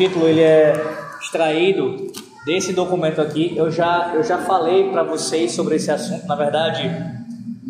título 0.00 0.26
ele 0.26 0.40
é 0.40 0.72
extraído 1.20 2.10
desse 2.46 2.72
documento 2.72 3.20
aqui. 3.20 3.52
Eu 3.54 3.70
já, 3.70 4.12
eu 4.14 4.24
já 4.24 4.38
falei 4.38 4.90
para 4.90 5.02
vocês 5.02 5.52
sobre 5.52 5.76
esse 5.76 5.90
assunto, 5.90 6.26
na 6.26 6.34
verdade, 6.34 6.90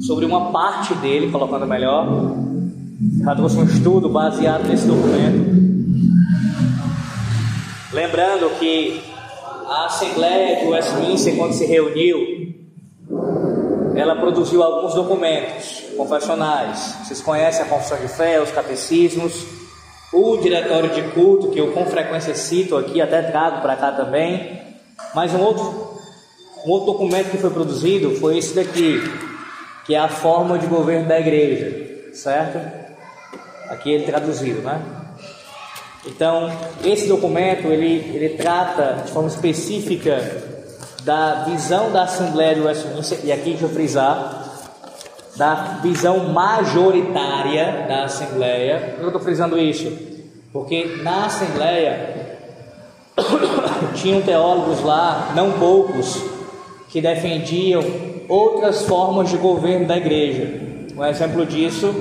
sobre 0.06 0.24
uma 0.24 0.52
parte 0.52 0.94
dele, 0.94 1.32
colocando 1.32 1.66
melhor. 1.66 2.06
Já 3.24 3.34
trouxe 3.34 3.56
um 3.56 3.64
estudo 3.64 4.08
baseado 4.08 4.68
nesse 4.68 4.86
documento. 4.86 5.58
Lembrando 7.92 8.48
que 8.60 9.02
a 9.68 9.86
Assembleia 9.86 10.60
de 10.60 10.70
Westminster, 10.70 11.36
quando 11.36 11.52
se 11.52 11.66
reuniu, 11.66 12.20
ela 13.96 14.14
produziu 14.14 14.62
alguns 14.62 14.94
documentos 14.94 15.82
confessionais. 15.96 16.96
Vocês 17.02 17.20
conhecem 17.20 17.62
a 17.62 17.68
Confissão 17.68 17.98
de 17.98 18.06
Fé, 18.06 18.40
os 18.40 18.52
catecismos, 18.52 19.59
o 20.12 20.36
Diretório 20.38 20.90
de 20.90 21.02
Culto, 21.12 21.50
que 21.50 21.58
eu 21.58 21.72
com 21.72 21.86
frequência 21.86 22.34
cito 22.34 22.76
aqui, 22.76 23.00
até 23.00 23.22
trago 23.22 23.60
para 23.60 23.76
cá 23.76 23.92
também. 23.92 24.60
Mas 25.14 25.32
um 25.34 25.40
outro, 25.40 25.98
um 26.66 26.70
outro 26.70 26.92
documento 26.92 27.30
que 27.30 27.38
foi 27.38 27.50
produzido 27.50 28.16
foi 28.16 28.38
esse 28.38 28.54
daqui, 28.54 29.00
que 29.84 29.94
é 29.94 29.98
a 29.98 30.08
forma 30.08 30.58
de 30.58 30.66
governo 30.66 31.08
da 31.08 31.18
igreja, 31.18 32.12
certo? 32.12 32.60
Aqui 33.68 33.90
ele 33.92 34.04
traduzido, 34.04 34.62
né? 34.62 34.80
Então, 36.06 36.50
esse 36.84 37.06
documento 37.06 37.68
ele, 37.68 38.10
ele 38.14 38.30
trata 38.30 39.02
de 39.04 39.12
forma 39.12 39.28
específica 39.28 40.18
da 41.04 41.44
visão 41.44 41.92
da 41.92 42.02
Assembleia 42.02 42.54
de 42.54 42.60
Westminster, 42.62 43.20
e 43.24 43.32
aqui 43.32 43.50
deixa 43.50 43.64
eu 43.64 43.68
frisar, 43.68 44.39
da 45.40 45.78
visão 45.82 46.28
majoritária 46.34 47.86
da 47.88 48.04
Assembleia. 48.04 48.78
Por 48.78 48.96
que 48.96 49.00
eu 49.00 49.06
estou 49.06 49.22
frisando 49.22 49.58
isso? 49.58 49.90
Porque 50.52 50.98
na 51.02 51.24
Assembleia 51.24 52.38
tinham 53.96 54.20
teólogos 54.20 54.82
lá, 54.82 55.32
não 55.34 55.52
poucos, 55.52 56.22
que 56.90 57.00
defendiam 57.00 57.82
outras 58.28 58.84
formas 58.84 59.30
de 59.30 59.38
governo 59.38 59.86
da 59.86 59.96
igreja. 59.96 60.60
Um 60.94 61.02
exemplo 61.06 61.46
disso 61.46 61.94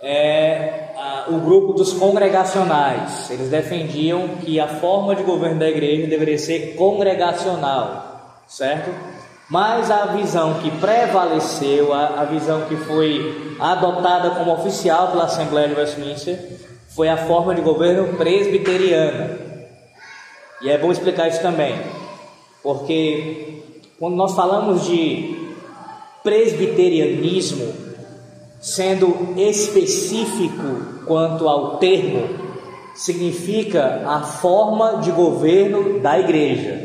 é 0.00 0.84
o 1.28 1.40
grupo 1.40 1.74
dos 1.74 1.92
congregacionais. 1.92 3.30
Eles 3.30 3.50
defendiam 3.50 4.28
que 4.40 4.58
a 4.58 4.66
forma 4.66 5.14
de 5.14 5.22
governo 5.22 5.58
da 5.58 5.68
igreja 5.68 6.06
deveria 6.06 6.38
ser 6.38 6.74
congregacional, 6.74 8.40
certo? 8.46 9.15
Mas 9.48 9.90
a 9.90 10.06
visão 10.06 10.54
que 10.54 10.70
prevaleceu, 10.72 11.92
a, 11.92 12.20
a 12.20 12.24
visão 12.24 12.62
que 12.62 12.76
foi 12.76 13.54
adotada 13.60 14.30
como 14.30 14.52
oficial 14.52 15.12
pela 15.12 15.24
Assembleia 15.24 15.68
de 15.68 15.74
Westminster, 15.74 16.38
foi 16.88 17.08
a 17.08 17.16
forma 17.16 17.54
de 17.54 17.60
governo 17.60 18.16
presbiteriana. 18.16 19.38
E 20.62 20.70
é 20.70 20.78
bom 20.78 20.90
explicar 20.90 21.28
isso 21.28 21.42
também, 21.42 21.78
porque 22.62 23.62
quando 23.98 24.16
nós 24.16 24.34
falamos 24.34 24.84
de 24.84 25.54
presbiterianismo, 26.24 27.72
sendo 28.58 29.34
específico 29.36 31.04
quanto 31.06 31.48
ao 31.48 31.76
termo, 31.76 32.28
significa 32.96 34.02
a 34.06 34.22
forma 34.22 34.96
de 34.96 35.12
governo 35.12 36.00
da 36.00 36.18
igreja. 36.18 36.75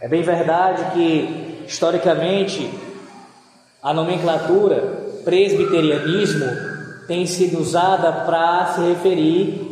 É 0.00 0.08
bem 0.08 0.22
verdade 0.22 0.92
que, 0.92 1.64
historicamente, 1.66 2.70
a 3.82 3.92
nomenclatura 3.92 4.80
presbiterianismo 5.24 6.46
tem 7.06 7.26
sido 7.26 7.60
usada 7.60 8.10
para 8.24 8.66
se 8.66 8.80
referir 8.80 9.70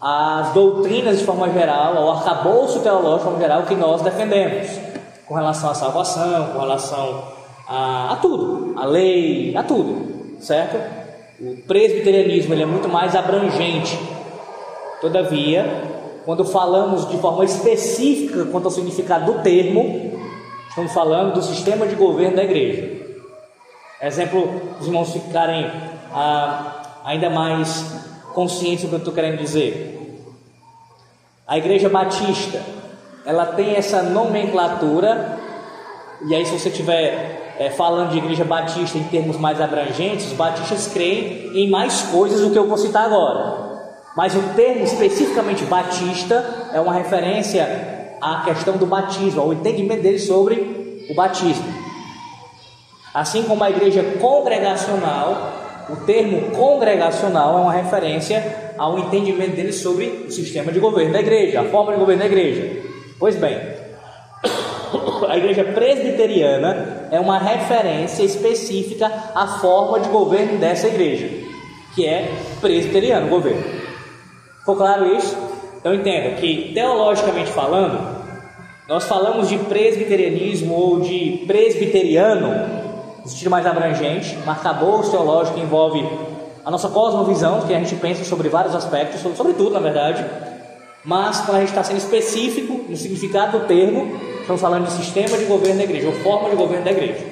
às 0.00 0.52
doutrinas 0.52 1.18
de 1.18 1.24
forma 1.24 1.50
geral, 1.50 1.96
ao 1.96 2.10
arcabouço 2.12 2.80
teológico 2.80 3.16
de 3.18 3.24
forma 3.24 3.40
geral 3.40 3.62
que 3.64 3.74
nós 3.74 4.00
defendemos, 4.02 4.68
com 5.26 5.34
relação 5.34 5.70
à 5.70 5.74
salvação, 5.74 6.52
com 6.52 6.60
relação 6.60 7.24
a, 7.66 8.12
a 8.12 8.16
tudo, 8.16 8.78
a 8.78 8.84
lei, 8.84 9.56
a 9.56 9.64
tudo, 9.64 10.36
certo? 10.38 10.76
O 11.40 11.56
presbiterianismo 11.66 12.54
ele 12.54 12.62
é 12.62 12.66
muito 12.66 12.88
mais 12.88 13.16
abrangente. 13.16 13.98
Todavia, 15.00 15.93
quando 16.24 16.44
falamos 16.44 17.08
de 17.08 17.18
forma 17.18 17.44
específica 17.44 18.46
quanto 18.46 18.66
ao 18.66 18.70
significado 18.70 19.32
do 19.32 19.42
termo, 19.42 20.18
estamos 20.68 20.92
falando 20.92 21.34
do 21.34 21.42
sistema 21.42 21.86
de 21.86 21.94
governo 21.94 22.36
da 22.36 22.44
igreja. 22.44 23.04
Exemplo, 24.00 24.48
os 24.80 24.86
irmãos 24.86 25.12
ficarem 25.12 25.70
ah, 26.12 27.00
ainda 27.04 27.28
mais 27.28 28.02
conscientes 28.32 28.84
do 28.84 28.88
que 28.88 28.94
eu 28.94 28.98
estou 28.98 29.14
querendo 29.14 29.38
dizer. 29.38 29.94
A 31.46 31.58
igreja 31.58 31.88
batista, 31.88 32.62
ela 33.26 33.46
tem 33.46 33.76
essa 33.76 34.02
nomenclatura, 34.02 35.38
e 36.26 36.34
aí 36.34 36.44
se 36.46 36.58
você 36.58 36.70
tiver 36.70 37.54
é, 37.58 37.70
falando 37.70 38.10
de 38.10 38.18
igreja 38.18 38.44
batista 38.44 38.96
em 38.96 39.04
termos 39.04 39.36
mais 39.36 39.60
abrangentes, 39.60 40.26
os 40.26 40.32
batistas 40.32 40.88
creem 40.88 41.50
em 41.54 41.70
mais 41.70 42.02
coisas 42.02 42.40
do 42.40 42.50
que 42.50 42.58
eu 42.58 42.66
vou 42.66 42.78
citar 42.78 43.04
agora. 43.04 43.73
Mas 44.16 44.34
o 44.34 44.42
termo 44.54 44.84
especificamente 44.84 45.64
batista 45.64 46.70
é 46.72 46.80
uma 46.80 46.94
referência 46.94 48.16
à 48.20 48.42
questão 48.44 48.76
do 48.76 48.86
batismo, 48.86 49.40
ao 49.40 49.52
entendimento 49.52 50.02
dele 50.02 50.18
sobre 50.18 51.06
o 51.10 51.14
batismo. 51.14 51.66
Assim 53.12 53.42
como 53.42 53.62
a 53.62 53.70
igreja 53.70 54.02
congregacional, 54.20 55.52
o 55.90 55.96
termo 55.96 56.50
congregacional 56.52 57.58
é 57.58 57.60
uma 57.62 57.72
referência 57.72 58.72
ao 58.78 58.98
entendimento 58.98 59.56
dele 59.56 59.72
sobre 59.72 60.26
o 60.26 60.30
sistema 60.30 60.72
de 60.72 60.78
governo 60.80 61.12
da 61.12 61.20
igreja, 61.20 61.60
a 61.60 61.64
forma 61.64 61.92
de 61.92 61.98
governo 61.98 62.22
da 62.22 62.26
igreja. 62.26 62.82
Pois 63.18 63.36
bem, 63.36 63.56
a 65.28 65.36
igreja 65.36 65.64
presbiteriana 65.64 67.08
é 67.10 67.18
uma 67.18 67.38
referência 67.38 68.22
específica 68.22 69.10
à 69.34 69.46
forma 69.58 70.00
de 70.00 70.08
governo 70.08 70.58
dessa 70.58 70.86
igreja, 70.86 71.28
que 71.94 72.06
é 72.06 72.32
presbiteriano 72.60 73.28
governo. 73.28 73.83
Ficou 74.64 74.76
claro 74.76 75.14
isso? 75.14 75.36
Então 75.76 75.92
entenda 75.92 76.36
que, 76.36 76.72
teologicamente 76.72 77.50
falando, 77.50 78.00
nós 78.88 79.04
falamos 79.04 79.50
de 79.50 79.58
presbiterianismo 79.58 80.74
ou 80.74 81.00
de 81.00 81.44
presbiteriano, 81.46 82.48
no 83.22 83.28
sentido 83.28 83.50
mais 83.50 83.66
abrangente, 83.66 84.38
arcabouço 84.46 85.10
teológico 85.10 85.58
que 85.58 85.62
envolve 85.62 86.02
a 86.64 86.70
nossa 86.70 86.88
cosmovisão, 86.88 87.60
que 87.66 87.74
a 87.74 87.78
gente 87.78 87.94
pensa 87.96 88.24
sobre 88.24 88.48
vários 88.48 88.74
aspectos, 88.74 89.20
sobre 89.36 89.52
tudo 89.52 89.72
na 89.72 89.80
verdade, 89.80 90.24
mas 91.04 91.42
quando 91.42 91.58
a 91.58 91.60
gente 91.60 91.68
está 91.68 91.84
sendo 91.84 91.98
específico 91.98 92.86
no 92.88 92.96
significado 92.96 93.58
do 93.58 93.66
termo, 93.66 94.18
estamos 94.40 94.62
falando 94.62 94.86
de 94.86 94.92
sistema 94.92 95.36
de 95.36 95.44
governo 95.44 95.76
da 95.76 95.84
igreja, 95.84 96.06
ou 96.06 96.14
forma 96.14 96.48
de 96.48 96.56
governo 96.56 96.86
da 96.86 96.90
igreja. 96.90 97.22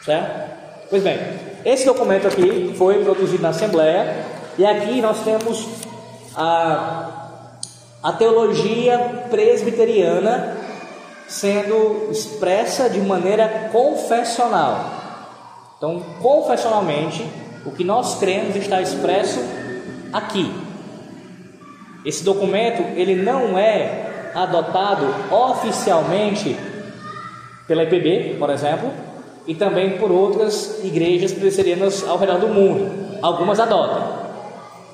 Certo? 0.00 0.50
Pois 0.88 1.02
bem, 1.02 1.18
esse 1.62 1.84
documento 1.84 2.26
aqui 2.26 2.72
foi 2.78 3.04
produzido 3.04 3.42
na 3.42 3.50
Assembleia, 3.50 4.24
e 4.56 4.64
aqui 4.64 5.02
nós 5.02 5.22
temos 5.22 5.89
a, 6.36 7.38
a 8.02 8.12
teologia 8.12 9.26
presbiteriana 9.30 10.56
sendo 11.28 12.08
expressa 12.10 12.90
de 12.90 13.00
maneira 13.00 13.70
confessional. 13.72 14.90
Então, 15.76 16.02
confessionalmente, 16.20 17.24
o 17.64 17.70
que 17.70 17.84
nós 17.84 18.18
cremos 18.18 18.56
está 18.56 18.82
expresso 18.82 19.40
aqui. 20.12 20.52
Esse 22.04 22.24
documento 22.24 22.82
ele 22.98 23.14
não 23.14 23.58
é 23.58 24.30
adotado 24.34 25.06
oficialmente 25.30 26.56
pela 27.66 27.84
IPB, 27.84 28.36
por 28.38 28.50
exemplo, 28.50 28.90
e 29.46 29.54
também 29.54 29.98
por 29.98 30.10
outras 30.10 30.80
igrejas 30.82 31.32
presbiterianas 31.32 32.06
ao 32.06 32.18
redor 32.18 32.38
do 32.38 32.48
mundo. 32.48 33.18
Algumas 33.22 33.60
adotam, 33.60 34.19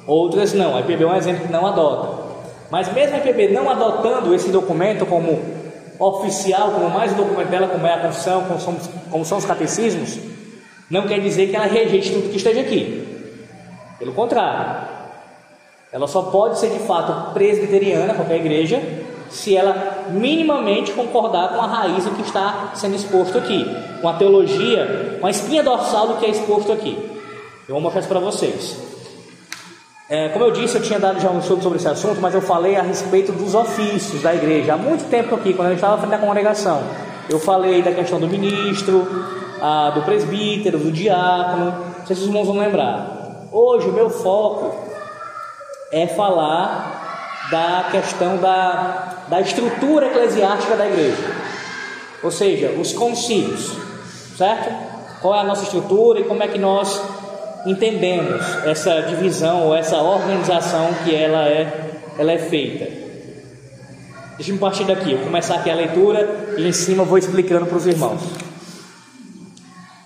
outras 0.06 0.52
não. 0.52 0.76
A 0.76 0.80
IPB 0.80 1.04
é 1.04 1.06
um 1.06 1.16
exemplo 1.16 1.46
que 1.46 1.52
não 1.52 1.66
adota. 1.66 2.24
Mas 2.70 2.92
mesmo 2.92 3.14
a 3.14 3.18
IPB 3.18 3.48
não 3.48 3.70
adotando 3.70 4.34
esse 4.34 4.50
documento 4.50 5.06
como 5.06 5.40
oficial, 5.98 6.72
como 6.72 6.90
mais 6.90 7.12
um 7.12 7.16
documento 7.16 7.48
dela, 7.48 7.68
como 7.68 7.86
é 7.86 7.94
a 7.94 8.00
confissão, 8.00 8.44
como 8.44 8.60
são, 8.60 8.76
como 9.10 9.24
são 9.24 9.38
os 9.38 9.44
catecismos, 9.44 10.18
não 10.90 11.06
quer 11.06 11.20
dizer 11.20 11.48
que 11.48 11.56
ela 11.56 11.66
rejeite 11.66 12.12
tudo 12.12 12.30
que 12.30 12.36
esteja 12.36 12.60
aqui. 12.60 13.06
Pelo 13.98 14.12
contrário, 14.12 14.88
ela 15.90 16.06
só 16.06 16.22
pode 16.22 16.58
ser 16.58 16.70
de 16.70 16.80
fato 16.80 17.32
presbiteriana, 17.32 18.14
qualquer 18.14 18.36
igreja, 18.36 18.80
se 19.30 19.56
ela 19.56 20.04
minimamente 20.10 20.92
concordar 20.92 21.48
com 21.54 21.60
a 21.60 21.66
raiz 21.66 22.04
do 22.04 22.10
que 22.10 22.22
está 22.22 22.72
sendo 22.74 22.94
exposto 22.94 23.38
aqui, 23.38 23.66
com 24.00 24.08
a 24.08 24.14
teologia, 24.14 25.18
com 25.20 25.26
a 25.26 25.30
espinha 25.30 25.62
dorsal 25.62 26.08
do 26.08 26.14
que 26.16 26.26
é 26.26 26.30
exposto 26.30 26.72
aqui. 26.72 26.96
Eu 27.68 27.74
vou 27.74 27.80
mostrar 27.80 28.00
isso 28.00 28.08
para 28.08 28.20
vocês. 28.20 28.85
É, 30.08 30.28
como 30.28 30.44
eu 30.44 30.52
disse, 30.52 30.76
eu 30.76 30.82
tinha 30.82 31.00
dado 31.00 31.18
já 31.20 31.28
um 31.28 31.40
estudo 31.40 31.60
sobre 31.60 31.78
esse 31.78 31.88
assunto, 31.88 32.20
mas 32.20 32.32
eu 32.32 32.40
falei 32.40 32.76
a 32.76 32.82
respeito 32.82 33.32
dos 33.32 33.56
ofícios 33.56 34.22
da 34.22 34.32
igreja 34.32 34.74
há 34.74 34.76
muito 34.76 35.10
tempo 35.10 35.34
aqui, 35.34 35.52
quando 35.52 35.66
a 35.66 35.70
gente 35.70 35.78
estava 35.78 35.96
à 35.96 35.98
frente 35.98 36.10
da 36.12 36.18
congregação. 36.18 36.80
Eu 37.28 37.40
falei 37.40 37.82
da 37.82 37.90
questão 37.90 38.20
do 38.20 38.28
ministro, 38.28 39.04
a, 39.60 39.90
do 39.90 40.02
presbítero, 40.02 40.78
do 40.78 40.92
diácono, 40.92 41.72
não 41.98 42.06
sei 42.06 42.14
se 42.14 42.22
os 42.22 42.28
irmãos 42.28 42.46
vão 42.46 42.56
lembrar. 42.56 43.48
Hoje 43.50 43.88
o 43.88 43.92
meu 43.92 44.08
foco 44.08 44.76
é 45.90 46.06
falar 46.06 47.48
da 47.50 47.88
questão 47.90 48.36
da, 48.36 49.24
da 49.26 49.40
estrutura 49.40 50.06
eclesiástica 50.06 50.76
da 50.76 50.86
igreja, 50.86 51.34
ou 52.22 52.30
seja, 52.30 52.70
os 52.78 52.92
concílios, 52.92 53.72
certo? 54.36 54.72
Qual 55.20 55.34
é 55.34 55.40
a 55.40 55.44
nossa 55.44 55.64
estrutura 55.64 56.20
e 56.20 56.24
como 56.24 56.44
é 56.44 56.48
que 56.48 56.58
nós 56.60 57.02
entendemos 57.64 58.42
essa 58.64 59.02
divisão 59.02 59.66
ou 59.66 59.74
essa 59.74 59.96
organização 59.96 60.88
que 61.04 61.14
ela 61.14 61.48
é, 61.48 62.00
ela 62.18 62.32
é 62.32 62.38
feita. 62.38 63.06
Deixa 64.36 64.52
eu 64.52 64.58
partir 64.58 64.84
daqui, 64.84 65.12
eu 65.12 65.18
vou 65.18 65.26
começar 65.26 65.54
aqui 65.54 65.70
a 65.70 65.74
leitura 65.74 66.54
e 66.58 66.68
em 66.68 66.72
cima 66.72 67.02
eu 67.02 67.06
vou 67.06 67.16
explicando 67.16 67.64
para 67.66 67.76
os 67.76 67.86
irmãos. 67.86 68.20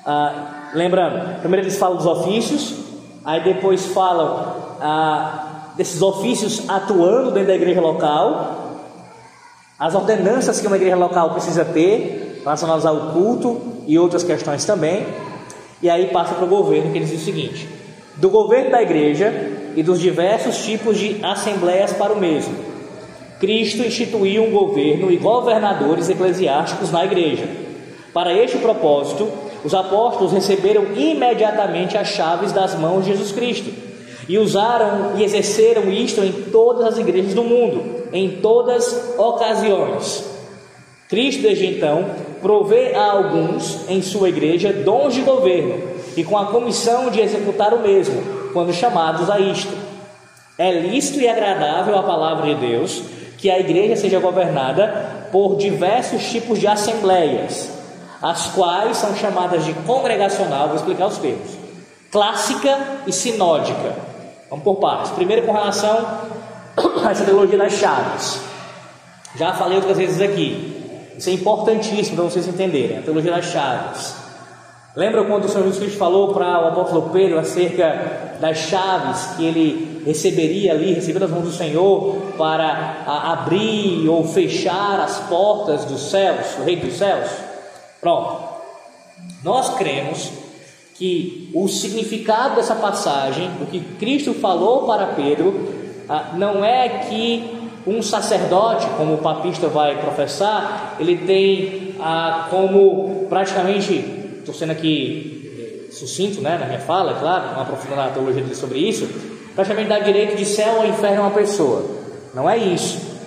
Ah, 0.06 0.70
lembrando, 0.72 1.40
primeiro 1.40 1.66
eles 1.66 1.76
falam 1.76 1.96
dos 1.96 2.06
ofícios, 2.06 2.76
aí 3.24 3.42
depois 3.42 3.86
falam 3.86 4.76
ah, 4.80 5.72
desses 5.76 6.00
ofícios 6.00 6.68
atuando 6.68 7.32
dentro 7.32 7.48
da 7.48 7.54
igreja 7.54 7.80
local, 7.80 8.60
as 9.78 9.94
ordenanças 9.94 10.60
que 10.60 10.66
uma 10.66 10.76
igreja 10.76 10.96
local 10.96 11.30
precisa 11.30 11.64
ter 11.64 12.40
relacionadas 12.44 12.86
ao 12.86 13.12
culto 13.12 13.60
e 13.86 13.98
outras 13.98 14.22
questões 14.22 14.64
também. 14.64 15.06
E 15.82 15.88
aí 15.88 16.06
passa 16.06 16.34
para 16.34 16.44
o 16.44 16.48
governo, 16.48 16.92
que 16.92 16.98
ele 16.98 17.06
diz 17.06 17.20
o 17.20 17.24
seguinte: 17.24 17.68
do 18.16 18.28
governo 18.28 18.70
da 18.70 18.82
igreja 18.82 19.32
e 19.74 19.82
dos 19.82 20.00
diversos 20.00 20.64
tipos 20.64 20.98
de 20.98 21.24
assembleias 21.24 21.92
para 21.92 22.12
o 22.12 22.20
mesmo. 22.20 22.54
Cristo 23.38 23.82
instituiu 23.82 24.44
um 24.44 24.50
governo 24.50 25.10
e 25.10 25.16
governadores 25.16 26.10
eclesiásticos 26.10 26.90
na 26.90 27.04
igreja. 27.04 27.48
Para 28.12 28.32
este 28.34 28.58
propósito, 28.58 29.28
os 29.64 29.72
apóstolos 29.72 30.32
receberam 30.32 30.84
imediatamente 30.94 31.96
as 31.96 32.08
chaves 32.08 32.52
das 32.52 32.78
mãos 32.78 33.04
de 33.04 33.12
Jesus 33.12 33.32
Cristo 33.32 33.70
e 34.28 34.38
usaram 34.38 35.16
e 35.16 35.24
exerceram 35.24 35.90
isto 35.90 36.20
em 36.22 36.32
todas 36.32 36.84
as 36.84 36.98
igrejas 36.98 37.34
do 37.34 37.42
mundo, 37.42 38.04
em 38.12 38.38
todas 38.42 39.14
ocasiões. 39.18 40.29
Cristo, 41.10 41.42
desde 41.42 41.66
então, 41.66 42.08
provê 42.40 42.94
a 42.94 43.10
alguns 43.10 43.80
em 43.88 44.00
sua 44.00 44.28
igreja 44.28 44.72
dons 44.72 45.12
de 45.12 45.22
governo 45.22 45.82
e 46.16 46.22
com 46.22 46.38
a 46.38 46.46
comissão 46.46 47.10
de 47.10 47.20
executar 47.20 47.74
o 47.74 47.80
mesmo, 47.80 48.22
quando 48.52 48.72
chamados 48.72 49.28
a 49.28 49.40
isto. 49.40 49.76
É 50.56 50.70
lícito 50.72 51.20
e 51.20 51.28
agradável 51.28 51.98
a 51.98 52.02
palavra 52.04 52.54
de 52.54 52.60
Deus 52.60 53.02
que 53.38 53.50
a 53.50 53.58
igreja 53.58 53.96
seja 53.96 54.20
governada 54.20 55.26
por 55.32 55.56
diversos 55.56 56.30
tipos 56.30 56.60
de 56.60 56.66
assembleias, 56.66 57.70
as 58.22 58.48
quais 58.48 58.96
são 58.98 59.16
chamadas 59.16 59.64
de 59.64 59.72
congregacional, 59.72 60.68
vou 60.68 60.76
explicar 60.76 61.06
os 61.06 61.18
termos, 61.18 61.50
clássica 62.12 62.78
e 63.06 63.12
sinódica. 63.12 63.94
Vamos 64.48 64.64
por 64.64 64.76
partes. 64.76 65.10
Primeiro, 65.12 65.46
com 65.46 65.52
relação 65.52 65.96
a 67.04 67.10
essa 67.10 67.24
teologia 67.24 67.56
das 67.56 67.72
chaves. 67.72 68.40
Já 69.36 69.54
falei 69.54 69.76
outras 69.76 69.96
vezes 69.96 70.20
aqui. 70.20 70.69
Isso 71.20 71.28
é 71.28 71.34
importantíssimo 71.34 72.16
para 72.16 72.24
vocês 72.24 72.48
entenderem, 72.48 72.96
a 72.96 73.02
teologia 73.02 73.30
das 73.30 73.44
chaves. 73.44 74.14
Lembra 74.96 75.22
quando 75.22 75.44
o 75.44 75.48
Senhor 75.50 75.64
Jesus 75.64 75.78
Cristo 75.78 75.98
falou 75.98 76.32
para 76.32 76.64
o 76.64 76.68
apóstolo 76.68 77.10
Pedro 77.10 77.38
acerca 77.38 78.38
das 78.40 78.56
chaves 78.56 79.36
que 79.36 79.44
ele 79.44 80.02
receberia 80.06 80.72
ali, 80.72 80.94
receber 80.94 81.18
das 81.18 81.30
mãos 81.30 81.44
do 81.44 81.52
Senhor 81.52 82.16
para 82.38 83.04
abrir 83.06 84.08
ou 84.08 84.24
fechar 84.24 84.98
as 84.98 85.20
portas 85.28 85.84
dos 85.84 86.10
céus, 86.10 86.56
o 86.58 86.64
reino 86.64 86.86
dos 86.86 86.96
céus? 86.96 87.28
Pronto. 88.00 88.42
Nós 89.44 89.74
cremos 89.74 90.30
que 90.94 91.50
o 91.54 91.68
significado 91.68 92.56
dessa 92.56 92.76
passagem, 92.76 93.50
o 93.60 93.66
que 93.66 93.80
Cristo 93.98 94.32
falou 94.32 94.86
para 94.86 95.08
Pedro, 95.08 95.68
ah, 96.08 96.30
não 96.34 96.64
é 96.64 96.88
que 96.88 97.59
um 97.86 98.02
sacerdote, 98.02 98.86
como 98.96 99.14
o 99.14 99.18
papista 99.18 99.68
vai 99.68 100.00
professar, 100.00 100.96
ele 100.98 101.16
tem 101.16 101.94
ah, 102.00 102.48
como 102.50 103.26
praticamente, 103.28 103.94
estou 104.38 104.54
sendo 104.54 104.72
aqui 104.72 105.88
eh, 105.88 105.92
sucinto 105.92 106.40
né, 106.40 106.58
na 106.58 106.66
minha 106.66 106.80
fala, 106.80 107.12
é 107.12 107.20
claro, 107.20 107.54
não 107.54 107.62
aprofundando 107.62 108.02
a 108.02 108.08
teologia 108.08 108.42
dele 108.42 108.54
sobre 108.54 108.78
isso, 108.78 109.08
praticamente 109.54 109.88
dá 109.88 109.98
direito 109.98 110.36
de 110.36 110.44
céu 110.44 110.78
ou 110.78 110.86
inferno 110.86 111.22
a 111.22 111.26
uma 111.26 111.34
pessoa. 111.34 111.84
Não 112.34 112.48
é 112.48 112.56
isso. 112.56 113.18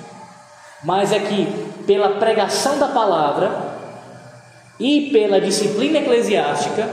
Mas 0.84 1.12
é 1.12 1.20
que 1.20 1.48
pela 1.86 2.10
pregação 2.20 2.78
da 2.78 2.88
palavra 2.88 3.74
e 4.80 5.10
pela 5.12 5.40
disciplina 5.40 6.00
eclesiástica, 6.00 6.90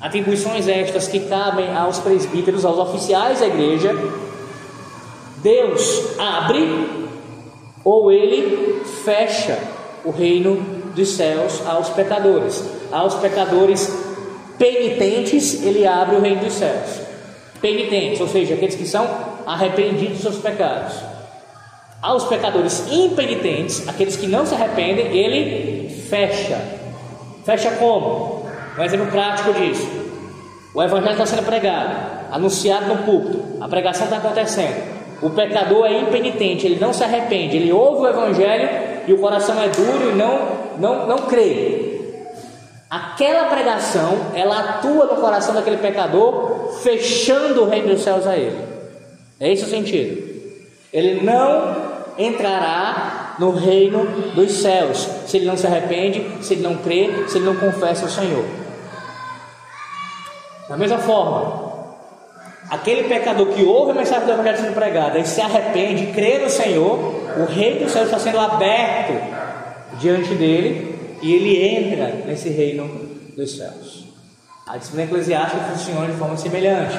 atribuições 0.00 0.68
estas 0.68 1.08
que 1.08 1.20
cabem 1.20 1.74
aos 1.74 1.98
presbíteros, 1.98 2.64
aos 2.64 2.78
oficiais 2.78 3.40
da 3.40 3.46
igreja, 3.46 3.90
Deus 5.44 6.18
abre 6.18 7.06
ou 7.84 8.10
ele 8.10 8.82
fecha 9.04 9.58
o 10.02 10.10
reino 10.10 10.56
dos 10.94 11.10
céus 11.10 11.60
aos 11.66 11.90
pecadores. 11.90 12.64
Aos 12.90 13.14
pecadores 13.16 13.94
penitentes, 14.56 15.62
ele 15.62 15.86
abre 15.86 16.16
o 16.16 16.20
reino 16.20 16.40
dos 16.40 16.54
céus. 16.54 16.98
Penitentes, 17.60 18.22
ou 18.22 18.28
seja, 18.28 18.54
aqueles 18.54 18.74
que 18.74 18.86
são 18.86 19.06
arrependidos 19.46 20.14
dos 20.14 20.22
seus 20.22 20.38
pecados. 20.38 20.94
Aos 22.00 22.24
pecadores 22.24 22.90
impenitentes, 22.90 23.86
aqueles 23.86 24.16
que 24.16 24.26
não 24.26 24.46
se 24.46 24.54
arrependem, 24.54 25.14
ele 25.14 25.90
fecha. 26.08 26.58
Fecha 27.44 27.70
como? 27.72 28.46
Um 28.78 28.82
exemplo 28.82 29.08
prático 29.08 29.52
disso. 29.52 29.86
O 30.72 30.82
evangelho 30.82 31.12
está 31.12 31.26
sendo 31.26 31.44
pregado, 31.44 31.94
anunciado 32.32 32.86
no 32.86 33.02
púlpito, 33.02 33.44
a 33.60 33.68
pregação 33.68 34.04
está 34.04 34.16
acontecendo. 34.16 34.93
O 35.22 35.30
pecador 35.30 35.86
é 35.86 35.98
impenitente, 35.98 36.66
ele 36.66 36.78
não 36.80 36.92
se 36.92 37.02
arrepende, 37.02 37.56
ele 37.56 37.72
ouve 37.72 38.02
o 38.02 38.08
evangelho 38.08 38.68
e 39.06 39.12
o 39.12 39.18
coração 39.18 39.60
é 39.62 39.68
duro 39.68 40.10
e 40.10 40.14
não 40.14 40.64
não 40.78 41.06
não 41.06 41.18
crê. 41.18 41.94
Aquela 42.90 43.44
pregação, 43.46 44.18
ela 44.34 44.58
atua 44.60 45.06
no 45.06 45.16
coração 45.20 45.54
daquele 45.54 45.78
pecador, 45.78 46.78
fechando 46.82 47.62
o 47.62 47.68
reino 47.68 47.88
dos 47.88 48.02
céus 48.02 48.26
a 48.26 48.36
ele. 48.36 48.58
É 49.40 49.52
esse 49.52 49.64
o 49.64 49.68
sentido. 49.68 50.22
Ele 50.92 51.24
não 51.24 51.76
entrará 52.16 53.34
no 53.38 53.50
reino 53.50 54.04
dos 54.34 54.52
céus 54.52 55.08
se 55.26 55.38
ele 55.38 55.46
não 55.46 55.56
se 55.56 55.66
arrepende, 55.66 56.44
se 56.44 56.54
ele 56.54 56.62
não 56.62 56.76
crê, 56.76 57.10
se 57.28 57.38
ele 57.38 57.46
não 57.46 57.56
confessa 57.56 58.06
o 58.06 58.10
Senhor. 58.10 58.44
Da 60.68 60.76
mesma 60.76 60.98
forma, 60.98 61.63
Aquele 62.70 63.04
pecador 63.04 63.48
que 63.48 63.62
ouve 63.62 63.92
a 63.92 63.94
mensagem 63.94 64.26
do 64.26 64.32
Evangelho 64.32 64.58
sendo 64.58 64.74
pregada 64.74 65.18
e 65.18 65.26
se 65.26 65.40
arrepende, 65.40 66.06
crê 66.12 66.38
no 66.38 66.48
Senhor, 66.48 66.98
o 67.38 67.44
reino 67.44 67.84
do 67.84 67.90
céu 67.90 68.04
está 68.04 68.18
sendo 68.18 68.38
aberto 68.38 69.12
diante 70.00 70.34
dele 70.34 71.18
e 71.20 71.34
ele 71.34 71.62
entra 71.62 72.06
nesse 72.26 72.48
reino 72.48 72.88
dos 73.36 73.56
céus. 73.56 74.04
A 74.66 74.78
disciplina 74.78 75.04
eclesiástica 75.04 75.62
funciona 75.64 76.06
de 76.06 76.14
forma 76.14 76.36
semelhante. 76.36 76.96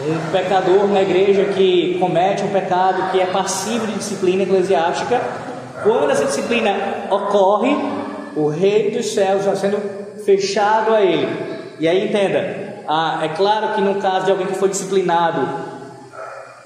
Um 0.00 0.32
pecador 0.32 0.88
na 0.88 1.02
igreja 1.02 1.44
que 1.46 1.98
comete 1.98 2.44
um 2.44 2.48
pecado 2.48 3.10
que 3.10 3.20
é 3.20 3.26
passivo 3.26 3.86
de 3.86 3.94
disciplina 3.94 4.44
eclesiástica, 4.44 5.20
quando 5.82 6.10
essa 6.10 6.24
disciplina 6.24 6.74
ocorre, 7.10 7.76
o 8.36 8.48
reino 8.48 8.96
dos 8.96 9.12
céus 9.12 9.40
está 9.40 9.56
sendo 9.56 9.78
fechado 10.24 10.94
a 10.94 11.02
ele. 11.02 11.28
E 11.80 11.88
aí 11.88 12.08
entenda, 12.08 12.69
ah, 12.92 13.20
é 13.22 13.28
claro 13.28 13.74
que 13.76 13.80
no 13.80 13.94
caso 14.02 14.24
de 14.24 14.32
alguém 14.32 14.48
que 14.48 14.54
foi 14.54 14.68
disciplinado 14.68 15.46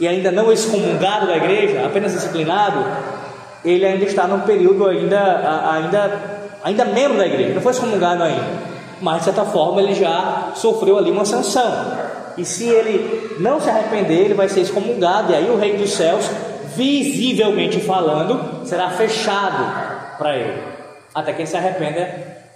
e 0.00 0.09
ainda 0.09 0.33
não 0.33 0.50
excomungado 0.50 1.26
da 1.26 1.37
igreja, 1.37 1.85
apenas 1.85 2.14
disciplinado, 2.14 2.83
ele 3.62 3.85
ainda 3.85 4.07
está 4.07 4.26
num 4.26 4.40
período 4.40 4.87
ainda, 4.87 5.71
ainda, 5.71 6.21
ainda 6.64 6.85
membro 6.87 7.19
da 7.19 7.26
igreja, 7.26 7.52
não 7.52 7.61
foi 7.61 7.73
excomungado 7.73 8.23
ainda, 8.23 8.43
mas 9.02 9.19
de 9.19 9.25
certa 9.25 9.45
forma 9.45 9.83
ele 9.83 9.93
já 9.93 10.52
sofreu 10.54 10.97
ali 10.97 11.11
uma 11.11 11.26
sanção. 11.26 11.71
E 12.38 12.45
se 12.47 12.71
ele 12.71 13.37
não 13.38 13.61
se 13.61 13.69
arrepender, 13.69 14.25
ele 14.25 14.35
vai 14.35 14.49
ser 14.49 14.61
excomungado, 14.61 15.31
e 15.31 15.37
aí 15.37 15.50
o 15.50 15.59
reino 15.59 15.81
dos 15.81 15.93
céus, 15.93 16.25
visivelmente 16.75 17.81
falando, 17.81 18.66
será 18.66 18.88
fechado 18.88 20.16
para 20.16 20.38
ele, 20.38 20.62
até 21.14 21.35
que 21.35 21.43
ele 21.43 21.49
se 21.49 21.57
arrependa 21.59 22.09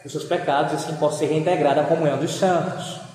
dos 0.03 0.11
seus 0.11 0.25
pecados 0.25 0.73
e 0.73 0.77
assim 0.77 0.95
possa 0.95 1.19
ser 1.19 1.27
reintegrado 1.27 1.81
à 1.81 1.85
comunhão 1.85 2.17
dos 2.17 2.35
santos. 2.35 3.08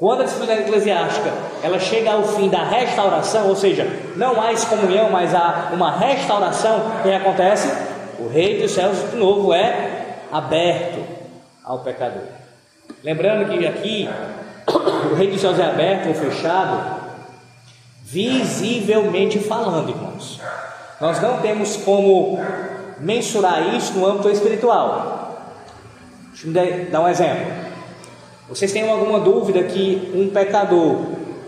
Quando 0.00 0.22
a 0.22 0.24
disciplina 0.24 0.54
eclesiástica 0.54 1.30
ela 1.62 1.78
chega 1.78 2.12
ao 2.12 2.22
fim 2.22 2.48
da 2.48 2.64
restauração, 2.64 3.48
ou 3.48 3.54
seja, 3.54 3.86
não 4.16 4.40
há 4.40 4.50
excomunhão, 4.50 5.10
mas 5.10 5.34
há 5.34 5.68
uma 5.74 5.94
restauração, 5.98 6.78
o 6.78 7.02
que 7.02 7.12
acontece? 7.12 7.70
O 8.18 8.26
reino 8.26 8.62
dos 8.62 8.70
céus 8.70 9.10
de 9.10 9.16
novo 9.16 9.52
é 9.52 10.16
aberto 10.32 11.04
ao 11.62 11.80
pecador. 11.80 12.22
Lembrando 13.04 13.50
que 13.50 13.66
aqui 13.66 14.08
o 15.12 15.14
reino 15.16 15.34
dos 15.34 15.42
céus 15.42 15.58
é 15.58 15.64
aberto 15.64 16.08
ou 16.08 16.14
fechado, 16.14 16.98
visivelmente 18.02 19.38
falando, 19.38 19.90
irmãos. 19.90 20.40
Nós 20.98 21.20
não 21.20 21.42
temos 21.42 21.76
como 21.76 22.38
mensurar 22.98 23.74
isso 23.74 23.98
no 23.98 24.06
âmbito 24.06 24.30
espiritual. 24.30 25.36
Deixa 26.32 26.46
eu 26.46 26.90
dar 26.90 27.02
um 27.02 27.08
exemplo. 27.08 27.69
Vocês 28.50 28.72
têm 28.72 28.90
alguma 28.90 29.20
dúvida 29.20 29.62
que 29.62 30.10
um 30.12 30.28
pecador 30.28 30.96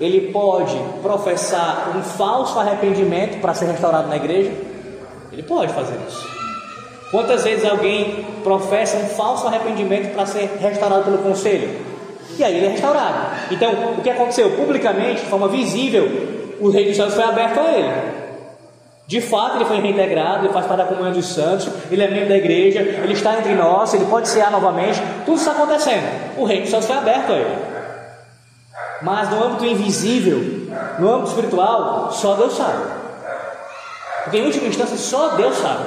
ele 0.00 0.32
pode 0.32 0.76
professar 1.02 1.92
um 1.96 2.02
falso 2.02 2.56
arrependimento 2.60 3.40
para 3.40 3.52
ser 3.54 3.64
restaurado 3.66 4.06
na 4.06 4.14
igreja? 4.14 4.52
Ele 5.32 5.42
pode 5.42 5.72
fazer 5.72 5.98
isso. 6.08 6.24
Quantas 7.10 7.42
vezes 7.42 7.68
alguém 7.68 8.24
professa 8.44 8.98
um 8.98 9.08
falso 9.08 9.48
arrependimento 9.48 10.14
para 10.14 10.26
ser 10.26 10.48
restaurado 10.60 11.04
pelo 11.04 11.18
conselho? 11.18 11.76
E 12.38 12.44
aí 12.44 12.56
ele 12.56 12.66
é 12.66 12.70
restaurado. 12.70 13.36
Então, 13.50 13.72
o 13.98 14.00
que 14.00 14.08
aconteceu? 14.08 14.50
Publicamente, 14.52 15.22
de 15.22 15.26
forma 15.26 15.48
visível, 15.48 16.08
o 16.60 16.70
reino 16.70 16.90
dos 16.90 16.96
céus 16.96 17.14
foi 17.14 17.24
aberto 17.24 17.58
a 17.58 17.72
ele. 17.72 18.21
De 19.06 19.20
fato, 19.20 19.56
ele 19.56 19.64
foi 19.64 19.80
reintegrado, 19.80 20.46
ele 20.46 20.52
faz 20.52 20.66
parte 20.66 20.78
da 20.78 20.86
comunhão 20.86 21.12
dos 21.12 21.26
santos, 21.26 21.68
ele 21.90 22.02
é 22.02 22.08
membro 22.08 22.28
da 22.28 22.36
igreja, 22.36 22.80
ele 22.80 23.12
está 23.12 23.38
entre 23.38 23.54
nós, 23.54 23.92
ele 23.92 24.06
pode 24.06 24.28
cear 24.28 24.50
novamente, 24.50 25.00
tudo 25.26 25.38
está 25.38 25.52
acontecendo. 25.52 26.38
O 26.38 26.44
reino 26.44 26.62
dos 26.62 26.70
céus 26.70 26.86
foi 26.86 26.96
aberto 26.96 27.32
a 27.32 27.36
ele. 27.36 27.58
Mas 29.02 29.28
no 29.30 29.44
âmbito 29.44 29.66
invisível, 29.66 30.38
no 30.98 31.12
âmbito 31.12 31.30
espiritual, 31.30 32.12
só 32.12 32.34
Deus 32.36 32.56
sabe. 32.56 32.84
Porque 34.22 34.38
em 34.38 34.46
última 34.46 34.68
instância, 34.68 34.96
só 34.96 35.30
Deus 35.30 35.56
sabe. 35.56 35.84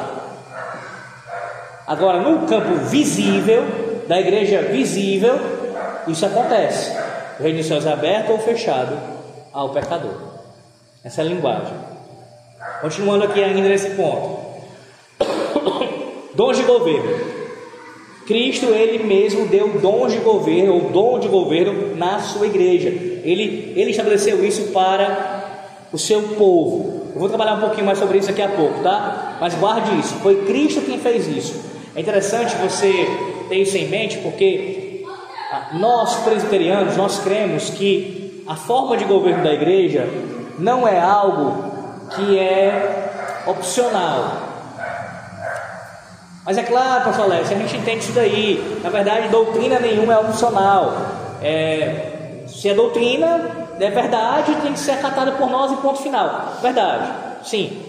Agora, 1.88 2.20
no 2.20 2.46
campo 2.46 2.76
visível, 2.90 3.64
da 4.08 4.20
igreja 4.20 4.62
visível, 4.64 5.40
isso 6.08 6.26
acontece. 6.26 6.96
O 7.40 7.44
reino 7.44 7.60
dos 7.60 7.68
céus 7.68 7.86
é 7.86 7.94
aberto 7.94 8.32
ou 8.32 8.40
fechado 8.40 8.98
ao 9.54 9.70
pecador. 9.70 10.16
Essa 11.04 11.22
é 11.22 11.26
a 11.26 11.28
linguagem. 11.28 11.85
Continuando 12.82 13.26
aqui 13.26 13.44
ainda 13.44 13.68
nesse 13.68 13.92
ponto. 13.92 14.46
Dons 16.36 16.58
de 16.58 16.64
governo. 16.64 17.36
Cristo 18.26 18.66
ele 18.68 19.04
mesmo 19.04 19.48
deu 19.48 19.80
dons 19.80 20.12
de 20.12 20.18
governo, 20.20 20.74
ou 20.74 20.90
dom 20.90 21.20
de 21.20 21.28
governo 21.28 21.96
na 21.96 22.20
sua 22.20 22.48
igreja. 22.48 22.90
Ele, 22.90 23.74
ele 23.76 23.92
estabeleceu 23.92 24.44
isso 24.44 24.72
para 24.72 25.88
o 25.92 25.98
seu 25.98 26.22
povo. 26.30 27.12
Eu 27.14 27.20
vou 27.20 27.30
trabalhar 27.30 27.54
um 27.54 27.62
pouquinho 27.62 27.86
mais 27.86 28.00
sobre 28.00 28.18
isso 28.18 28.28
daqui 28.28 28.42
a 28.42 28.50
pouco, 28.50 28.82
tá? 28.82 29.38
Mas 29.40 29.54
guarde 29.56 29.98
isso. 30.00 30.16
Foi 30.16 30.44
Cristo 30.46 30.82
quem 30.82 31.00
fez 31.00 31.28
isso. 31.28 31.64
É 31.96 32.02
interessante 32.02 32.56
você 32.56 32.92
ter 33.48 33.56
isso 33.56 33.78
em 33.78 33.88
mente, 33.88 34.18
porque 34.18 35.04
nós 35.74 36.16
presbiterianos 36.24 36.98
nós 36.98 37.20
cremos 37.20 37.70
que 37.70 38.44
a 38.48 38.56
forma 38.56 38.98
de 38.98 39.06
governo 39.06 39.44
da 39.44 39.54
igreja 39.54 40.10
não 40.60 40.88
é 40.88 41.00
algo 41.00 41.75
que 42.16 42.40
é 42.40 43.44
opcional. 43.46 44.46
Mas 46.46 46.58
é 46.58 46.64
claro, 46.64 47.06
pastor 47.06 47.26
Alessio, 47.26 47.56
a 47.56 47.60
gente 47.60 47.78
entende 47.78 48.00
isso 48.00 48.12
daí. 48.12 48.80
Na 48.84 48.90
verdade, 48.90 49.30
doutrina 49.30 49.80
nenhuma 49.80 50.14
é 50.14 50.18
opcional. 50.20 50.94
É, 51.42 52.44
se 52.48 52.70
é 52.70 52.74
doutrina, 52.74 53.50
é 53.80 53.90
verdade, 53.90 54.56
tem 54.62 54.74
que 54.74 54.80
ser 54.80 54.92
acatada 54.92 55.34
por 55.34 55.50
nós 55.50 55.72
e 55.72 55.76
ponto 55.78 56.02
final. 56.02 56.54
Verdade, 56.62 57.12
sim. 57.44 57.82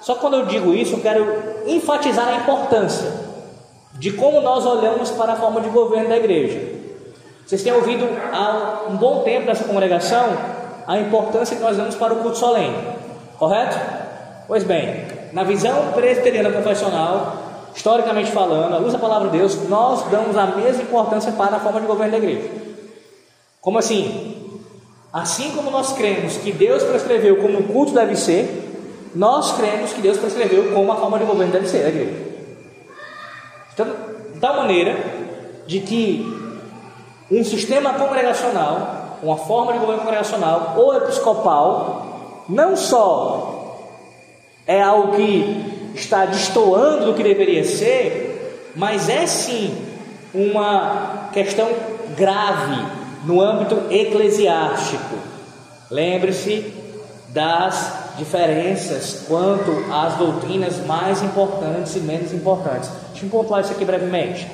Só 0.00 0.14
que 0.14 0.20
quando 0.20 0.34
eu 0.34 0.46
digo 0.46 0.74
isso, 0.74 0.96
eu 0.96 1.00
quero 1.00 1.26
enfatizar 1.66 2.28
a 2.28 2.36
importância 2.36 3.10
de 3.94 4.12
como 4.12 4.40
nós 4.40 4.66
olhamos 4.66 5.10
para 5.10 5.32
a 5.32 5.36
forma 5.36 5.60
de 5.60 5.70
governo 5.70 6.08
da 6.08 6.16
igreja. 6.16 6.60
Vocês 7.46 7.62
têm 7.62 7.72
ouvido 7.72 8.06
há 8.32 8.82
um 8.90 8.96
bom 8.96 9.22
tempo 9.22 9.46
nessa 9.46 9.64
congregação 9.64 10.36
a 10.86 10.98
importância 10.98 11.56
que 11.56 11.62
nós 11.62 11.76
damos 11.76 11.94
para 11.94 12.12
o 12.12 12.16
culto 12.16 12.36
solene, 12.36 12.76
correto? 13.38 13.78
Pois 14.46 14.62
bem, 14.64 15.06
na 15.32 15.42
visão 15.42 15.92
presbiteriana 15.92 16.50
confessional, 16.50 17.36
historicamente 17.74 18.30
falando, 18.30 18.74
à 18.74 18.78
luz 18.78 18.92
da 18.92 18.98
palavra 18.98 19.28
de 19.30 19.38
Deus, 19.38 19.68
nós 19.68 20.02
damos 20.10 20.36
a 20.36 20.46
mesma 20.46 20.82
importância 20.82 21.32
para 21.32 21.56
a 21.56 21.60
forma 21.60 21.80
de 21.80 21.86
governo 21.86 22.12
da 22.12 22.18
igreja. 22.18 22.48
Como 23.60 23.78
assim? 23.78 24.52
Assim 25.12 25.52
como 25.52 25.70
nós 25.70 25.92
cremos 25.92 26.36
que 26.36 26.52
Deus 26.52 26.82
prescreveu 26.82 27.36
como 27.36 27.58
o 27.58 27.64
culto 27.64 27.92
deve 27.92 28.16
ser, 28.16 28.62
nós 29.14 29.52
cremos 29.52 29.92
que 29.92 30.00
Deus 30.00 30.18
prescreveu 30.18 30.72
como 30.74 30.92
a 30.92 30.96
forma 30.96 31.18
de 31.18 31.24
governo 31.24 31.52
deve 31.52 31.68
ser 31.68 31.84
da 31.84 31.88
igreja. 31.88 32.14
Então, 33.72 33.86
tal 34.40 34.56
maneira 34.56 34.96
de 35.66 35.80
que 35.80 36.26
um 37.30 37.42
sistema 37.42 37.94
congregacional, 37.94 39.18
uma 39.22 39.36
forma 39.36 39.72
de 39.72 39.78
governo 39.78 40.02
congregacional 40.02 40.74
ou 40.76 40.96
episcopal, 40.96 42.13
não 42.48 42.76
só 42.76 43.78
é 44.66 44.80
algo 44.82 45.16
que 45.16 45.92
está 45.94 46.26
destoando 46.26 47.06
do 47.06 47.14
que 47.14 47.22
deveria 47.22 47.64
ser, 47.64 48.72
mas 48.74 49.08
é 49.08 49.26
sim 49.26 49.76
uma 50.32 51.28
questão 51.32 51.68
grave 52.16 52.86
no 53.24 53.40
âmbito 53.40 53.82
eclesiástico. 53.90 55.16
Lembre-se 55.90 56.72
das 57.28 58.14
diferenças 58.16 59.24
quanto 59.26 59.70
às 59.92 60.14
doutrinas 60.14 60.84
mais 60.86 61.22
importantes 61.22 61.96
e 61.96 62.00
menos 62.00 62.32
importantes. 62.32 62.90
Deixa 63.10 63.26
eu 63.26 63.30
pontuar 63.30 63.60
isso 63.60 63.72
aqui 63.72 63.84
brevemente. 63.84 64.46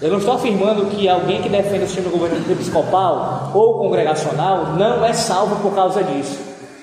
Eu 0.00 0.10
não 0.10 0.18
estou 0.18 0.34
afirmando 0.34 0.86
que 0.86 1.08
alguém 1.08 1.40
que 1.40 1.48
defende 1.48 1.84
o 1.84 1.86
sistema 1.86 2.10
governo 2.10 2.38
episcopal 2.52 3.50
ou 3.54 3.78
congregacional 3.78 4.74
não 4.76 5.04
é 5.04 5.12
salvo 5.12 5.56
por 5.56 5.74
causa 5.74 6.02
disso. 6.02 6.38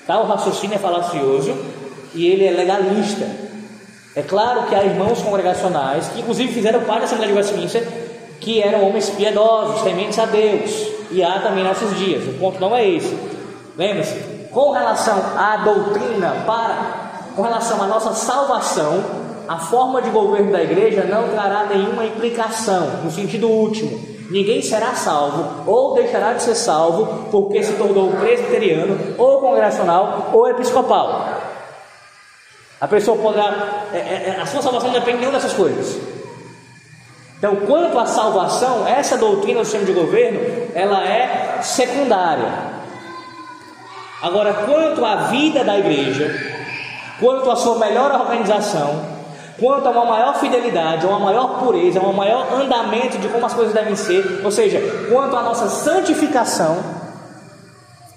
Tal 0.06 0.26
raciocínio 0.26 0.76
é 0.76 0.78
falacioso 0.78 1.54
e 2.14 2.26
ele 2.26 2.46
é 2.46 2.50
legalista. 2.50 3.26
É 4.14 4.22
claro 4.22 4.64
que 4.64 4.74
há 4.74 4.84
irmãos 4.84 5.20
congregacionais 5.22 6.08
que, 6.08 6.20
inclusive, 6.20 6.52
fizeram 6.52 6.80
parte 6.82 7.00
da 7.00 7.04
Assembleia 7.06 7.32
de 7.32 7.38
Westminster, 7.38 7.88
que 8.40 8.62
eram 8.62 8.86
homens 8.86 9.10
piedosos, 9.10 9.82
tementes 9.82 10.18
a 10.18 10.26
Deus, 10.26 10.70
e 11.10 11.22
há 11.22 11.40
também 11.40 11.64
nossos 11.64 11.98
dias. 11.98 12.22
O 12.28 12.38
ponto 12.38 12.60
não 12.60 12.76
é 12.76 12.86
esse. 12.88 13.16
Lembre-se, 13.76 14.14
com 14.52 14.70
relação 14.70 15.20
à 15.36 15.56
doutrina, 15.56 16.44
para, 16.46 17.30
com 17.34 17.42
relação 17.42 17.82
à 17.82 17.86
nossa 17.86 18.12
salvação, 18.12 19.02
a 19.48 19.58
forma 19.58 20.00
de 20.00 20.10
governo 20.10 20.52
da 20.52 20.62
igreja 20.62 21.04
não 21.04 21.28
trará 21.30 21.64
nenhuma 21.64 22.04
implicação, 22.04 23.02
no 23.02 23.10
sentido 23.10 23.48
último. 23.48 24.13
Ninguém 24.34 24.60
será 24.60 24.96
salvo 24.96 25.62
ou 25.64 25.94
deixará 25.94 26.32
de 26.32 26.42
ser 26.42 26.56
salvo 26.56 27.28
porque 27.30 27.62
se 27.62 27.74
tornou 27.74 28.10
presbiteriano, 28.10 29.14
ou 29.16 29.38
congregacional, 29.38 30.30
ou 30.32 30.48
episcopal. 30.48 31.24
A 32.80 32.88
pessoa 32.88 33.16
poderá. 33.16 33.84
É, 33.92 33.96
é, 33.96 34.34
é, 34.36 34.40
a 34.40 34.44
sua 34.44 34.60
salvação 34.60 34.88
não 34.88 34.98
depende 34.98 35.18
de 35.18 35.20
nenhuma 35.20 35.38
dessas 35.38 35.56
coisas. 35.56 36.00
Então, 37.38 37.54
quanto 37.64 37.96
à 37.96 38.06
salvação, 38.06 38.84
essa 38.88 39.16
doutrina 39.16 39.60
do 39.60 39.64
sistema 39.64 39.84
de 39.84 39.92
governo, 39.92 40.40
ela 40.74 41.06
é 41.06 41.60
secundária. 41.62 42.74
Agora, 44.20 44.52
quanto 44.52 45.04
à 45.04 45.28
vida 45.28 45.62
da 45.62 45.78
igreja, 45.78 46.34
quanto 47.20 47.48
à 47.52 47.54
sua 47.54 47.78
melhor 47.78 48.10
organização, 48.10 49.13
quanto 49.58 49.86
a 49.86 49.90
uma 49.90 50.04
maior 50.04 50.34
fidelidade, 50.38 51.06
a 51.06 51.08
uma 51.08 51.18
maior 51.18 51.60
pureza, 51.60 52.00
a 52.00 52.02
um 52.02 52.12
maior 52.12 52.52
andamento 52.52 53.18
de 53.18 53.28
como 53.28 53.46
as 53.46 53.54
coisas 53.54 53.74
devem 53.74 53.94
ser, 53.94 54.42
ou 54.44 54.50
seja, 54.50 54.80
quanto 55.10 55.36
à 55.36 55.42
nossa 55.42 55.68
santificação, 55.68 56.82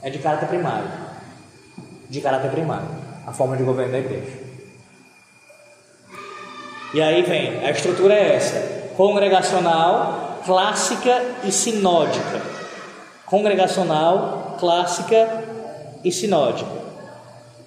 é 0.01 0.10
de 0.10 0.20
caráter 0.20 0.48
primário. 0.48 0.88
De 2.10 2.22
caráter 2.22 2.51
primário, 2.51 2.88
a 3.25 3.34
forma 3.34 3.58
de 3.58 3.63
governo 3.63 3.91
da 3.91 4.00
igreja. 4.00 4.48
E 6.94 7.01
aí 7.01 7.22
vem, 7.22 7.65
a 7.65 7.70
estrutura 7.70 8.13
é 8.13 8.36
essa: 8.36 8.94
congregacional, 8.96 10.39
clássica 10.46 11.22
e 11.44 11.51
sinódica. 11.51 12.41
Congregacional, 13.25 14.56
clássica 14.58 15.44
e 16.03 16.12
sinódica. 16.12 16.72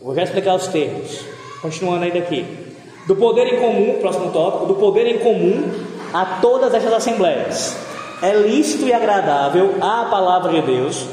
Vou 0.00 0.14
já 0.14 0.22
explicar 0.22 0.54
os 0.54 0.68
termos. 0.68 1.22
Continuando 1.60 2.04
aí 2.04 2.12
daqui. 2.12 2.69
Do 3.06 3.16
poder 3.16 3.54
em 3.54 3.60
comum, 3.60 3.98
próximo 4.00 4.30
tópico, 4.30 4.66
do 4.66 4.74
poder 4.74 5.06
em 5.06 5.18
comum 5.18 5.70
a 6.12 6.38
todas 6.40 6.74
estas 6.74 6.92
assembleias. 6.92 7.76
É 8.22 8.32
lícito 8.34 8.84
e 8.84 8.92
agradável 8.92 9.76
à 9.80 10.06
palavra 10.10 10.52
de 10.52 10.62
Deus 10.62 11.06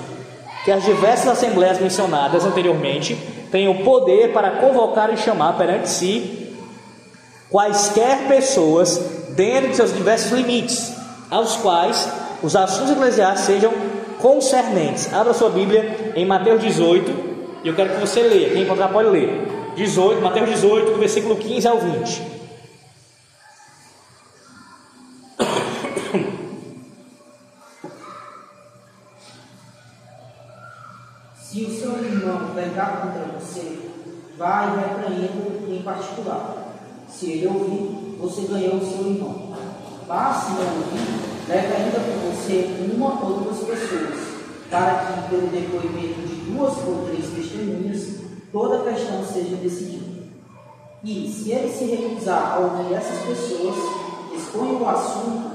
que 0.65 0.71
as 0.71 0.83
diversas 0.83 1.29
assembleias 1.29 1.79
mencionadas 1.79 2.45
anteriormente 2.45 3.15
tenham 3.49 3.73
poder 3.77 4.33
para 4.33 4.51
convocar 4.51 5.13
e 5.13 5.17
chamar 5.17 5.57
perante 5.57 5.89
si 5.89 6.55
quaisquer 7.49 8.27
pessoas 8.27 8.97
dentro 9.29 9.69
de 9.69 9.75
seus 9.77 9.93
diversos 9.93 10.31
limites, 10.31 10.93
aos 11.29 11.55
quais 11.55 12.09
os 12.43 12.55
assuntos 12.55 12.91
eclesiásticos 12.91 13.45
sejam 13.45 13.71
concernentes. 14.19 15.13
Abra 15.13 15.33
sua 15.33 15.49
Bíblia 15.49 16.11
em 16.15 16.25
Mateus 16.25 16.61
18, 16.61 17.11
e 17.63 17.67
eu 17.67 17.75
quero 17.75 17.91
que 17.91 18.01
você 18.01 18.21
leia, 18.21 18.49
quem 18.49 18.63
encontrar 18.63 18.89
pode 18.89 19.09
ler. 19.09 19.56
18, 19.77 20.23
Mateus 20.23 20.49
18, 20.49 20.91
do 20.91 20.97
versículo 20.97 21.35
15 21.35 21.67
ao 21.67 21.79
20. 21.79 22.37
Se 31.39 31.63
o 31.63 31.79
seu 31.79 32.03
irmão 32.03 32.55
pecar 32.55 33.01
contra 33.01 33.39
você, 33.39 33.77
vai 34.35 34.65
e 34.65 34.79
repreenda 34.79 35.71
em 35.71 35.83
particular 35.83 36.73
se 37.07 37.33
ele 37.33 37.47
ouvir, 37.47 38.17
você 38.19 38.47
ganhou 38.47 38.77
o 38.77 38.85
seu 38.85 39.11
irmão. 39.11 39.55
Mas 40.07 40.37
se 40.37 40.51
não 40.53 40.59
ouvir, 40.59 41.47
leve 41.47 41.73
ainda 41.75 41.99
com 41.99 42.31
você 42.31 42.75
uma 42.95 43.23
ou 43.23 43.41
duas 43.41 43.59
pessoas, 43.59 44.37
para 44.71 45.05
que, 45.05 45.29
pelo 45.29 45.47
depoimento 45.47 46.21
de 46.27 46.51
duas 46.51 46.77
ou 46.79 47.07
três 47.07 47.29
testemunhas, 47.29 48.26
toda 48.51 48.77
a 48.77 48.93
questão 48.93 49.23
seja 49.23 49.55
decidida. 49.57 50.17
E, 51.03 51.29
se 51.29 51.51
ele 51.51 51.71
se 51.71 51.85
recusar 51.85 52.53
a 52.53 52.59
ouvir 52.59 52.93
essas 52.95 53.19
pessoas, 53.25 53.75
exponha 54.35 54.73
o 54.73 54.89
assunto 54.89 55.51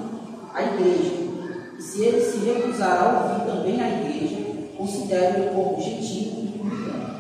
à 0.55 0.63
igreja. 0.63 1.15
E 1.79 1.83
se 1.83 2.05
ele 2.05 2.21
se 2.21 2.39
recusar 2.39 3.03
a 3.03 3.23
ouvir 3.23 3.53
também 3.53 3.81
a 3.81 3.89
igreja, 3.89 4.37
considere-o 4.77 5.55
como 5.55 5.77
publicano. 5.77 7.15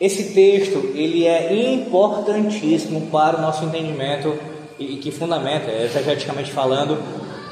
Esse 0.00 0.32
texto 0.32 0.78
ele 0.94 1.26
é 1.26 1.72
importantíssimo 1.74 3.08
para 3.08 3.38
o 3.38 3.40
nosso 3.40 3.64
entendimento 3.64 4.34
e 4.78 4.96
que 4.96 5.10
fundamenta, 5.10 5.70
exegeticamente 5.70 6.50
falando, 6.50 7.00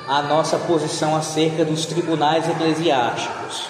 a 0.09 0.23
nossa 0.23 0.59
posição 0.59 1.15
acerca 1.15 1.65
dos 1.65 1.87
tribunais 1.87 2.49
eclesiásticos. 2.49 3.69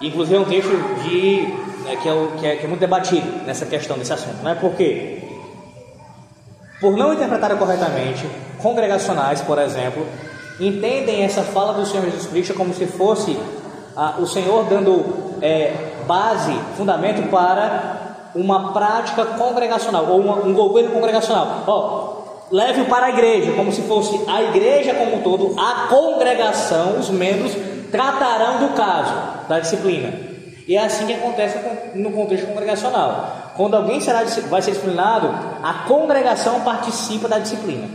Inclusive 0.00 0.36
é 0.36 0.40
um 0.40 0.44
texto 0.44 0.70
de, 1.04 1.46
né, 1.84 1.96
que, 1.96 2.08
é 2.08 2.12
o, 2.12 2.32
que, 2.38 2.46
é, 2.46 2.56
que, 2.56 2.64
é, 2.64 2.68
muito 2.68 2.80
debatido 2.80 3.26
nessa 3.44 3.66
questão, 3.66 3.96
nesse 3.96 4.12
assunto. 4.12 4.42
Não 4.42 4.50
é 4.50 4.54
porque, 4.54 5.22
por 6.80 6.96
não 6.96 7.12
interpretarem 7.12 7.56
corretamente, 7.56 8.26
congregacionais, 8.60 9.40
por 9.40 9.58
exemplo, 9.58 10.06
entendem 10.58 11.22
essa 11.22 11.42
fala 11.42 11.74
do 11.74 11.86
Senhor 11.86 12.04
Jesus 12.04 12.26
Cristo 12.26 12.54
como 12.54 12.72
se 12.72 12.86
fosse 12.86 13.38
ah, 13.96 14.14
o 14.18 14.26
Senhor 14.26 14.64
dando 14.64 15.36
é, 15.40 15.74
base, 16.06 16.52
fundamento 16.76 17.28
para 17.28 18.30
uma 18.34 18.72
prática 18.72 19.24
congregacional 19.24 20.06
ou 20.08 20.20
uma, 20.20 20.36
um 20.36 20.54
governo 20.54 20.90
congregacional. 20.90 21.64
Ó, 21.66 22.12
leve-o 22.50 22.86
para 22.86 23.06
a 23.06 23.10
igreja, 23.10 23.52
como 23.52 23.72
se 23.72 23.82
fosse 23.82 24.18
a 24.28 24.42
igreja 24.42 24.94
como 24.94 25.16
um 25.16 25.22
todo, 25.22 25.54
a 25.58 25.88
congregação, 25.88 26.98
os 26.98 27.10
membros 27.10 27.52
tratarão 27.90 28.66
do 28.66 28.74
caso, 28.74 29.12
da 29.48 29.58
disciplina. 29.58 30.31
E 30.66 30.76
é 30.76 30.84
assim 30.84 31.06
que 31.06 31.14
acontece 31.14 31.58
no 31.94 32.12
contexto 32.12 32.46
congregacional. 32.46 33.52
Quando 33.56 33.76
alguém 33.76 34.00
será, 34.00 34.22
vai 34.48 34.62
ser 34.62 34.70
disciplinado, 34.70 35.28
a 35.62 35.84
congregação 35.86 36.60
participa 36.60 37.28
da 37.28 37.38
disciplina. 37.38 37.88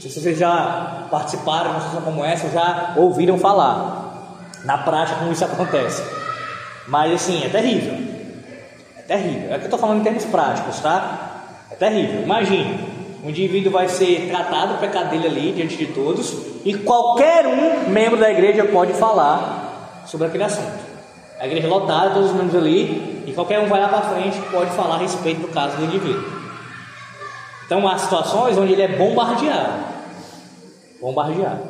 Se 0.00 0.10
vocês 0.10 0.36
já 0.36 1.06
participaram 1.10 1.70
de 1.70 1.76
uma 1.76 1.80
situação 1.80 2.02
como 2.02 2.24
essa, 2.24 2.48
já 2.48 2.94
ouviram 2.96 3.38
falar 3.38 4.02
na 4.64 4.78
prática 4.78 5.18
como 5.18 5.30
isso 5.30 5.44
acontece. 5.44 6.02
Mas 6.88 7.12
assim, 7.12 7.44
é 7.44 7.48
terrível. 7.48 7.94
É 8.98 9.02
terrível. 9.02 9.52
É 9.52 9.58
que 9.58 9.60
eu 9.60 9.64
estou 9.66 9.78
falando 9.78 10.00
em 10.00 10.02
termos 10.02 10.24
práticos, 10.24 10.80
tá? 10.80 11.44
É 11.70 11.74
terrível. 11.76 12.22
Imagine, 12.22 12.80
o 13.22 13.30
indivíduo 13.30 13.70
vai 13.70 13.88
ser 13.88 14.28
tratado 14.28 14.74
o 14.74 14.78
pecado 14.78 15.10
dele 15.10 15.28
ali 15.28 15.52
diante 15.52 15.76
de 15.76 15.86
todos 15.86 16.36
e 16.64 16.74
qualquer 16.74 17.46
um 17.46 17.88
membro 17.88 18.18
da 18.18 18.28
igreja 18.28 18.64
pode 18.64 18.92
falar 18.94 19.61
sobre 20.06 20.26
aquele 20.26 20.44
assunto. 20.44 20.92
A 21.38 21.46
igreja 21.46 21.68
lotada, 21.68 22.10
todos 22.10 22.30
os 22.30 22.36
membros 22.36 22.54
ali, 22.54 23.24
e 23.26 23.32
qualquer 23.32 23.58
um 23.60 23.68
vai 23.68 23.80
lá 23.80 23.88
para 23.88 24.02
frente 24.02 24.40
pode 24.50 24.70
falar 24.70 24.96
a 24.96 24.98
respeito 24.98 25.40
do 25.40 25.48
caso 25.48 25.76
do 25.76 25.84
indivíduo. 25.84 26.24
Então 27.66 27.86
há 27.88 27.96
situações 27.98 28.56
onde 28.58 28.72
ele 28.72 28.82
é 28.82 28.88
bombardeado. 28.88 29.84
Bombardeado. 31.00 31.62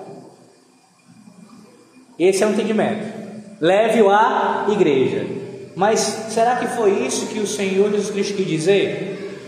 Esse 2.18 2.42
é 2.42 2.46
o 2.46 2.50
entendimento. 2.50 3.22
Leve-o 3.60 4.10
à 4.10 4.66
igreja. 4.68 5.26
Mas 5.74 6.00
será 6.00 6.56
que 6.56 6.66
foi 6.68 7.06
isso 7.06 7.28
que 7.28 7.38
o 7.38 7.46
Senhor 7.46 7.90
Jesus 7.90 8.10
Cristo 8.10 8.36
quis 8.36 8.46
dizer? 8.46 9.40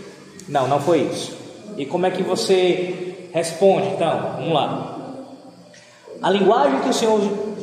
Não, 0.47 0.67
não 0.67 0.79
foi 0.79 1.01
isso. 1.01 1.37
E 1.77 1.85
como 1.85 2.05
é 2.05 2.11
que 2.11 2.23
você 2.23 3.29
responde? 3.33 3.89
Então, 3.89 4.33
vamos 4.37 4.53
lá. 4.53 4.97
A 6.21 6.29
linguagem 6.29 6.79
que 6.79 6.89
o 6.89 6.93
Senhor 6.93 7.19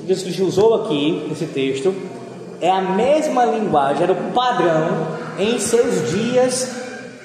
Jesus 0.07 0.39
usou 0.41 0.75
aqui 0.75 1.27
nesse 1.29 1.47
texto 1.47 1.95
é 2.61 2.71
a 2.71 2.81
mesma 2.81 3.45
linguagem, 3.45 4.05
era 4.05 4.13
o 4.13 4.33
padrão 4.33 5.09
em 5.37 5.59
seus 5.59 6.11
dias 6.11 6.83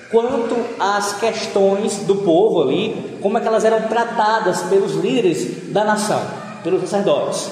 quanto 0.09 0.55
às 0.79 1.19
questões 1.19 1.97
do 1.97 2.15
povo 2.17 2.63
ali, 2.63 3.19
como 3.21 3.37
é 3.37 3.41
que 3.41 3.47
elas 3.47 3.63
eram 3.63 3.81
tratadas 3.83 4.63
pelos 4.63 4.95
líderes 4.95 5.71
da 5.71 5.83
nação, 5.83 6.21
pelos 6.63 6.81
sacerdotes. 6.81 7.51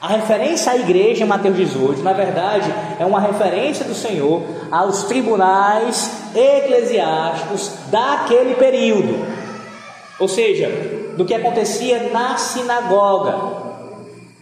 A 0.00 0.08
referência 0.08 0.72
à 0.72 0.76
igreja 0.76 1.24
em 1.24 1.26
Mateus 1.28 1.56
18, 1.56 2.02
na 2.02 2.12
verdade, 2.12 2.74
é 2.98 3.06
uma 3.06 3.20
referência 3.20 3.84
do 3.84 3.94
Senhor 3.94 4.42
aos 4.70 5.04
tribunais 5.04 6.10
eclesiásticos 6.34 7.70
daquele 7.86 8.56
período. 8.56 9.24
Ou 10.18 10.26
seja, 10.26 10.68
do 11.16 11.24
que 11.24 11.32
acontecia 11.32 12.10
na 12.12 12.36
sinagoga, 12.36 13.61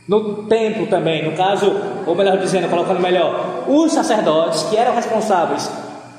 no 0.09 0.45
templo 0.45 0.87
também, 0.87 1.25
no 1.25 1.37
caso, 1.37 1.73
ou 2.07 2.15
melhor 2.15 2.39
dizendo, 2.39 2.69
colocando 2.69 3.01
melhor, 3.01 3.65
os 3.69 3.93
sacerdotes 3.93 4.65
que 4.65 4.77
eram 4.77 4.95
responsáveis 4.95 5.71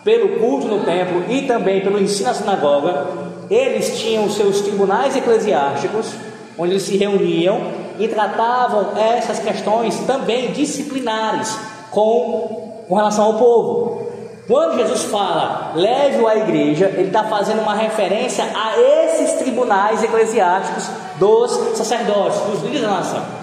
pelo 0.04 0.40
culto 0.40 0.68
no 0.68 0.84
templo 0.84 1.26
e 1.30 1.44
também 1.44 1.82
pelo 1.82 2.00
ensino 2.00 2.30
na 2.30 2.34
sinagoga, 2.34 3.08
eles 3.50 4.00
tinham 4.00 4.30
seus 4.30 4.62
tribunais 4.62 5.16
eclesiásticos, 5.16 6.14
onde 6.58 6.74
eles 6.74 6.84
se 6.84 6.98
reuniam 6.98 7.60
e 8.00 8.08
tratavam 8.08 8.98
essas 8.98 9.40
questões 9.40 9.98
também 10.06 10.52
disciplinares 10.52 11.58
com, 11.92 12.84
com 12.88 12.96
relação 12.96 13.26
ao 13.26 13.34
povo. 13.36 14.08
Quando 14.48 14.78
Jesus 14.78 15.04
fala, 15.04 15.74
leve-o 15.76 16.28
à 16.28 16.36
igreja, 16.36 16.86
ele 16.88 17.08
está 17.08 17.26
fazendo 17.26 17.62
uma 17.62 17.76
referência 17.76 18.44
a 18.44 18.80
esses 18.80 19.34
tribunais 19.34 20.04
eclesiásticos 20.04 20.90
dos 21.18 21.78
sacerdotes, 21.78 22.40
dos 22.42 22.62
líderes 22.64 22.82
da 22.82 22.90
nação. 22.90 23.41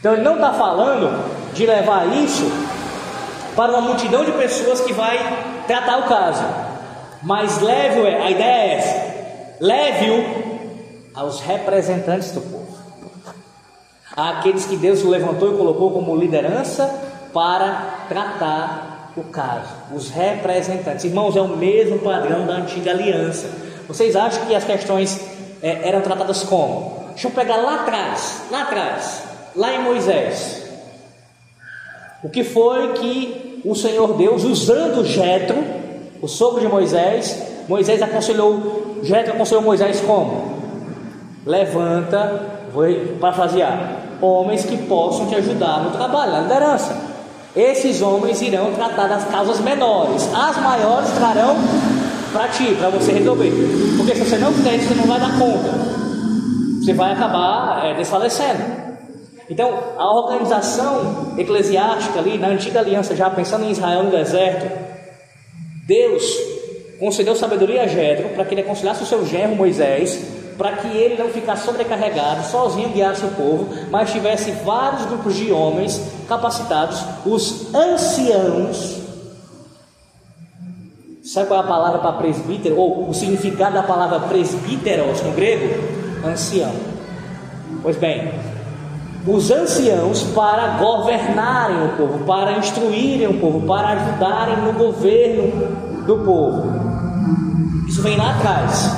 Então 0.00 0.12
ele 0.12 0.22
não 0.22 0.34
está 0.34 0.52
falando 0.52 1.52
de 1.52 1.66
levar 1.66 2.06
isso 2.16 2.50
para 3.54 3.72
uma 3.72 3.80
multidão 3.80 4.24
de 4.24 4.32
pessoas 4.32 4.80
que 4.80 4.92
vai 4.92 5.18
tratar 5.66 5.98
o 5.98 6.02
caso, 6.04 6.44
mas 7.22 7.60
leve-o, 7.60 8.06
a 8.06 8.30
ideia 8.30 8.72
é 8.72 8.74
essa: 8.74 9.56
leve-o 9.60 10.46
aos 11.14 11.40
representantes 11.40 12.32
do 12.32 12.40
povo 12.40 12.66
àqueles 14.16 14.64
que 14.64 14.76
Deus 14.76 15.02
levantou 15.02 15.52
e 15.52 15.58
colocou 15.58 15.90
como 15.92 16.16
liderança 16.16 16.88
para 17.34 18.06
tratar 18.08 19.12
o 19.14 19.24
caso, 19.24 19.68
os 19.94 20.10
representantes. 20.10 21.04
Irmãos, 21.04 21.36
é 21.36 21.40
o 21.40 21.48
mesmo 21.48 21.98
padrão 21.98 22.46
da 22.46 22.54
antiga 22.54 22.92
aliança. 22.92 23.50
Vocês 23.86 24.16
acham 24.16 24.46
que 24.46 24.54
as 24.54 24.64
questões 24.64 25.20
é, 25.62 25.88
eram 25.88 26.00
tratadas 26.00 26.42
como? 26.44 27.04
Deixa 27.10 27.28
eu 27.28 27.30
pegar 27.30 27.56
lá 27.56 27.82
atrás, 27.82 28.42
lá 28.50 28.62
atrás, 28.62 29.22
lá 29.56 29.74
em 29.74 29.82
Moisés. 29.82 30.62
O 32.22 32.28
que 32.28 32.44
foi 32.44 32.92
que 32.94 33.62
o 33.64 33.74
Senhor 33.74 34.14
Deus, 34.14 34.44
usando 34.44 35.04
Jetro, 35.04 35.56
o 36.20 36.28
sogro 36.28 36.60
de 36.60 36.68
Moisés, 36.68 37.42
Moisés 37.68 38.00
aconselhou, 38.02 38.98
Jetro 39.02 39.32
aconselhou 39.34 39.62
Moisés 39.62 40.00
como? 40.00 40.56
Levanta, 41.44 42.42
vou 42.72 42.84
parafrasear, 43.20 44.02
homens 44.20 44.64
que 44.64 44.76
possam 44.76 45.26
te 45.26 45.34
ajudar 45.36 45.84
no 45.84 45.90
trabalho, 45.90 46.32
na 46.32 46.40
liderança. 46.40 46.96
Esses 47.54 48.02
homens 48.02 48.42
irão 48.42 48.72
tratar 48.74 49.08
das 49.08 49.24
causas 49.24 49.60
menores, 49.60 50.28
as 50.34 50.56
maiores 50.58 51.10
trarão 51.12 51.56
para 52.32 52.48
ti, 52.48 52.74
para 52.78 52.90
você 52.90 53.12
resolver. 53.12 53.50
Porque 53.96 54.14
se 54.14 54.24
você 54.24 54.36
não 54.36 54.52
fizer 54.52 54.76
isso, 54.76 54.88
você 54.88 54.94
não 54.94 55.06
vai 55.06 55.18
dar 55.18 55.38
conta. 55.38 55.70
Você 56.82 56.92
vai 56.92 57.12
acabar 57.12 57.86
é, 57.86 57.94
desfalecendo. 57.94 58.85
Então, 59.48 59.72
a 59.96 60.12
organização 60.12 61.34
eclesiástica 61.38 62.18
ali, 62.18 62.36
na 62.36 62.48
antiga 62.48 62.80
aliança, 62.80 63.14
já 63.14 63.30
pensando 63.30 63.64
em 63.64 63.70
Israel 63.70 64.04
no 64.04 64.10
deserto, 64.10 64.66
Deus 65.86 66.24
concedeu 66.98 67.36
sabedoria 67.36 67.82
a 67.82 67.86
Jetro 67.86 68.30
para 68.30 68.44
que 68.44 68.54
ele 68.54 68.62
aconselhasse 68.62 69.02
o 69.02 69.06
seu 69.06 69.24
genro 69.24 69.54
Moisés 69.54 70.36
para 70.56 70.72
que 70.72 70.88
ele 70.88 71.22
não 71.22 71.28
ficasse 71.28 71.66
sobrecarregado, 71.66 72.44
sozinho 72.44 72.88
guiasse 72.88 73.24
o 73.24 73.30
povo, 73.32 73.68
mas 73.90 74.10
tivesse 74.10 74.50
vários 74.50 75.04
grupos 75.04 75.36
de 75.36 75.52
homens 75.52 76.00
capacitados, 76.26 77.04
os 77.24 77.74
anciãos. 77.74 79.02
Sabe 81.22 81.48
qual 81.48 81.60
é 81.60 81.64
a 81.64 81.66
palavra 81.66 81.98
para 81.98 82.12
presbítero? 82.12 82.76
Ou 82.76 83.08
o 83.08 83.14
significado 83.14 83.74
da 83.74 83.82
palavra 83.82 84.20
presbíteros 84.20 85.20
no 85.22 85.32
grego? 85.32 85.68
Ancião. 86.24 86.72
Pois 87.82 87.96
bem, 87.96 88.32
os 89.26 89.50
anciãos 89.50 90.22
para 90.34 90.78
governarem 90.78 91.84
o 91.84 91.88
povo, 91.96 92.24
para 92.24 92.58
instruírem 92.58 93.26
o 93.26 93.40
povo, 93.40 93.66
para 93.66 93.88
ajudarem 93.88 94.56
no 94.58 94.72
governo 94.72 96.04
do 96.06 96.18
povo. 96.18 96.72
Isso 97.88 98.02
vem 98.02 98.16
lá 98.16 98.36
atrás. 98.36 98.96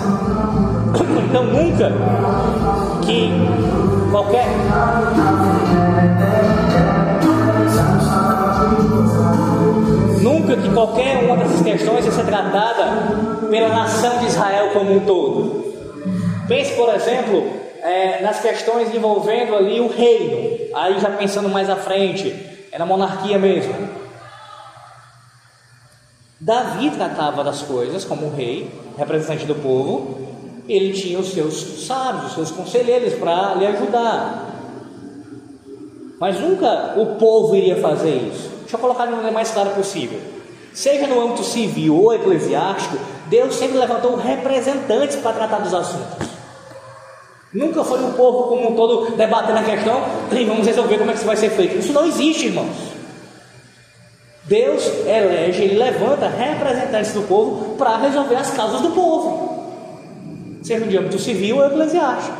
Então 1.28 1.44
nunca 1.44 1.92
que 3.02 3.30
qualquer 4.10 4.46
nunca 10.22 10.56
que 10.56 10.70
qualquer 10.70 11.24
uma 11.24 11.36
dessas 11.36 11.60
questões 11.60 12.06
ser 12.06 12.24
tratada 12.24 12.84
pela 13.50 13.68
nação 13.68 14.18
de 14.20 14.26
Israel 14.26 14.70
como 14.72 14.96
um 14.96 15.00
todo. 15.00 15.64
Pense, 16.48 16.74
por 16.76 16.88
exemplo, 16.94 17.57
é, 17.82 18.22
nas 18.22 18.40
questões 18.40 18.94
envolvendo 18.94 19.54
ali 19.54 19.80
o 19.80 19.88
reino, 19.88 20.74
aí 20.74 20.98
já 20.98 21.10
pensando 21.10 21.48
mais 21.48 21.68
à 21.70 21.76
frente, 21.76 22.34
é 22.70 22.78
na 22.78 22.86
monarquia 22.86 23.38
mesmo. 23.38 23.74
Davi 26.40 26.90
tratava 26.90 27.42
das 27.42 27.62
coisas 27.62 28.04
como 28.04 28.30
rei, 28.30 28.70
representante 28.96 29.44
do 29.44 29.56
povo, 29.56 30.28
ele 30.68 30.92
tinha 30.92 31.18
os 31.18 31.32
seus 31.32 31.86
sábios, 31.86 32.26
os 32.26 32.32
seus 32.34 32.50
conselheiros 32.50 33.14
para 33.14 33.54
lhe 33.54 33.66
ajudar. 33.66 34.46
Mas 36.20 36.38
nunca 36.38 36.94
o 36.96 37.16
povo 37.16 37.56
iria 37.56 37.80
fazer 37.80 38.14
isso. 38.14 38.50
Deixa 38.60 38.76
eu 38.76 38.80
colocar 38.80 39.06
de 39.06 39.12
maneira 39.12 39.32
mais 39.32 39.50
clara 39.50 39.70
possível. 39.70 40.20
Seja 40.74 41.06
no 41.06 41.20
âmbito 41.20 41.42
civil 41.42 41.96
ou 41.96 42.12
eclesiástico, 42.12 42.98
Deus 43.26 43.54
sempre 43.54 43.78
levantou 43.78 44.14
representantes 44.16 45.16
para 45.16 45.32
tratar 45.32 45.58
dos 45.58 45.74
assuntos. 45.74 46.27
Nunca 47.52 47.82
foi 47.82 48.02
o 48.04 48.12
povo 48.12 48.48
como 48.48 48.70
um 48.70 48.76
todo 48.76 49.16
debatendo 49.16 49.58
a 49.58 49.62
questão 49.62 50.02
e 50.30 50.44
vamos 50.44 50.66
resolver 50.66 50.98
como 50.98 51.10
é 51.10 51.12
que 51.12 51.18
isso 51.18 51.26
vai 51.26 51.36
ser 51.36 51.50
feito. 51.50 51.78
Isso 51.78 51.92
não 51.92 52.04
existe, 52.04 52.46
irmãos. 52.46 52.98
Deus 54.44 54.86
elege, 55.06 55.62
ele 55.62 55.78
levanta 55.78 56.26
representantes 56.26 57.12
do 57.12 57.22
povo 57.22 57.76
para 57.76 57.98
resolver 57.98 58.36
as 58.36 58.50
causas 58.50 58.80
do 58.80 58.90
povo, 58.92 59.74
seja 60.62 60.86
no 60.86 60.98
âmbito 60.98 61.18
civil 61.18 61.58
ou 61.58 61.66
eclesiástico. 61.66 62.36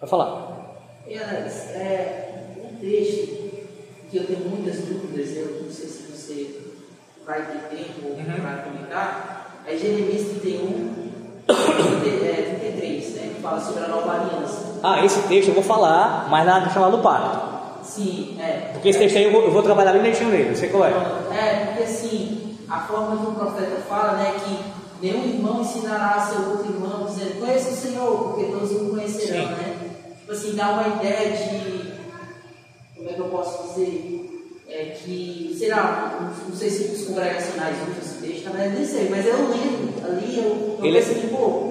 Vai 0.00 0.08
falar. 0.08 0.48
Alex, 1.06 1.70
é 1.74 2.44
um 2.56 2.76
texto 2.76 3.38
que 4.10 4.16
eu 4.16 4.26
tenho 4.26 4.40
muitas 4.40 4.76
dúvidas, 4.76 5.36
eu 5.36 5.62
não 5.64 5.70
sei 5.70 5.88
se 5.88 6.02
você 6.12 6.60
vai 7.26 7.44
ter 7.46 7.76
tempo 7.76 8.06
uhum. 8.06 8.40
para 8.40 8.62
comentar, 8.62 9.64
é 9.66 9.76
Jeremias 9.76 10.28
31, 10.40 10.94
33, 11.46 12.48
né, 12.48 12.57
que 12.57 12.57
fala 13.48 13.60
sobre 13.60 13.84
a 13.84 13.88
nova 13.88 14.12
aliança. 14.12 14.78
Ah, 14.82 15.04
esse 15.04 15.20
texto 15.22 15.48
eu 15.48 15.54
vou 15.54 15.62
falar, 15.62 16.28
mas 16.28 16.46
na 16.46 16.62
questão 16.62 16.82
lá 16.82 16.90
do 16.90 16.98
pacto. 16.98 17.58
Sim, 17.82 18.36
é. 18.38 18.70
Porque 18.72 18.90
esse 18.90 18.98
texto 18.98 19.16
aí 19.16 19.24
eu 19.24 19.32
vou, 19.32 19.42
eu 19.42 19.50
vou 19.50 19.62
trabalhar 19.62 19.92
bem 19.92 20.02
direitinho 20.02 20.30
nele, 20.30 20.54
sei 20.54 20.68
qual 20.68 20.84
é. 20.84 20.90
É, 21.32 21.66
porque 21.66 21.84
assim, 21.84 22.58
a 22.68 22.80
forma 22.80 23.16
que 23.16 23.30
o 23.30 23.34
profeta 23.34 23.80
fala, 23.88 24.12
né, 24.12 24.34
que 24.44 25.06
nenhum 25.06 25.24
irmão 25.24 25.60
ensinará 25.62 26.16
a 26.16 26.20
seu 26.20 26.50
outro 26.50 26.72
irmão, 26.72 27.06
dizendo, 27.06 27.40
conheça 27.40 27.70
o 27.70 27.72
Senhor, 27.72 28.18
porque 28.24 28.52
todos 28.52 28.72
o 28.72 28.90
conhecerão, 28.90 29.48
Sim. 29.48 29.52
né? 29.52 29.76
Tipo 30.20 30.32
assim, 30.32 30.54
dá 30.54 30.70
uma 30.70 30.88
ideia 30.88 31.32
de, 31.32 31.92
como 32.94 33.08
é 33.08 33.12
que 33.14 33.20
eu 33.20 33.28
posso 33.28 33.68
dizer? 33.68 34.24
É 34.70 34.84
que, 35.02 35.56
sei 35.58 35.70
lá, 35.70 36.18
não, 36.20 36.48
não 36.50 36.54
sei 36.54 36.68
se 36.68 36.92
os 36.92 37.06
congregacionais 37.06 37.76
usam 37.80 37.94
esse 38.02 38.14
texto, 38.20 38.52
verdade 38.52 38.74
nem 38.74 38.84
sei, 38.84 39.08
mas 39.08 39.24
eu 39.24 39.48
lembro 39.48 40.04
ali, 40.04 40.36
eu, 40.36 40.76
eu 40.78 40.84
Ele... 40.84 40.98
pensei, 40.98 41.28
pô, 41.28 41.67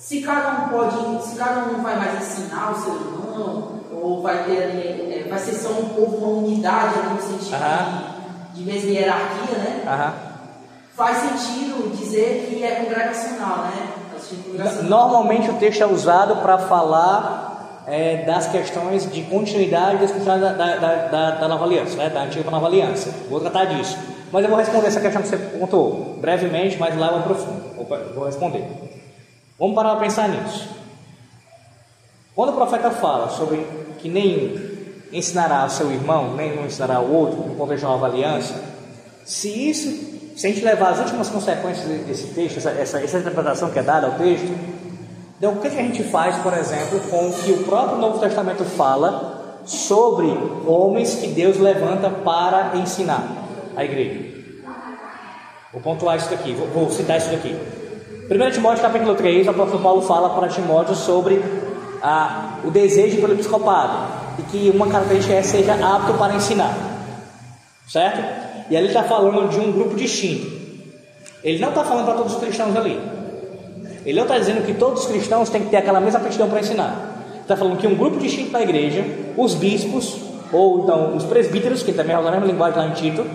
se 0.00 0.22
cada 0.22 0.64
um 0.64 0.68
pode, 0.70 1.22
se 1.28 1.36
cada 1.36 1.60
um 1.60 1.72
não 1.74 1.82
vai 1.82 1.94
mais 1.94 2.22
ensinar 2.22 2.72
o 2.72 2.82
seu 2.82 2.94
irmão, 2.94 3.80
ou 3.92 4.22
vai 4.22 4.44
ter 4.44 4.62
ali, 4.62 5.12
é, 5.12 5.26
vai 5.28 5.38
ser 5.38 5.52
só 5.52 5.68
um 5.68 5.90
povo, 5.90 6.16
uma 6.16 6.38
unidade 6.38 6.94
no 7.00 7.20
sentido 7.20 7.58
de, 8.54 8.64
de 8.64 8.72
mesma 8.72 8.90
hierarquia, 8.90 9.58
né? 9.58 9.82
Faz 10.96 11.18
sentido 11.18 11.94
dizer 11.94 12.46
que 12.48 12.64
é 12.64 12.76
congregacional, 12.76 13.58
né? 13.58 13.88
Normalmente 14.84 15.50
o 15.50 15.54
texto 15.54 15.82
é 15.82 15.86
usado 15.86 16.36
para 16.36 16.58
falar 16.58 17.82
é, 17.86 18.24
das 18.24 18.46
questões 18.46 19.10
de 19.10 19.22
continuidade 19.22 19.98
das 19.98 20.12
questões 20.12 20.40
da, 20.40 20.52
da, 20.52 20.76
da, 20.76 21.30
da, 21.32 21.48
nova 21.48 21.64
aliança, 21.64 21.96
né? 21.96 22.08
da 22.08 22.22
antiga 22.22 22.50
nova 22.50 22.66
aliança. 22.66 23.14
Vou 23.28 23.40
tratar 23.40 23.64
disso. 23.66 23.98
Mas 24.32 24.44
eu 24.44 24.50
vou 24.50 24.58
responder 24.58 24.86
essa 24.86 25.00
questão 25.00 25.22
que 25.22 25.28
você 25.28 25.38
contou 25.58 26.18
brevemente, 26.20 26.76
mas 26.78 26.96
lá 26.96 27.08
eu 27.08 27.18
aprofundo. 27.18 27.62
Vou 28.14 28.26
responder. 28.26 28.89
Vamos 29.60 29.74
parar 29.74 29.90
para 29.90 30.00
pensar 30.00 30.26
nisso. 30.26 30.70
Quando 32.34 32.50
o 32.50 32.54
profeta 32.54 32.90
fala 32.90 33.28
sobre 33.28 33.58
que 33.98 34.08
nenhum 34.08 34.58
ensinará 35.12 35.64
ao 35.64 35.68
seu 35.68 35.92
irmão, 35.92 36.34
nenhum 36.34 36.64
ensinará 36.64 36.96
ao 36.96 37.04
outro, 37.04 37.46
no 37.46 37.54
contexto 37.56 37.80
de 37.80 37.84
uma 37.84 37.92
nova 37.92 38.06
aliança, 38.06 38.54
se 39.26 39.48
isso, 39.68 40.32
se 40.34 40.46
a 40.46 40.50
gente 40.50 40.64
levar 40.64 40.92
as 40.92 41.00
últimas 41.00 41.28
consequências 41.28 41.86
desse 42.06 42.28
texto, 42.28 42.56
essa, 42.56 42.70
essa, 42.70 43.00
essa 43.02 43.18
interpretação 43.18 43.70
que 43.70 43.78
é 43.78 43.82
dada 43.82 44.06
ao 44.06 44.14
texto, 44.14 44.50
então 45.36 45.52
o 45.52 45.56
que, 45.56 45.68
que 45.68 45.78
a 45.78 45.82
gente 45.82 46.04
faz, 46.04 46.36
por 46.36 46.54
exemplo, 46.54 46.98
com 47.10 47.28
o 47.28 47.32
que 47.34 47.52
o 47.52 47.64
próprio 47.64 47.98
Novo 47.98 48.18
Testamento 48.18 48.64
fala 48.64 49.60
sobre 49.66 50.26
homens 50.66 51.16
que 51.16 51.26
Deus 51.26 51.58
levanta 51.58 52.08
para 52.08 52.76
ensinar 52.76 53.28
a 53.76 53.84
igreja? 53.84 54.40
Vou 55.70 55.82
pontuar 55.82 56.16
isso 56.16 56.30
daqui, 56.30 56.54
vou, 56.54 56.66
vou 56.68 56.90
citar 56.90 57.18
isso 57.18 57.30
daqui. 57.30 57.79
1 58.30 58.50
Timóteo 58.52 58.80
capítulo 58.80 59.16
3, 59.16 59.44
o 59.48 59.50
apóstolo 59.50 59.82
Paulo 59.82 60.02
fala 60.02 60.30
para 60.30 60.46
Timóteo 60.46 60.94
sobre 60.94 61.42
ah, 62.00 62.60
o 62.64 62.70
desejo 62.70 63.20
pelo 63.20 63.32
episcopado 63.32 64.06
e 64.38 64.42
que 64.42 64.70
uma 64.70 64.86
característica 64.86 65.34
é 65.34 65.42
seja 65.42 65.74
apto 65.74 66.14
para 66.14 66.34
ensinar, 66.36 66.72
certo? 67.88 68.20
E 68.70 68.76
ali 68.76 68.86
está 68.86 69.02
falando 69.02 69.48
de 69.48 69.58
um 69.58 69.72
grupo 69.72 69.96
distinto. 69.96 70.46
Ele 71.42 71.58
não 71.58 71.70
está 71.70 71.82
falando 71.82 72.04
para 72.04 72.14
todos 72.14 72.34
os 72.34 72.38
cristãos 72.38 72.76
ali. 72.76 73.00
Ele 74.06 74.16
não 74.16 74.22
está 74.22 74.38
dizendo 74.38 74.64
que 74.64 74.74
todos 74.74 75.00
os 75.00 75.08
cristãos 75.08 75.50
têm 75.50 75.64
que 75.64 75.70
ter 75.70 75.78
aquela 75.78 76.00
mesma 76.00 76.20
aptidão 76.20 76.48
para 76.48 76.60
ensinar. 76.60 77.40
Está 77.42 77.56
falando 77.56 77.78
que 77.78 77.86
um 77.88 77.96
grupo 77.96 78.20
distinto 78.20 78.52
da 78.52 78.62
igreja, 78.62 79.04
os 79.36 79.56
bispos, 79.56 80.20
ou 80.52 80.84
então 80.84 81.16
os 81.16 81.24
presbíteros, 81.24 81.82
que 81.82 81.92
também 81.92 82.16
usam 82.16 82.28
a 82.28 82.30
mesma 82.30 82.46
linguagem 82.46 82.78
lá 82.78 82.86
em 82.86 82.92
Tito, 82.92 83.26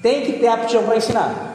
tem 0.00 0.22
que 0.22 0.34
ter 0.34 0.46
aptidão 0.46 0.84
para 0.84 0.96
ensinar. 0.96 1.49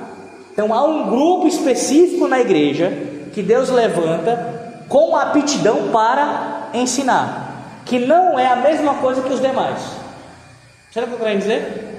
Então 0.56 0.74
há 0.74 0.86
um 0.86 1.10
grupo 1.10 1.48
específico 1.48 2.30
na 2.30 2.40
igreja 2.40 2.90
que 3.34 3.44
Deus 3.44 3.70
levanta 3.70 4.86
com 4.88 5.14
aptidão 5.14 5.90
para 5.92 6.70
ensinar, 6.74 7.82
que 7.86 8.00
não 8.00 8.40
é 8.40 8.48
a 8.48 8.56
mesma 8.56 8.94
coisa 8.96 9.22
que 9.22 9.34
os 9.34 9.42
demais. 9.42 9.82
O 9.82 10.94
que 10.94 11.00
eu 11.00 11.18
quero 11.20 11.38
dizer? 11.38 11.92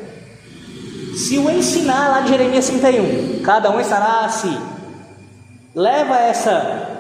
Se 1.19 1.37
o 1.37 1.51
ensinar 1.51 2.09
lá 2.09 2.21
de 2.23 2.31
Jeremias 2.31 2.67
31, 2.67 3.43
cada 3.43 3.71
um 3.71 3.79
estará 3.79 4.25
a 4.25 4.29
si, 4.31 4.59
leva 5.75 6.19
essa 6.19 6.93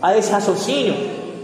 a 0.00 0.16
esse 0.16 0.32
raciocínio, 0.32 0.94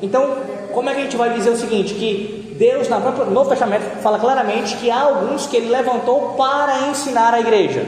então 0.00 0.38
como 0.72 0.88
é 0.88 0.94
que 0.94 1.00
a 1.00 1.02
gente 1.02 1.16
vai 1.16 1.34
dizer 1.34 1.50
o 1.50 1.56
seguinte? 1.56 1.94
Que 1.94 2.56
Deus, 2.58 2.88
no 2.88 3.30
Novo 3.30 3.50
Testamento, 3.50 4.00
fala 4.02 4.18
claramente 4.18 4.76
que 4.76 4.90
há 4.90 5.00
alguns 5.00 5.46
que 5.46 5.56
ele 5.56 5.68
levantou 5.68 6.34
para 6.36 6.88
ensinar 6.88 7.34
a 7.34 7.40
igreja, 7.40 7.84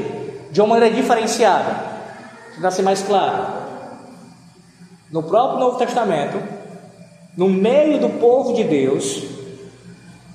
de 0.52 0.60
uma 0.60 0.74
maneira 0.74 0.94
diferenciada. 0.94 1.90
Para 2.60 2.70
ser 2.70 2.82
mais 2.82 3.02
claro 3.02 3.62
no 5.12 5.22
próprio 5.22 5.60
Novo 5.60 5.76
Testamento, 5.76 6.42
no 7.36 7.46
meio 7.46 8.00
do 8.00 8.08
povo 8.18 8.54
de 8.54 8.64
Deus, 8.64 9.22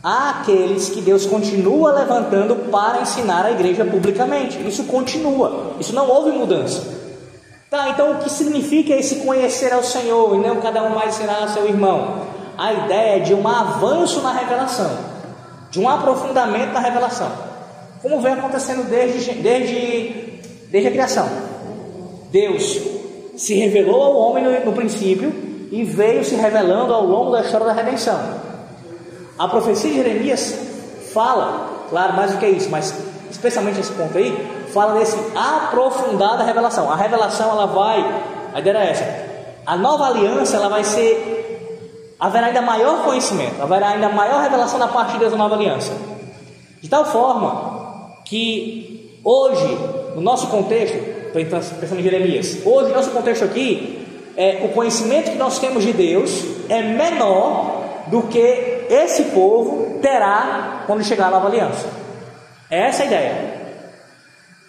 há 0.03 0.29
aqueles 0.29 0.89
que 0.89 1.01
Deus 1.01 1.25
continua 1.25 1.91
levantando 1.93 2.69
para 2.69 3.01
ensinar 3.01 3.43
a 3.43 3.51
igreja 3.51 3.83
publicamente. 3.83 4.59
Isso 4.67 4.83
continua, 4.83 5.73
isso 5.79 5.95
não 5.95 6.07
houve 6.07 6.31
mudança. 6.31 6.95
Tá, 7.71 7.89
então 7.89 8.13
o 8.13 8.17
que 8.19 8.29
significa 8.29 8.93
esse 8.93 9.15
conhecer 9.17 9.73
ao 9.73 9.83
Senhor 9.83 10.35
e 10.35 10.47
não 10.47 10.61
cada 10.61 10.83
um 10.83 10.89
mais 10.89 11.15
ensinar 11.15 11.41
ao 11.41 11.49
seu 11.49 11.67
irmão? 11.67 12.21
A 12.55 12.71
ideia 12.71 13.17
é 13.17 13.19
de 13.19 13.33
um 13.33 13.47
avanço 13.47 14.21
na 14.21 14.31
revelação, 14.31 14.91
de 15.71 15.79
um 15.79 15.89
aprofundamento 15.89 16.71
na 16.71 16.79
revelação, 16.79 17.31
como 18.01 18.21
vem 18.21 18.33
acontecendo 18.33 18.89
desde, 18.89 19.31
desde, 19.33 20.41
desde 20.69 20.87
a 20.87 20.91
criação. 20.91 21.27
Deus 22.31 22.79
se 23.35 23.55
revelou 23.55 24.01
ao 24.01 24.15
homem 24.17 24.43
no, 24.43 24.65
no 24.65 24.73
princípio 24.73 25.33
e 25.71 25.83
veio 25.83 26.23
se 26.23 26.35
revelando 26.35 26.93
ao 26.93 27.05
longo 27.05 27.31
da 27.31 27.41
história 27.41 27.67
da 27.67 27.73
redenção. 27.73 28.19
A 29.37 29.47
profecia 29.47 29.89
de 29.89 29.97
Jeremias 29.97 30.55
fala, 31.13 31.85
claro, 31.89 32.13
mais 32.13 32.31
do 32.31 32.37
que 32.37 32.47
isso, 32.47 32.69
mas 32.69 32.93
especialmente 33.29 33.79
esse 33.79 33.91
ponto 33.91 34.17
aí, 34.17 34.35
fala 34.73 34.97
desse 34.99 35.17
aprofundada 35.35 36.43
revelação. 36.43 36.91
A 36.91 36.95
revelação 36.95 37.51
ela 37.51 37.67
vai, 37.67 38.23
a 38.53 38.59
ideia 38.59 38.77
é 38.77 38.91
essa. 38.91 39.27
A 39.65 39.75
nova 39.75 40.07
aliança 40.07 40.55
ela 40.57 40.69
vai 40.69 40.83
ser 40.83 41.35
haverá 42.19 42.47
ainda 42.47 42.61
maior 42.61 43.03
conhecimento, 43.03 43.61
haverá 43.61 43.89
ainda 43.89 44.09
maior 44.09 44.41
revelação 44.41 44.79
da 44.79 44.87
parte 44.87 45.13
de 45.13 45.19
Deus 45.19 45.31
na 45.31 45.37
nova 45.37 45.55
aliança. 45.55 45.93
De 46.81 46.89
tal 46.89 47.05
forma 47.05 47.76
que 48.29 49.19
hoje, 49.23 49.77
no 50.15 50.21
nosso 50.21 50.47
contexto, 50.47 50.97
pensando 51.79 51.99
em 51.99 52.03
Jeremias. 52.03 52.59
Hoje, 52.65 52.93
nosso 52.93 53.11
contexto 53.11 53.45
aqui, 53.45 54.05
é, 54.35 54.61
o 54.65 54.69
conhecimento 54.69 55.31
que 55.31 55.37
nós 55.37 55.59
temos 55.59 55.83
de 55.83 55.93
Deus 55.93 56.43
é 56.69 56.81
menor 56.81 58.05
do 58.07 58.23
que 58.23 58.85
esse 58.89 59.25
povo 59.25 59.99
terá 60.01 60.83
quando 60.85 61.03
chegar 61.03 61.27
à 61.27 61.31
nova 61.31 61.47
aliança. 61.47 61.87
Essa 62.69 63.03
é 63.03 63.05
a 63.05 63.07
ideia. 63.07 63.57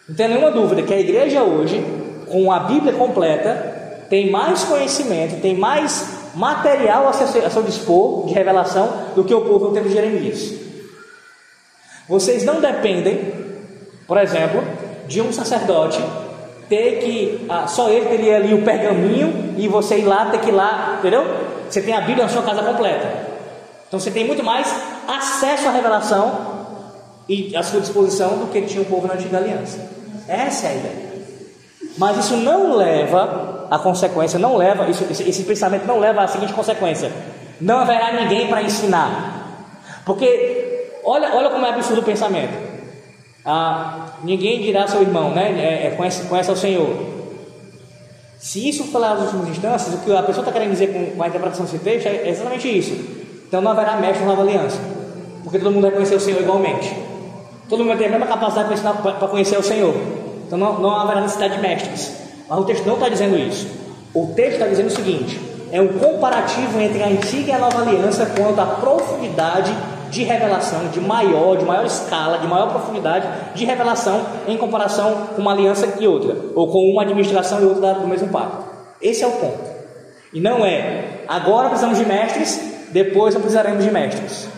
Não 0.09 0.17
tem 0.17 0.29
nenhuma 0.29 0.51
dúvida 0.51 0.83
que 0.83 0.95
a 0.95 1.01
igreja 1.01 1.43
hoje, 1.43 1.85
com 2.29 2.51
a 2.51 2.61
Bíblia 2.61 2.95
completa, 2.95 4.05
tem 4.09 4.31
mais 4.31 4.65
conhecimento, 4.65 5.41
tem 5.41 5.55
mais 5.55 6.19
material 6.35 7.09
a 7.09 7.13
seu, 7.13 7.45
a 7.45 7.51
seu 7.51 7.63
dispor 7.63 8.27
de 8.27 8.33
revelação 8.33 9.13
do 9.15 9.25
que 9.25 9.35
o 9.35 9.43
povo 9.43 9.67
no 9.67 9.75
tempo 9.75 9.89
de 9.89 9.95
Jeremias. 9.95 10.55
Vocês 12.09 12.43
não 12.43 12.61
dependem, 12.61 13.38
por 14.09 14.17
exemplo, 14.17 14.65
de 15.07 15.21
um 15.21 15.31
sacerdote 15.31 16.03
ter 16.67 17.01
que, 17.01 17.47
ah, 17.49 17.67
só 17.67 17.91
ele 17.91 18.07
teria 18.07 18.37
ali 18.37 18.55
o 18.55 18.63
pergaminho 18.63 19.55
e 19.59 19.69
você 19.69 19.99
ir 19.99 20.05
lá, 20.05 20.27
ter 20.31 20.41
que 20.41 20.49
ir 20.49 20.53
lá, 20.53 20.97
entendeu? 20.99 21.25
Você 21.69 21.83
tem 21.83 21.95
a 21.95 22.01
Bíblia 22.01 22.25
na 22.25 22.29
sua 22.31 22.43
casa 22.43 22.63
completa. 22.63 23.27
Então 23.87 24.01
você 24.01 24.11
tem 24.11 24.27
muito 24.27 24.43
mais 24.43 24.75
acesso 25.07 25.69
à 25.69 25.71
revelação 25.71 26.59
e 27.29 27.55
à 27.55 27.63
sua 27.63 27.81
disposição 27.81 28.39
do 28.39 28.47
que 28.51 28.63
tinha 28.63 28.83
o 28.83 28.87
povo 28.87 29.07
na 29.07 29.15
antiga 29.15 29.37
aliança. 29.37 29.79
Essa 30.27 30.67
é 30.67 30.71
a 30.71 30.75
ideia. 30.75 31.09
Mas 31.99 32.17
isso 32.19 32.37
não 32.37 32.77
leva 32.77 33.67
a 33.71 33.79
consequência, 33.79 34.39
não 34.39 34.57
leva, 34.57 34.89
isso, 34.89 35.05
esse 35.05 35.43
pensamento 35.43 35.87
não 35.87 35.99
leva 35.99 36.23
à 36.23 36.29
seguinte 36.29 36.53
consequência: 36.53 37.11
não 37.61 37.79
haverá 37.79 38.13
ninguém 38.13 38.49
para 38.49 38.63
ensinar. 38.63 39.67
Porque 40.07 41.01
olha, 41.05 41.35
olha 41.35 41.51
como 41.51 41.67
é 41.67 41.71
absurdo 41.71 42.01
o 42.01 42.05
pensamento. 42.05 42.68
Ah, 43.45 44.07
ninguém 44.23 44.61
dirá 44.63 44.83
ao 44.83 44.89
seu 44.89 45.03
irmão, 45.03 45.31
né? 45.35 45.53
É, 45.59 45.87
é, 45.87 45.91
conhece, 45.91 46.27
conhece 46.27 46.51
ao 46.51 46.57
Senhor. 46.57 46.89
Se 48.39 48.69
isso 48.69 48.85
falar 48.85 49.15
nas 49.15 49.33
últimas 49.33 49.49
instâncias, 49.49 49.95
o 49.95 49.99
que 49.99 50.13
a 50.15 50.23
pessoa 50.23 50.43
está 50.43 50.53
querendo 50.53 50.73
dizer 50.73 50.93
com, 50.93 51.17
com 51.17 51.23
a 51.23 51.29
interpretação 51.29 51.65
desse 51.65 51.79
texto 51.79 52.07
é 52.07 52.29
exatamente 52.29 52.79
isso. 52.79 52.93
Então 53.47 53.61
não 53.61 53.73
haverá 53.73 53.97
mestre 53.97 54.21
na 54.21 54.31
nova 54.31 54.43
aliança, 54.43 54.79
porque 55.43 55.59
todo 55.59 55.73
mundo 55.73 55.83
vai 55.83 55.91
conhecer 55.91 56.15
o 56.15 56.21
Senhor 56.21 56.41
igualmente. 56.41 56.95
Todo 57.69 57.85
mundo 57.85 57.99
ter 57.99 58.07
a 58.07 58.11
mesma 58.11 58.27
capacidade 58.27 58.81
para 58.81 59.29
conhecer 59.29 59.59
o 59.59 59.63
Senhor. 59.63 59.95
Então 60.47 60.59
não, 60.59 60.79
não 60.79 60.91
haverá 60.91 61.21
necessidade 61.21 61.57
de 61.57 61.61
mestres. 61.61 62.13
Mas 62.49 62.59
o 62.59 62.65
texto 62.65 62.87
não 62.87 62.95
está 62.95 63.09
dizendo 63.09 63.37
isso. 63.37 63.67
O 64.15 64.29
texto 64.35 64.55
está 64.55 64.67
dizendo 64.67 64.87
o 64.87 64.91
seguinte: 64.91 65.39
é 65.71 65.81
um 65.81 65.89
comparativo 65.89 66.81
entre 66.81 67.03
a 67.03 67.07
antiga 67.09 67.51
e 67.51 67.53
a 67.53 67.59
nova 67.59 67.83
aliança 67.83 68.27
quanto 68.27 68.61
à 68.61 68.67
profundidade 68.67 69.75
de 70.11 70.23
revelação, 70.23 70.89
de 70.89 71.01
maior, 71.01 71.57
de 71.57 71.65
maior 71.65 71.85
escala, 71.85 72.39
de 72.39 72.47
maior 72.47 72.71
profundidade 72.71 73.27
de 73.55 73.65
revelação 73.65 74.25
em 74.47 74.57
comparação 74.57 75.29
com 75.35 75.41
uma 75.41 75.53
aliança 75.53 75.97
e 75.99 76.07
outra, 76.07 76.37
ou 76.55 76.69
com 76.69 76.91
uma 76.91 77.03
administração 77.03 77.61
e 77.61 77.65
outra 77.65 77.95
do 77.95 78.07
mesmo 78.07 78.29
pacto. 78.29 78.65
Esse 79.01 79.23
é 79.23 79.27
o 79.27 79.33
ponto. 79.33 79.79
E 80.33 80.41
não 80.41 80.65
é 80.65 81.23
agora 81.27 81.69
precisamos 81.69 81.99
de 81.99 82.05
mestres, 82.05 82.61
depois 82.91 83.35
não 83.35 83.41
precisaremos 83.41 83.85
de 83.85 83.91
mestres. 83.91 84.49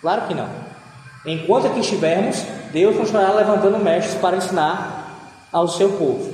Claro 0.00 0.22
que 0.22 0.34
não. 0.34 0.48
Enquanto 1.24 1.66
aqui 1.66 1.80
estivermos, 1.80 2.44
Deus 2.72 2.96
continuará 2.96 3.32
levantando 3.32 3.78
mestres 3.78 4.14
para 4.20 4.36
ensinar 4.36 5.06
ao 5.52 5.66
seu 5.68 5.90
povo. 5.92 6.32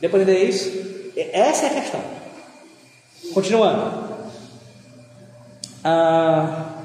Depois 0.00 0.24
de 0.24 0.32
isso, 0.32 1.12
essa 1.16 1.66
é 1.66 1.68
a 1.68 1.74
questão. 1.74 2.00
Continuando. 3.34 4.10
Ah, 5.84 6.79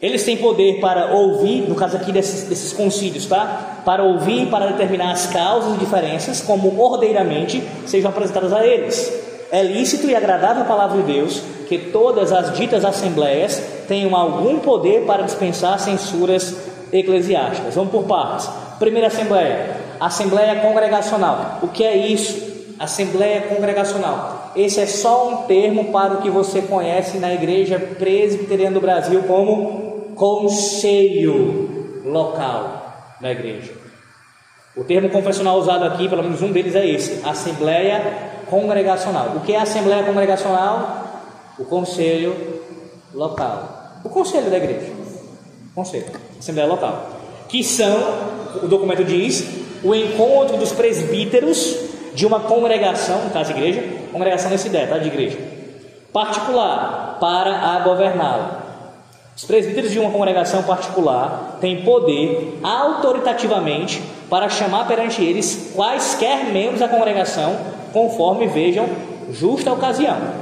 eles 0.00 0.24
têm 0.24 0.38
poder 0.38 0.80
para 0.80 1.12
ouvir, 1.14 1.68
no 1.68 1.74
caso 1.74 1.96
aqui 1.96 2.10
desses, 2.10 2.48
desses 2.48 2.72
concílios, 2.72 3.26
tá? 3.26 3.82
Para 3.84 4.02
ouvir, 4.02 4.46
para 4.46 4.68
determinar 4.68 5.12
as 5.12 5.26
causas 5.26 5.74
e 5.74 5.78
diferenças, 5.78 6.40
como 6.40 6.80
ordeiramente 6.80 7.62
sejam 7.86 8.10
apresentadas 8.10 8.52
a 8.52 8.66
eles. 8.66 9.12
É 9.52 9.62
lícito 9.62 10.06
e 10.06 10.16
agradável 10.16 10.62
a 10.62 10.66
palavra 10.66 11.02
de 11.02 11.12
Deus 11.12 11.42
que 11.68 11.76
todas 11.78 12.32
as 12.32 12.56
ditas 12.56 12.84
assembleias 12.84 13.62
tenham 13.86 14.16
algum 14.16 14.58
poder 14.58 15.04
para 15.04 15.22
dispensar 15.22 15.78
censuras 15.78 16.56
eclesiásticas. 16.92 17.74
Vamos 17.74 17.90
por 17.90 18.04
partes. 18.04 18.48
Primeira 18.78 19.08
assembleia, 19.08 19.76
assembleia 20.00 20.60
congregacional. 20.60 21.58
O 21.62 21.68
que 21.68 21.84
é 21.84 21.96
isso? 21.96 22.48
Assembleia 22.78 23.42
congregacional. 23.42 24.50
Esse 24.56 24.80
é 24.80 24.86
só 24.86 25.28
um 25.28 25.36
termo 25.46 25.92
para 25.92 26.14
o 26.14 26.22
que 26.22 26.30
você 26.30 26.62
conhece 26.62 27.18
na 27.18 27.32
igreja 27.32 27.78
presbiteriana 27.78 28.74
do 28.74 28.80
Brasil 28.80 29.22
como 29.28 29.89
conselho 30.20 32.02
local 32.04 33.16
da 33.22 33.30
igreja. 33.30 33.72
O 34.76 34.84
termo 34.84 35.08
confessional 35.08 35.58
usado 35.58 35.86
aqui, 35.86 36.10
pelo 36.10 36.22
menos 36.22 36.42
um 36.42 36.52
deles 36.52 36.74
é 36.74 36.86
esse: 36.86 37.26
assembleia 37.26 38.42
congregacional. 38.44 39.32
O 39.36 39.40
que 39.40 39.54
é 39.54 39.60
assembleia 39.60 40.04
congregacional? 40.04 41.06
O 41.58 41.64
conselho 41.64 42.36
local. 43.14 43.96
O 44.04 44.10
conselho 44.10 44.50
da 44.50 44.58
igreja. 44.58 44.92
Conselho, 45.74 46.12
assembleia 46.38 46.68
local. 46.68 47.12
Que 47.48 47.64
são, 47.64 47.96
o 48.62 48.68
documento 48.68 49.02
diz, 49.02 49.48
o 49.82 49.94
encontro 49.94 50.58
dos 50.58 50.70
presbíteros 50.70 51.76
de 52.14 52.26
uma 52.26 52.40
congregação, 52.40 53.24
no 53.24 53.30
caso 53.30 53.52
igreja, 53.52 53.82
congregação 54.12 54.50
nessa 54.50 54.66
ideia, 54.66 54.86
tá? 54.86 54.98
De 54.98 55.08
igreja, 55.08 55.38
particular, 56.12 57.16
para 57.18 57.56
a 57.56 57.80
governá-la. 57.80 58.59
Os 59.36 59.44
presbíteros 59.44 59.90
de 59.90 59.98
uma 59.98 60.10
congregação 60.10 60.62
particular 60.62 61.58
têm 61.60 61.82
poder 61.82 62.58
autoritativamente 62.62 64.02
para 64.28 64.48
chamar 64.48 64.86
perante 64.86 65.22
eles 65.22 65.72
quaisquer 65.74 66.44
membros 66.46 66.80
da 66.80 66.88
congregação, 66.88 67.56
conforme 67.92 68.46
vejam 68.46 68.86
justa 69.32 69.72
ocasião 69.72 70.40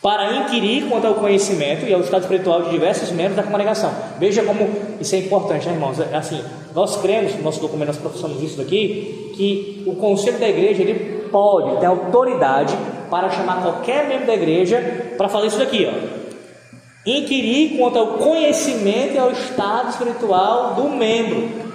para 0.00 0.36
inquirir 0.36 0.88
quanto 0.88 1.06
ao 1.06 1.14
conhecimento 1.14 1.84
e 1.84 1.92
ao 1.92 2.00
estado 2.00 2.22
espiritual 2.22 2.62
de 2.62 2.70
diversos 2.70 3.10
membros 3.10 3.36
da 3.36 3.42
congregação. 3.42 3.90
Veja 4.18 4.44
como 4.44 4.68
isso 5.00 5.14
é 5.14 5.18
importante, 5.18 5.66
né, 5.66 5.74
irmãos? 5.74 5.98
É 5.98 6.16
assim, 6.16 6.40
nós 6.74 6.96
cremos, 6.98 7.34
no 7.34 7.42
nosso 7.42 7.60
documento, 7.60 7.88
nós 7.88 7.96
professamos 7.98 8.40
isso 8.42 8.56
daqui, 8.56 9.32
que 9.34 9.82
o 9.86 9.96
conselho 9.96 10.38
da 10.38 10.48
igreja 10.48 10.82
ele 10.82 11.28
pode, 11.30 11.78
tem 11.78 11.88
autoridade 11.88 12.76
para 13.10 13.28
chamar 13.30 13.60
qualquer 13.62 14.06
membro 14.06 14.26
da 14.26 14.34
igreja 14.34 15.14
para 15.16 15.28
fazer 15.28 15.48
isso 15.48 15.58
daqui, 15.58 15.88
ó. 15.90 16.17
Inquirir 17.06 17.78
quanto 17.78 17.98
ao 17.98 18.18
conhecimento 18.18 19.14
e 19.14 19.18
ao 19.18 19.30
estado 19.32 19.90
espiritual 19.90 20.74
do 20.74 20.88
membro. 20.90 21.68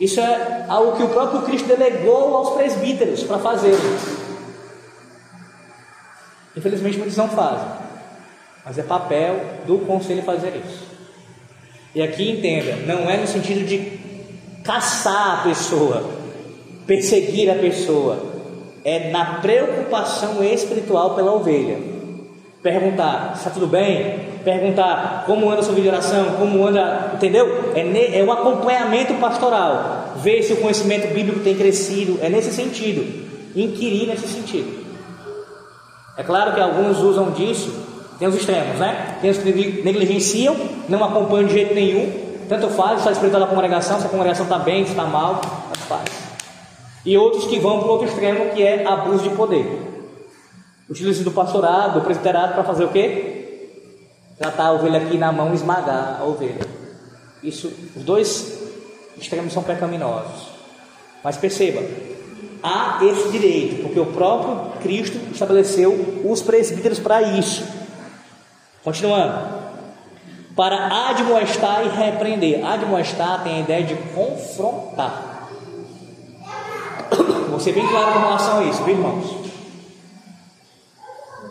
Isso 0.00 0.20
é 0.20 0.64
algo 0.68 0.96
que 0.96 1.02
o 1.04 1.08
próprio 1.10 1.42
Cristo 1.42 1.68
delegou 1.68 2.36
aos 2.36 2.54
presbíteros 2.54 3.22
para 3.22 3.38
fazer. 3.38 3.76
Infelizmente 6.56 6.98
muitos 6.98 7.16
não 7.16 7.28
fazem, 7.28 7.68
mas 8.64 8.78
é 8.78 8.82
papel 8.82 9.40
do 9.66 9.78
conselho 9.80 10.22
fazer 10.22 10.60
isso. 10.64 10.92
E 11.94 12.02
aqui 12.02 12.30
entenda, 12.30 12.76
não 12.86 13.08
é 13.08 13.16
no 13.16 13.26
sentido 13.26 13.64
de 13.64 14.00
caçar 14.64 15.40
a 15.40 15.42
pessoa, 15.44 16.10
perseguir 16.86 17.50
a 17.50 17.54
pessoa, 17.54 18.18
é 18.84 19.10
na 19.10 19.40
preocupação 19.40 20.42
espiritual 20.42 21.14
pela 21.14 21.32
ovelha. 21.32 21.78
Perguntar, 22.62 23.32
está 23.36 23.50
tudo 23.50 23.66
bem? 23.66 24.20
Perguntar 24.44 25.24
como 25.26 25.50
anda 25.50 25.60
a 25.60 25.62
sua 25.64 25.74
vida 25.74 25.90
de 25.90 25.94
oração, 25.96 26.36
como 26.38 26.64
anda, 26.64 27.10
entendeu? 27.14 27.72
É, 27.74 28.20
é 28.20 28.22
um 28.22 28.30
acompanhamento 28.30 29.14
pastoral. 29.14 30.14
Ver 30.18 30.44
se 30.44 30.52
o 30.52 30.58
conhecimento 30.58 31.12
bíblico 31.12 31.40
tem 31.40 31.56
crescido, 31.56 32.20
é 32.22 32.28
nesse 32.28 32.52
sentido. 32.52 33.02
Inquirir 33.56 34.06
nesse 34.06 34.28
sentido. 34.28 34.80
É 36.16 36.22
claro 36.22 36.54
que 36.54 36.60
alguns 36.60 36.98
usam 36.98 37.32
disso, 37.32 37.74
tem 38.18 38.28
os 38.28 38.36
extremos, 38.36 38.78
né? 38.78 39.16
Tem 39.20 39.30
os 39.30 39.38
que 39.38 39.82
negligenciam, 39.82 40.54
não 40.88 41.02
acompanham 41.02 41.48
de 41.48 41.54
jeito 41.54 41.74
nenhum, 41.74 42.12
tanto 42.48 42.68
faz, 42.68 43.00
está 43.00 43.10
espiritual 43.10 43.40
da 43.42 43.48
congregação, 43.48 43.98
se 43.98 44.06
a 44.06 44.08
congregação 44.08 44.44
está 44.44 44.58
bem, 44.58 44.84
se 44.84 44.92
está 44.92 45.04
mal, 45.04 45.40
tanto 45.40 45.86
faz. 45.88 46.04
E 47.04 47.18
outros 47.18 47.46
que 47.46 47.58
vão 47.58 47.80
para 47.80 47.88
o 47.88 47.90
outro 47.90 48.06
extremo, 48.06 48.50
que 48.50 48.62
é 48.62 48.86
abuso 48.86 49.24
de 49.24 49.30
poder. 49.30 49.91
Utiliza 50.92 51.24
do 51.24 51.30
pastorado, 51.30 51.94
do 51.94 52.04
presbiterado 52.04 52.52
para 52.52 52.64
fazer 52.64 52.84
o 52.84 52.88
quê? 52.88 53.70
Tratar 54.36 54.66
a 54.66 54.72
ovelha 54.72 54.98
aqui 54.98 55.16
na 55.16 55.32
mão 55.32 55.54
esmagar 55.54 56.18
a 56.20 56.24
ovelha. 56.24 56.66
Isso, 57.42 57.72
os 57.96 58.04
dois 58.04 58.58
extremos 59.16 59.54
são 59.54 59.62
pecaminosos. 59.62 60.48
Mas 61.24 61.38
perceba, 61.38 61.82
há 62.62 62.98
esse 63.04 63.30
direito, 63.30 63.84
porque 63.84 63.98
o 63.98 64.04
próprio 64.04 64.82
Cristo 64.82 65.18
estabeleceu 65.32 66.20
os 66.26 66.42
presbíteros 66.42 66.98
para 66.98 67.22
isso. 67.22 67.66
Continuando. 68.84 69.62
Para 70.54 71.08
admoestar 71.08 71.86
e 71.86 71.88
repreender. 71.88 72.66
Admoestar 72.66 73.42
tem 73.42 73.54
a 73.54 73.60
ideia 73.60 73.82
de 73.82 73.94
confrontar. 74.14 75.48
Vou 77.48 77.58
ser 77.58 77.72
bem 77.72 77.88
claro 77.88 78.12
com 78.12 78.18
relação 78.18 78.58
a 78.58 78.64
isso, 78.64 78.84
viu, 78.84 78.94
irmãos? 78.94 79.41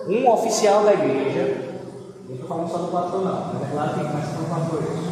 Um 0.07 0.29
oficial 0.29 0.83
da 0.83 0.93
igreja, 0.93 1.71
não 2.27 2.33
estou 2.33 2.47
falando 2.47 2.71
só 2.71 2.77
do 2.77 2.91
pastor, 2.91 3.23
não, 3.23 3.53
mas 3.53 3.61
é 3.61 3.71
claro 3.71 3.93
que 3.93 4.03
mais 4.03 4.25
que 4.25 4.49
pastor 4.49 4.83
isso. 4.83 5.11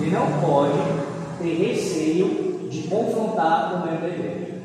Ele 0.00 0.10
não 0.10 0.40
pode 0.40 0.78
ter 1.38 1.54
receio 1.54 2.68
de 2.68 2.82
confrontar 2.88 3.74
o 3.74 3.86
membro 3.86 4.02
da 4.02 4.08
igreja. 4.08 4.62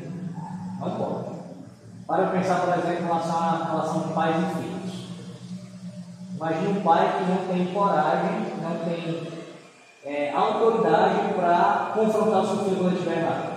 Não 0.78 0.90
pode. 0.90 1.36
Para 2.06 2.26
pensar, 2.28 2.60
por 2.60 2.74
exemplo, 2.74 3.02
em 3.02 3.06
relação 3.06 3.36
à 3.36 3.68
relação 3.70 4.00
de 4.00 4.14
pais 4.14 4.36
e 4.36 4.54
filhos. 4.54 4.76
Imagine 6.36 6.78
um 6.78 6.82
pai 6.82 7.18
que 7.18 7.30
não 7.30 7.48
tem 7.48 7.74
coragem, 7.74 8.46
não 8.62 8.76
tem 8.84 9.26
é, 10.04 10.32
autoridade 10.32 11.34
para 11.34 11.92
confrontar 11.94 12.42
o 12.42 12.46
seu 12.46 12.64
filho 12.64 12.76
quando 12.76 12.88
ele 12.88 12.96
estiver 12.96 13.18
errado. 13.18 13.56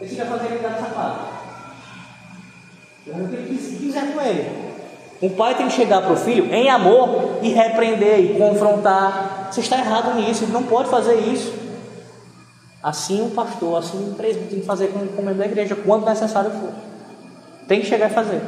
Ele 0.00 0.16
vai 0.16 0.26
fazer 0.26 0.46
ele 0.46 0.62
dar 0.62 0.68
de 0.70 0.80
sapato. 0.80 1.20
O 3.06 3.28
que 3.28 3.36
ele 3.36 3.78
quiser 3.78 4.14
com 4.14 4.20
ele. 4.20 4.59
Um 5.22 5.28
pai 5.30 5.54
tem 5.54 5.66
que 5.66 5.74
chegar 5.74 6.00
para 6.00 6.12
o 6.12 6.16
filho 6.16 6.52
em 6.54 6.70
amor 6.70 7.38
e 7.42 7.50
repreender 7.50 8.20
e 8.20 8.38
confrontar. 8.38 9.48
Você 9.50 9.60
está 9.60 9.78
errado 9.78 10.14
nisso, 10.14 10.44
ele 10.44 10.52
não 10.52 10.62
pode 10.62 10.88
fazer 10.88 11.14
isso. 11.14 11.52
Assim 12.82 13.20
o 13.22 13.30
pastor, 13.30 13.78
assim 13.78 14.12
o 14.12 14.14
presbítero 14.14 14.50
tem 14.50 14.60
que 14.60 14.66
fazer 14.66 14.88
com 14.88 15.00
o 15.00 15.24
membro 15.24 15.34
da 15.34 15.44
igreja, 15.44 15.74
quando 15.74 16.06
necessário 16.06 16.50
for. 16.50 16.70
Tem 17.68 17.80
que 17.80 17.86
chegar 17.86 18.10
e 18.10 18.14
fazer. 18.14 18.40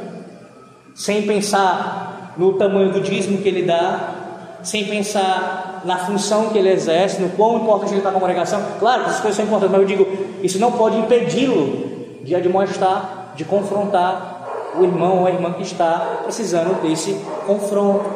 sem 0.95 1.23
pensar 1.23 2.33
no 2.37 2.53
tamanho 2.53 2.91
do 2.91 3.01
dízimo 3.01 3.39
que 3.39 3.47
ele 3.47 3.63
dá, 3.63 4.15
sem 4.63 4.85
pensar 4.85 5.81
na 5.85 5.97
função 5.97 6.49
que 6.49 6.57
ele 6.57 6.69
exerce, 6.69 7.21
no 7.21 7.29
quão 7.29 7.57
importante 7.57 7.91
ele 7.91 7.99
está 7.99 8.11
com 8.11 8.17
a 8.17 8.21
congregação. 8.21 8.63
Claro 8.79 9.03
que 9.03 9.09
essas 9.09 9.21
coisas 9.21 9.35
são 9.35 9.45
importantes, 9.45 9.71
mas 9.71 9.81
eu 9.81 9.87
digo, 9.87 10.07
isso 10.41 10.59
não 10.59 10.71
pode 10.71 10.97
impedi-lo 10.97 12.21
de 12.23 12.33
admoestar, 12.33 13.33
de 13.35 13.43
confrontar 13.43 14.32
o 14.77 14.83
irmão 14.83 15.19
ou 15.19 15.27
a 15.27 15.31
irmã 15.31 15.53
que 15.53 15.63
está 15.63 16.21
precisando 16.23 16.81
desse 16.81 17.13
confronto. 17.45 18.09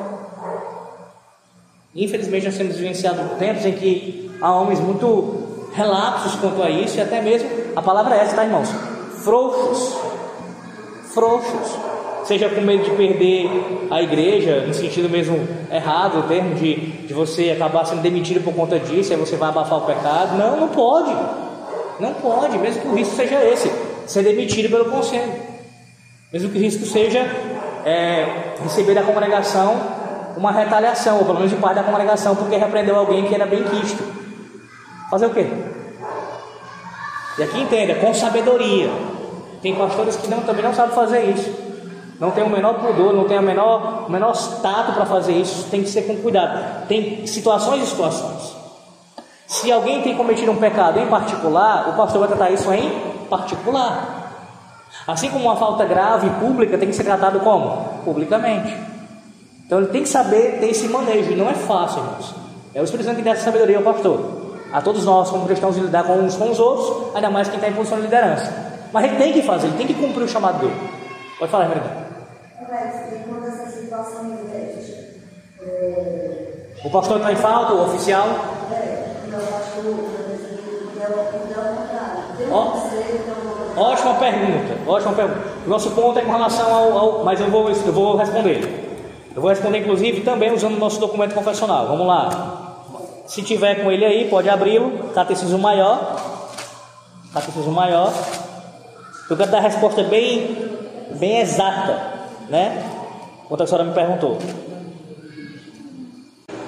Infelizmente, 1.96 2.46
nós 2.46 2.58
temos 2.58 2.76
vivenciado 2.76 3.36
tempos 3.38 3.66
em 3.66 3.74
que 3.74 4.32
há 4.42 4.52
homens 4.54 4.80
muito 4.80 5.70
relapsos 5.74 6.36
quanto 6.36 6.62
a 6.62 6.70
isso, 6.70 6.98
e 6.98 7.02
até 7.02 7.22
mesmo, 7.22 7.50
a 7.76 7.82
palavra 7.82 8.16
é 8.16 8.20
essa, 8.20 8.36
tá, 8.36 8.46
irmãos? 8.46 8.70
Frouxos. 9.24 9.98
Frouxos 11.14 11.78
seja 12.28 12.50
com 12.50 12.60
medo 12.60 12.84
de 12.84 12.92
perder 12.92 13.50
a 13.90 14.02
igreja, 14.02 14.66
no 14.68 14.74
sentido 14.74 15.10
mesmo 15.10 15.48
errado, 15.72 16.20
o 16.20 16.24
termo 16.24 16.56
de, 16.56 16.76
de 16.76 17.14
você 17.14 17.52
acabar 17.52 17.86
sendo 17.86 18.02
demitido 18.02 18.44
por 18.44 18.54
conta 18.54 18.78
disso, 18.78 19.14
aí 19.14 19.20
você 19.20 19.38
vai 19.38 19.48
abafar 19.50 19.78
o 19.80 19.86
pecado. 19.86 20.38
Não, 20.38 20.60
não 20.60 20.68
pode. 20.68 21.16
Não 22.00 22.14
pode, 22.16 22.58
mesmo 22.58 22.82
que 22.82 22.88
o 22.90 22.96
risco 22.96 23.16
seja 23.16 23.44
esse, 23.46 23.72
ser 24.06 24.24
demitido 24.24 24.70
pelo 24.70 24.92
conselho. 24.92 25.34
Mesmo 26.38 26.52
que 26.52 26.60
o 26.60 26.62
risco 26.62 26.86
seja 26.86 27.20
é, 27.84 28.54
receber 28.62 28.94
da 28.94 29.02
congregação 29.02 29.76
uma 30.38 30.52
retaliação, 30.52 31.18
ou 31.18 31.26
pelo 31.26 31.40
menos 31.40 31.50
de 31.50 31.58
parte 31.58 31.78
da 31.78 31.84
congregação, 31.84 32.36
porque 32.36 32.56
repreendeu 32.56 32.96
alguém 32.96 33.26
que 33.28 33.34
era 33.34 33.48
bem 33.48 33.64
quisto. 33.64 34.04
Fazer 35.10 35.26
o 35.26 35.30
quê? 35.32 35.48
E 37.40 37.42
aqui 37.44 37.60
entenda, 37.60 37.96
com 37.96 38.14
sabedoria. 38.14 38.88
Tem 39.64 39.74
pastores 39.74 40.16
que 40.16 40.28
não, 40.28 40.42
também 40.42 40.64
não 40.64 40.76
sabem 40.76 40.94
fazer 40.94 41.24
isso 41.24 41.68
não 42.20 42.30
tem 42.30 42.44
o 42.44 42.50
menor 42.50 42.76
pudor, 42.76 43.14
não 43.14 43.26
tem 43.26 43.40
o 43.40 43.42
menor, 43.42 44.06
o 44.08 44.12
menor 44.12 44.36
tato 44.62 44.94
para 44.94 45.06
fazer 45.08 45.34
isso, 45.34 45.70
tem 45.70 45.82
que 45.82 45.90
ser 45.90 46.04
com 46.04 46.18
cuidado. 46.18 46.88
Tem 46.88 47.26
situações 47.26 47.84
e 47.84 47.88
situações. 47.88 48.56
Se 49.48 49.72
alguém 49.72 50.04
tem 50.04 50.16
cometido 50.16 50.52
um 50.52 50.58
pecado 50.58 51.00
em 51.00 51.08
particular, 51.08 51.90
o 51.90 51.94
pastor 51.94 52.20
vai 52.20 52.28
tratar 52.28 52.52
isso 52.52 52.72
em 52.74 52.90
particular. 53.30 54.17
Assim 55.08 55.30
como 55.30 55.46
uma 55.46 55.56
falta 55.56 55.86
grave 55.86 56.30
pública 56.32 56.78
tem 56.78 56.90
que 56.90 56.96
ser 56.96 57.06
tratado 57.06 57.40
como? 57.40 58.02
Publicamente. 58.04 58.76
Então 59.66 59.80
ele 59.80 59.88
tem 59.88 60.04
que 60.04 60.10
saber 60.10 60.60
ter 60.60 60.70
esse 60.70 60.90
manejo, 60.90 61.32
e 61.32 61.36
não 61.36 61.50
é 61.50 61.54
fácil, 61.54 62.00
irmãos. 62.00 62.36
É 62.76 62.82
o 62.82 62.84
Espírito 62.84 63.06
Santo 63.06 63.18
que 63.18 63.24
dá 63.24 63.32
essa 63.32 63.46
sabedoria 63.46 63.78
ao 63.78 63.84
pastor. 63.84 64.48
A 64.72 64.82
todos 64.82 65.06
nós, 65.06 65.30
como 65.30 65.46
cristãos, 65.46 65.78
lidar 65.78 66.04
com 66.04 66.14
uns 66.14 66.36
com 66.36 66.52
os 66.52 66.60
outros, 66.60 67.16
ainda 67.16 67.30
mais 67.30 67.48
quem 67.48 67.56
está 67.56 67.70
em 67.70 67.74
posição 67.74 67.98
de 67.98 68.04
liderança. 68.04 68.54
Mas 68.92 69.06
ele 69.06 69.16
tem 69.16 69.32
que 69.32 69.42
fazer, 69.44 69.68
ele 69.68 69.78
tem 69.78 69.88
que 69.88 69.94
cumprir 69.94 70.24
o 70.24 70.28
chamado 70.28 70.60
dele. 70.60 70.76
Pode 71.40 71.52
falar, 71.52 71.70
Maria. 71.70 71.84
O 76.84 76.90
pastor 76.90 77.18
está 77.18 77.32
em 77.32 77.36
falta, 77.38 77.74
o 77.74 77.86
oficial? 77.86 78.28
Ó, 82.52 82.74
ótima 83.78 84.16
pergunta, 84.16 84.78
ótima 84.86 85.14
pergunta. 85.14 85.42
O 85.66 85.70
nosso 85.70 85.92
ponto 85.92 86.20
é 86.20 86.22
com 86.22 86.32
relação 86.32 86.74
ao, 86.74 86.98
ao, 86.98 87.24
mas 87.24 87.40
eu 87.40 87.50
vou, 87.50 87.70
eu 87.70 87.94
vou 87.94 88.16
responder. 88.18 88.88
Eu 89.36 89.42
vou 89.42 89.50
responder 89.50 89.80
inclusive 89.80 90.22
também 90.22 90.52
usando 90.52 90.76
o 90.76 90.80
nosso 90.80 91.00
documento 91.00 91.34
confessional. 91.34 91.88
Vamos 91.88 92.08
lá. 92.08 92.74
Se 93.28 93.44
tiver 93.44 93.84
com 93.84 93.92
ele 93.92 94.06
aí, 94.06 94.30
pode 94.30 94.50
abri-lo. 94.50 95.10
Catecismo 95.14 95.60
maior. 95.60 96.16
Catecismo 97.34 97.72
maior. 97.72 98.12
Eu 99.30 99.36
quero 99.36 99.52
dar 99.52 99.58
a 99.58 99.62
resposta 99.62 100.02
bem, 100.04 100.56
bem 101.20 101.40
exata, 101.40 102.14
né? 102.50 102.82
Quanto 103.48 103.64
a 103.64 103.68
senhora 103.68 103.84
me 103.84 103.94
perguntou. 103.94 104.38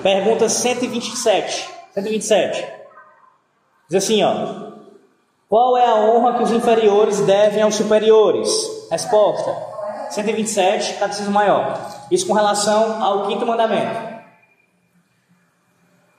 Pergunta 0.04 0.48
127. 0.48 1.70
127. 1.94 2.68
Diz 3.90 4.04
assim, 4.04 4.24
ó. 4.24 4.79
Qual 5.50 5.76
é 5.76 5.84
a 5.84 5.96
honra 5.96 6.38
que 6.38 6.44
os 6.44 6.52
inferiores 6.52 7.22
devem 7.22 7.64
aos 7.64 7.74
superiores? 7.74 8.48
Resposta: 8.92 9.52
127, 10.12 10.94
catecismo 11.00 11.32
maior. 11.32 11.76
Isso 12.12 12.28
com 12.28 12.34
relação 12.34 13.04
ao 13.04 13.26
quinto 13.26 13.48
mandamento. 13.48 14.20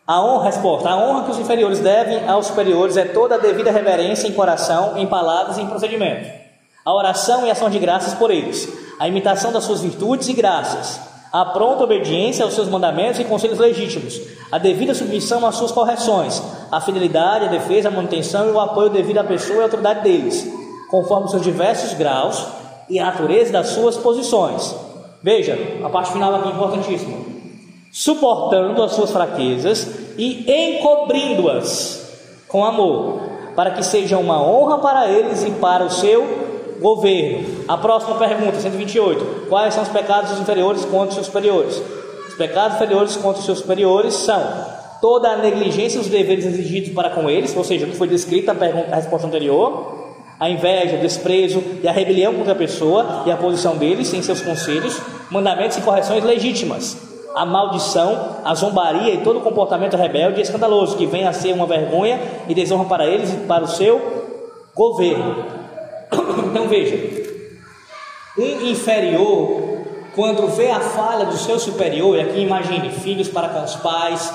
A 0.04 0.20
honra, 0.20 0.46
resposta: 0.46 0.88
a 0.90 0.96
honra 0.96 1.26
que 1.26 1.30
os 1.30 1.38
inferiores 1.38 1.78
devem 1.78 2.28
aos 2.28 2.48
superiores 2.48 2.96
é 2.96 3.04
toda 3.04 3.36
a 3.36 3.38
devida 3.38 3.70
reverência 3.70 4.26
em 4.26 4.32
coração, 4.32 4.98
em 4.98 5.06
palavras 5.06 5.58
e 5.58 5.62
em 5.62 5.68
procedimento. 5.68 6.28
A 6.84 6.92
oração 6.92 7.46
e 7.46 7.52
ação 7.52 7.70
de 7.70 7.78
graças 7.78 8.14
por 8.14 8.32
eles, 8.32 8.68
a 8.98 9.06
imitação 9.06 9.52
das 9.52 9.62
suas 9.62 9.80
virtudes 9.80 10.26
e 10.26 10.32
graças, 10.32 11.00
a 11.32 11.44
pronta 11.44 11.84
obediência 11.84 12.44
aos 12.44 12.54
seus 12.54 12.68
mandamentos 12.68 13.20
e 13.20 13.24
conselhos 13.24 13.58
legítimos, 13.58 14.20
a 14.50 14.58
devida 14.58 14.94
submissão 14.94 15.46
às 15.46 15.54
suas 15.54 15.70
correções, 15.70 16.42
a 16.72 16.80
fidelidade, 16.80 17.44
a 17.44 17.48
defesa, 17.48 17.88
a 17.88 17.92
manutenção 17.92 18.48
e 18.48 18.52
o 18.52 18.60
apoio 18.60 18.90
devido 18.90 19.18
à 19.18 19.24
pessoa 19.24 19.58
e 19.58 19.60
à 19.60 19.64
autoridade 19.64 20.02
deles, 20.02 20.52
conforme 20.90 21.26
os 21.26 21.30
seus 21.30 21.42
diversos 21.42 21.94
graus 21.94 22.44
e 22.88 22.98
a 22.98 23.06
natureza 23.06 23.52
das 23.52 23.68
suas 23.68 23.96
posições. 23.96 24.74
Veja, 25.22 25.56
a 25.84 25.88
parte 25.88 26.12
final 26.12 26.34
aqui 26.34 26.48
é 26.48 26.52
importantíssima. 26.52 27.18
Suportando 27.92 28.82
as 28.82 28.92
suas 28.92 29.10
fraquezas 29.10 29.88
e 30.18 30.44
encobrindo-as 30.50 32.00
com 32.48 32.64
amor, 32.64 33.20
para 33.54 33.70
que 33.72 33.84
seja 33.84 34.18
uma 34.18 34.42
honra 34.42 34.78
para 34.78 35.08
eles 35.08 35.44
e 35.44 35.50
para 35.52 35.84
o 35.84 35.90
seu 35.90 36.49
governo. 36.80 37.64
A 37.68 37.76
próxima 37.76 38.16
pergunta, 38.16 38.58
128. 38.58 39.46
Quais 39.48 39.74
são 39.74 39.82
os 39.82 39.88
pecados 39.88 40.30
dos 40.30 40.40
inferiores 40.40 40.84
contra 40.84 41.08
os 41.08 41.14
seus 41.14 41.26
superiores? 41.26 41.82
Os 42.28 42.34
pecados 42.34 42.76
inferiores 42.76 43.16
contra 43.16 43.38
os 43.38 43.44
seus 43.44 43.58
superiores 43.58 44.14
são 44.14 44.40
toda 45.00 45.30
a 45.30 45.36
negligência 45.36 46.00
dos 46.00 46.08
deveres 46.08 46.44
exigidos 46.44 46.90
para 46.90 47.10
com 47.10 47.28
eles, 47.28 47.56
ou 47.56 47.64
seja, 47.64 47.86
o 47.86 47.90
que 47.90 47.96
foi 47.96 48.08
descrito 48.08 48.46
na 48.46 48.54
pergunta, 48.54 48.92
a 48.92 48.96
resposta 48.96 49.26
anterior, 49.26 49.98
a 50.38 50.48
inveja, 50.48 50.96
o 50.96 51.00
desprezo 51.00 51.62
e 51.82 51.88
a 51.88 51.92
rebelião 51.92 52.34
contra 52.34 52.52
a 52.52 52.56
pessoa 52.56 53.24
e 53.26 53.30
a 53.30 53.36
posição 53.36 53.76
deles 53.76 54.12
em 54.12 54.22
seus 54.22 54.40
conselhos, 54.40 55.00
mandamentos 55.30 55.76
e 55.76 55.82
correções 55.82 56.24
legítimas, 56.24 56.96
a 57.34 57.46
maldição, 57.46 58.36
a 58.44 58.54
zombaria 58.54 59.14
e 59.14 59.18
todo 59.18 59.40
comportamento 59.40 59.96
rebelde 59.96 60.40
e 60.40 60.42
escandaloso 60.42 60.96
que 60.96 61.06
vem 61.06 61.26
a 61.26 61.32
ser 61.32 61.52
uma 61.52 61.66
vergonha 61.66 62.20
e 62.48 62.54
desonra 62.54 62.84
para 62.84 63.06
eles 63.06 63.32
e 63.32 63.36
para 63.38 63.64
o 63.64 63.68
seu 63.68 64.00
governo. 64.74 65.59
Então 66.12 66.68
veja, 66.68 66.96
um 68.36 68.66
inferior, 68.66 69.86
quando 70.14 70.48
vê 70.48 70.70
a 70.70 70.80
falha 70.80 71.26
do 71.26 71.36
seu 71.36 71.58
superior, 71.58 72.16
e 72.16 72.20
aqui 72.20 72.40
imagine 72.40 72.90
filhos 72.90 73.28
para 73.28 73.48
com 73.48 73.62
os 73.62 73.76
pais, 73.76 74.32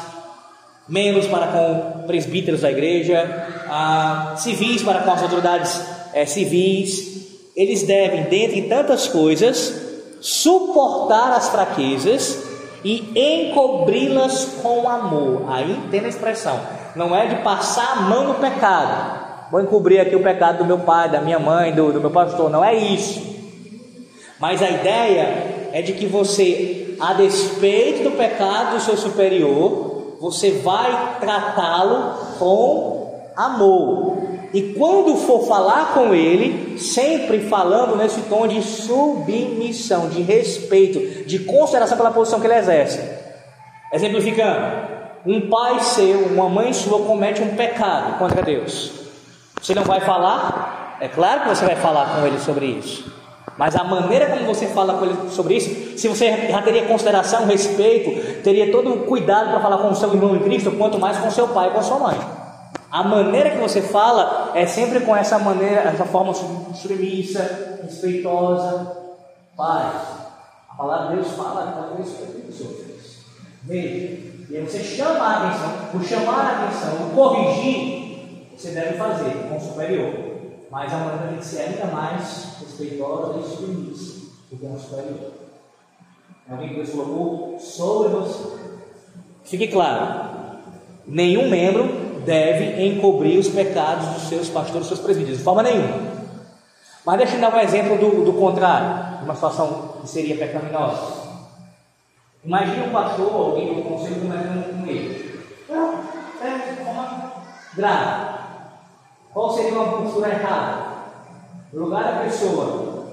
membros 0.87 1.27
para 1.27 1.47
com 1.47 2.03
presbíteros 2.07 2.61
da 2.61 2.71
igreja, 2.71 3.47
ah, 3.67 4.35
civis 4.37 4.83
para 4.83 5.01
com 5.01 5.11
as 5.11 5.23
autoridades 5.23 5.81
é, 6.13 6.25
civis, 6.25 7.15
eles 7.55 7.83
devem, 7.83 8.23
dentre 8.23 8.63
tantas 8.63 9.07
coisas, 9.07 9.73
suportar 10.21 11.31
as 11.33 11.49
fraquezas 11.49 12.43
e 12.83 13.49
encobri-las 13.49 14.45
com 14.61 14.87
amor. 14.89 15.45
Aí 15.49 15.71
entenda 15.71 16.05
a 16.05 16.09
expressão, 16.09 16.59
não 16.95 17.15
é 17.15 17.27
de 17.27 17.35
passar 17.43 17.97
a 17.97 18.01
mão 18.01 18.27
no 18.27 18.35
pecado, 18.35 19.24
vou 19.51 19.61
encobrir 19.61 19.99
aqui 19.99 20.15
o 20.15 20.23
pecado 20.23 20.59
do 20.59 20.65
meu 20.65 20.79
pai, 20.79 21.09
da 21.09 21.21
minha 21.21 21.39
mãe, 21.39 21.73
do, 21.73 21.91
do 21.91 22.01
meu 22.01 22.11
pastor. 22.11 22.49
Não 22.49 22.63
é 22.63 22.75
isso. 22.75 23.35
Mas 24.39 24.61
a 24.61 24.69
ideia 24.69 25.69
é 25.71 25.81
de 25.81 25.93
que 25.93 26.05
você, 26.05 26.95
a 26.99 27.13
despeito 27.13 28.09
do 28.09 28.17
pecado 28.17 28.75
do 28.75 28.81
seu 28.81 28.97
superior, 28.97 30.17
você 30.19 30.51
vai 30.51 31.17
tratá-lo 31.19 32.37
com 32.37 33.31
amor. 33.35 34.17
E 34.53 34.73
quando 34.73 35.17
for 35.17 35.45
falar 35.47 35.93
com 35.93 36.13
ele, 36.13 36.79
sempre 36.79 37.41
falando 37.41 37.97
nesse 37.97 38.21
tom 38.21 38.47
de 38.47 38.61
submissão, 38.61 40.07
de 40.07 40.21
respeito, 40.21 41.25
de 41.25 41.39
consideração 41.39 41.97
pela 41.97 42.11
posição 42.11 42.39
que 42.39 42.47
ele 42.47 42.55
exerce. 42.55 43.01
Exemplificando, 43.91 44.95
um 45.25 45.49
pai 45.49 45.79
seu, 45.81 46.19
uma 46.27 46.47
mãe 46.47 46.71
sua 46.71 46.99
comete 47.05 47.41
um 47.41 47.55
pecado 47.55 48.17
contra 48.17 48.41
Deus. 48.41 49.04
Você 49.65 49.73
não 49.73 49.83
vai 49.83 49.99
falar? 49.99 50.99
É 51.01 51.07
claro 51.07 51.41
que 51.41 51.47
você 51.49 51.65
vai 51.65 51.75
falar 51.75 52.15
com 52.15 52.27
ele 52.27 52.37
sobre 52.37 52.67
isso. 52.67 53.11
Mas 53.57 53.75
a 53.75 53.83
maneira 53.83 54.27
como 54.27 54.45
você 54.45 54.67
fala 54.67 54.93
com 54.93 55.05
ele 55.05 55.31
sobre 55.31 55.55
isso, 55.55 55.97
se 55.97 56.07
você 56.07 56.51
já 56.51 56.61
teria 56.61 56.85
consideração, 56.85 57.47
respeito, 57.47 58.43
teria 58.43 58.71
todo 58.71 58.93
o 58.93 58.99
cuidado 59.07 59.49
para 59.49 59.59
falar 59.59 59.79
com 59.79 59.89
o 59.89 59.95
seu 59.95 60.13
irmão 60.13 60.35
em 60.35 60.43
Cristo, 60.43 60.71
quanto 60.73 60.99
mais 60.99 61.17
com 61.17 61.31
seu 61.31 61.47
pai 61.47 61.69
e 61.69 61.71
com 61.71 61.81
sua 61.81 61.97
mãe. 61.97 62.15
A 62.91 63.01
maneira 63.01 63.49
que 63.49 63.57
você 63.57 63.81
fala 63.81 64.51
é 64.53 64.67
sempre 64.67 64.99
com 64.99 65.15
essa 65.15 65.39
maneira, 65.39 65.81
essa 65.89 66.05
forma 66.05 66.31
submissa, 66.31 67.79
respeitosa. 67.81 68.95
Pai, 69.57 69.91
a 70.69 70.75
palavra 70.75 71.07
de 71.07 71.23
Deus 71.23 71.35
fala 71.35 71.89
com 71.89 72.03
respeito 72.03 72.45
dos 72.45 72.61
outros. 72.61 73.17
Veja, 73.63 74.35
e 74.47 74.57
aí 74.57 74.63
você 74.63 74.83
chama 74.83 75.25
a 75.25 75.47
atenção, 75.47 75.71
o 75.91 76.03
chamar 76.03 76.39
a 76.39 76.65
atenção, 76.65 77.07
o 77.07 77.15
corrigir, 77.15 78.04
você 78.55 78.71
deve 78.71 78.97
fazer 78.97 79.47
com 79.49 79.57
o 79.57 79.61
superior. 79.61 80.13
Mas 80.71 80.93
a 80.93 80.97
maneira 80.97 81.27
tem 81.27 81.37
que 81.37 81.45
ser 81.45 81.61
ainda 81.61 81.85
mais 81.85 82.57
respeitosa 82.59 83.39
e 83.39 83.55
submissa 83.55 84.25
do 84.51 84.57
que 84.57 84.65
o 84.65 84.79
superior. 84.79 85.31
alguém 86.49 86.69
que 86.69 86.75
Deus 86.75 86.89
colocou 86.89 87.59
sobre 87.59 88.09
você. 88.09 88.65
Fique 89.43 89.67
claro, 89.67 90.59
nenhum 91.05 91.49
membro 91.49 92.05
deve 92.25 92.83
encobrir 92.83 93.37
os 93.37 93.47
pecados 93.47 94.07
dos 94.07 94.23
seus 94.23 94.49
pastores, 94.49 94.79
dos 94.79 94.87
seus 94.87 94.99
presbíteros, 94.99 95.37
de 95.37 95.43
forma 95.43 95.63
nenhuma. 95.63 96.15
Mas 97.05 97.17
deixa 97.19 97.35
eu 97.35 97.41
dar 97.41 97.55
um 97.55 97.59
exemplo 97.59 97.97
do, 97.97 98.25
do 98.25 98.33
contrário, 98.33 99.19
de 99.19 99.25
uma 99.25 99.35
situação 99.35 99.93
que 100.01 100.09
seria 100.09 100.35
pecaminosa. 100.35 101.25
Imagine 102.43 102.87
um 102.87 102.91
pastor, 102.91 103.31
alguém 103.31 103.75
do 103.75 103.83
conselho 103.83 104.21
começando 104.21 104.81
com 104.81 104.87
ele. 104.87 105.39
Ah, 105.71 106.03
é, 106.41 106.81
uma 106.81 107.33
grave. 107.75 108.34
Qual 109.35 109.53
seria 109.53 109.73
uma 109.73 109.97
postura 109.97 110.29
errada? 110.29 110.85
Lugar 111.73 112.03
da 112.05 112.19
pessoa 112.21 113.03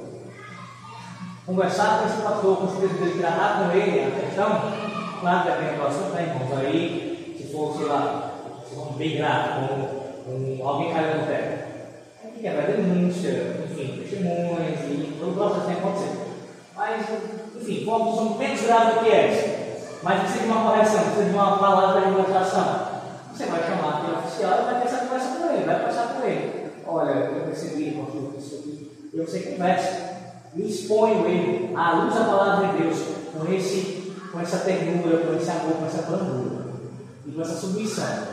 conversar 1.44 1.98
com 1.98 2.06
esse 2.06 2.22
pastor, 2.22 2.56
com 2.58 2.66
esse 2.66 2.94
dele, 2.94 3.20
tratar 3.20 3.58
com 3.58 3.76
ele 3.76 4.04
a 4.04 4.20
questão, 4.20 4.72
claro 5.20 5.42
que 5.42 5.50
depende 5.50 5.80
do 5.80 5.86
assunto, 5.88 6.14
né, 6.14 6.22
irmãos? 6.22 6.58
Aí, 6.58 7.36
se 7.36 7.52
for, 7.52 7.76
sei 7.76 7.86
lá, 7.86 8.34
se 8.64 8.76
for 8.76 8.92
bem 8.92 9.16
grave, 9.16 9.66
como 9.66 10.62
um, 10.62 10.68
alguém 10.68 10.94
caiu 10.94 11.22
no 11.22 11.26
pé, 11.26 11.66
aí 12.24 12.30
que 12.30 12.48
vai 12.48 12.66
denúncia, 12.66 13.66
enfim, 13.68 14.00
testemunhas, 14.00 14.78
e 14.78 15.16
todo 15.18 15.32
o 15.32 15.34
processo 15.34 15.66
tem 15.66 15.74
que 15.74 15.80
acontecer. 15.80 16.18
Mas, 16.76 17.06
enfim, 17.60 17.84
for 17.84 17.96
uma 17.96 18.04
posição 18.04 18.38
menos 18.38 18.60
grave 18.60 18.92
do 18.92 19.00
que 19.00 19.10
essa, 19.10 19.78
mas 20.04 20.20
precisa 20.20 20.44
de 20.44 20.50
uma 20.52 20.70
correção, 20.70 21.02
precisa 21.02 21.24
de 21.24 21.34
uma 21.34 21.58
palavra 21.58 22.00
de 22.00 22.16
orientação. 22.16 22.92
Você 23.32 23.46
vai 23.46 23.62
chamar 23.62 23.98
aquele 23.98 24.18
oficial 24.18 24.60
e 24.60 24.64
vai 24.64 24.80
ter 24.80 24.86
essa 24.86 25.06
conversa 25.06 25.36
com 25.36 25.54
ele, 25.54 25.64
vai 25.64 25.78
conversar 25.78 26.06
com 26.08 26.26
ele. 26.26 26.72
Olha, 26.94 27.10
eu 27.10 27.44
percebi, 27.46 27.92
pastor, 27.92 28.34
isso 28.38 28.56
aqui. 28.56 28.90
E 29.14 29.16
você 29.18 29.38
conversa 29.40 30.12
e 30.54 30.68
exponho 30.68 31.26
ele 31.26 31.74
à 31.74 31.92
luz 32.02 32.14
da 32.14 32.24
palavra 32.24 32.68
de 32.68 32.82
Deus 32.82 32.98
com, 33.32 33.50
esse, 33.50 34.12
com 34.30 34.38
essa 34.38 34.58
ternura, 34.58 35.26
com 35.26 35.34
esse 35.34 35.50
amor, 35.50 35.76
com 35.76 35.86
essa 35.86 36.02
brandura 36.02 36.66
e 37.26 37.32
com 37.32 37.40
essa 37.40 37.54
submissão. 37.54 38.26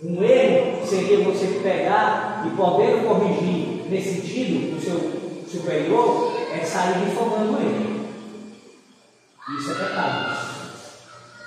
Um 0.00 0.22
erro 0.22 0.86
seria 0.86 1.24
você 1.24 1.60
pegar 1.64 2.44
e 2.46 2.56
poder 2.56 3.02
corrigir 3.04 3.90
nesse 3.90 4.20
sentido 4.20 4.76
do 4.76 4.80
seu 4.80 5.50
superior 5.50 6.32
é 6.52 6.64
sair 6.64 7.04
difamando 7.04 7.58
ele. 7.58 8.08
Isso 9.58 9.72
é 9.72 9.74
pecado. 9.74 10.36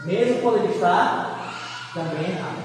Mesmo 0.04 0.42
quando 0.42 0.58
ele 0.58 0.74
está 0.74 1.54
também 1.94 2.32
errado. 2.32 2.64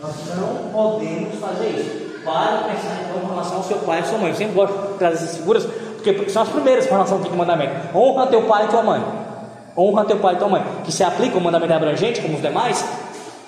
Nós 0.00 0.14
não 0.34 0.70
podemos 0.72 1.34
fazer 1.38 1.68
isso. 1.68 2.05
Para 2.26 2.64
pensar 2.64 3.02
então 3.04 3.22
em 3.22 3.28
relação 3.28 3.58
ao 3.58 3.62
seu 3.62 3.78
pai 3.78 4.00
e 4.00 4.04
sua 4.04 4.18
mãe. 4.18 4.30
Eu 4.30 4.34
sempre 4.34 4.54
gosto 4.54 4.76
de 4.76 4.98
trazer 4.98 5.14
essas 5.14 5.36
figuras, 5.36 5.64
porque 5.64 6.28
são 6.28 6.42
as 6.42 6.48
primeiras 6.48 6.86
com 6.86 6.94
relação 6.94 7.18
ao 7.18 7.22
quinto 7.22 7.36
mandamento. 7.36 7.96
Honra 7.96 8.26
teu 8.26 8.42
pai 8.42 8.64
e 8.64 8.68
tua 8.68 8.82
mãe. 8.82 9.04
Honra 9.78 10.04
teu 10.04 10.18
pai 10.18 10.34
e 10.34 10.38
tua 10.38 10.48
mãe. 10.48 10.64
Que 10.82 10.90
se 10.90 11.04
aplica 11.04 11.38
o 11.38 11.40
mandamento 11.40 11.72
abrangente, 11.72 12.20
como 12.20 12.34
os 12.34 12.42
demais, 12.42 12.84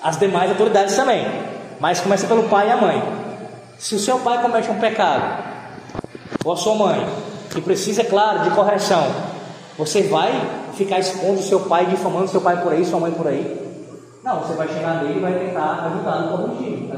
as 0.01 0.17
demais 0.17 0.49
autoridades 0.49 0.95
também. 0.95 1.27
Mas 1.77 1.99
começa 1.99 2.25
pelo 2.25 2.43
pai 2.43 2.69
e 2.69 2.71
a 2.71 2.77
mãe. 2.77 3.03
Se 3.77 3.95
o 3.95 3.99
seu 3.99 4.19
pai 4.19 4.41
comete 4.41 4.71
um 4.71 4.79
pecado, 4.79 5.43
ou 6.45 6.53
a 6.53 6.55
sua 6.55 6.75
mãe, 6.75 7.05
que 7.49 7.59
precisa, 7.59 8.01
é 8.01 8.05
claro, 8.05 8.39
de 8.39 8.51
correção, 8.51 9.05
você 9.77 10.03
vai 10.03 10.31
ficar 10.73 10.99
expondo 10.99 11.39
o 11.39 11.43
seu 11.43 11.61
pai, 11.61 11.85
difamando 11.85 12.29
seu 12.29 12.39
pai 12.41 12.61
por 12.61 12.71
aí, 12.71 12.85
sua 12.85 12.99
mãe 12.99 13.11
por 13.11 13.27
aí? 13.27 13.59
Não, 14.23 14.39
você 14.39 14.53
vai 14.53 14.67
chegar 14.67 15.03
nele 15.03 15.19
e 15.19 15.21
vai 15.21 15.33
tentar 15.33 15.85
ajudar 15.85 16.19
no 16.19 16.37
corrigir, 16.37 16.87
vai 16.87 16.97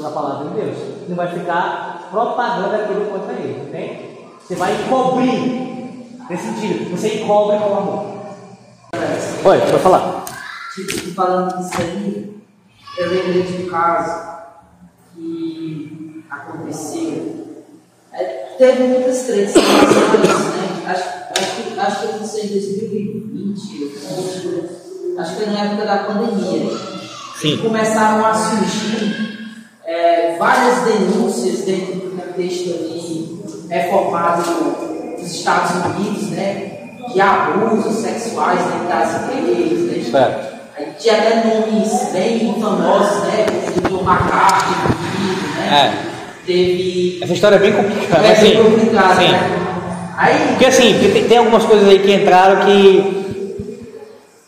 pela 0.00 0.10
palavra 0.10 0.48
de 0.48 0.54
Deus. 0.54 0.76
Não 1.08 1.16
vai 1.16 1.28
ficar 1.28 2.08
propagando 2.10 2.74
aquilo 2.74 3.04
contra 3.06 3.34
ele, 3.34 3.68
entende? 3.68 4.10
Você 4.40 4.54
vai 4.56 4.74
encobrir, 4.82 6.16
nesse 6.28 6.44
sentido, 6.44 6.90
você 6.90 7.22
encobre 7.22 7.58
com 7.58 7.76
amor. 7.76 8.06
Oi, 9.44 9.58
você 9.58 9.72
vai 9.72 9.80
falar. 9.80 10.24
Tipo, 10.74 11.14
falando 11.14 11.58
disso 11.58 11.80
aí, 11.80 12.42
eu 12.98 13.10
lembrei 13.10 13.42
de 13.42 13.62
um 13.62 13.68
caso 13.68 14.40
que 15.14 16.24
aconteceu. 16.30 17.66
É, 18.12 18.24
teve 18.58 18.82
muitas 18.84 19.22
tretas 19.22 19.54
né? 19.54 19.62
Acho, 20.86 21.04
acho, 21.38 21.62
que, 21.62 21.78
acho 21.78 22.00
que 22.00 22.06
aconteceu 22.08 22.44
em 22.44 22.48
2020, 22.48 23.54
acho 25.18 25.36
que 25.36 25.44
foi 25.44 25.46
na 25.52 25.64
época 25.64 25.84
da 25.84 25.98
pandemia. 25.98 26.90
Sim. 27.40 27.56
Começaram 27.56 28.26
a 28.26 28.34
surgir 28.34 28.89
várias 30.40 30.80
denúncias 30.84 31.60
dentro 31.66 31.96
do 31.96 32.16
contexto 32.16 32.70
ali 32.70 33.40
reformado 33.68 34.42
dos 35.18 35.34
Estados 35.34 35.72
Unidos, 35.84 36.30
né? 36.30 36.78
De 37.12 37.20
abusos 37.20 37.96
sexuais 37.96 38.58
dentro 38.58 38.88
das 38.88 39.30
igrejas, 39.32 39.80
né? 39.80 40.10
Certo. 40.10 40.60
Aí 40.76 40.86
tinha 40.98 41.18
até 41.18 41.44
nomes 41.44 42.08
bem 42.12 42.54
famosos, 42.58 43.24
né? 43.24 43.46
O 43.76 43.80
Dr. 43.80 44.02
McCarthy, 44.02 44.74
né? 45.56 45.94
É. 46.06 46.10
Teve. 46.46 47.20
Essa 47.22 47.32
história 47.34 47.56
é 47.56 47.58
bem 47.58 47.72
complicada. 47.72 48.26
É 48.26 48.40
bem 48.40 48.62
complicada, 48.62 49.14
né? 49.16 49.60
Aí, 50.16 50.48
porque 50.48 50.66
assim, 50.66 50.98
tem, 51.12 51.24
tem 51.24 51.38
algumas 51.38 51.64
coisas 51.64 51.86
aí 51.86 51.98
que 51.98 52.12
entraram 52.12 52.64
que 52.64 53.20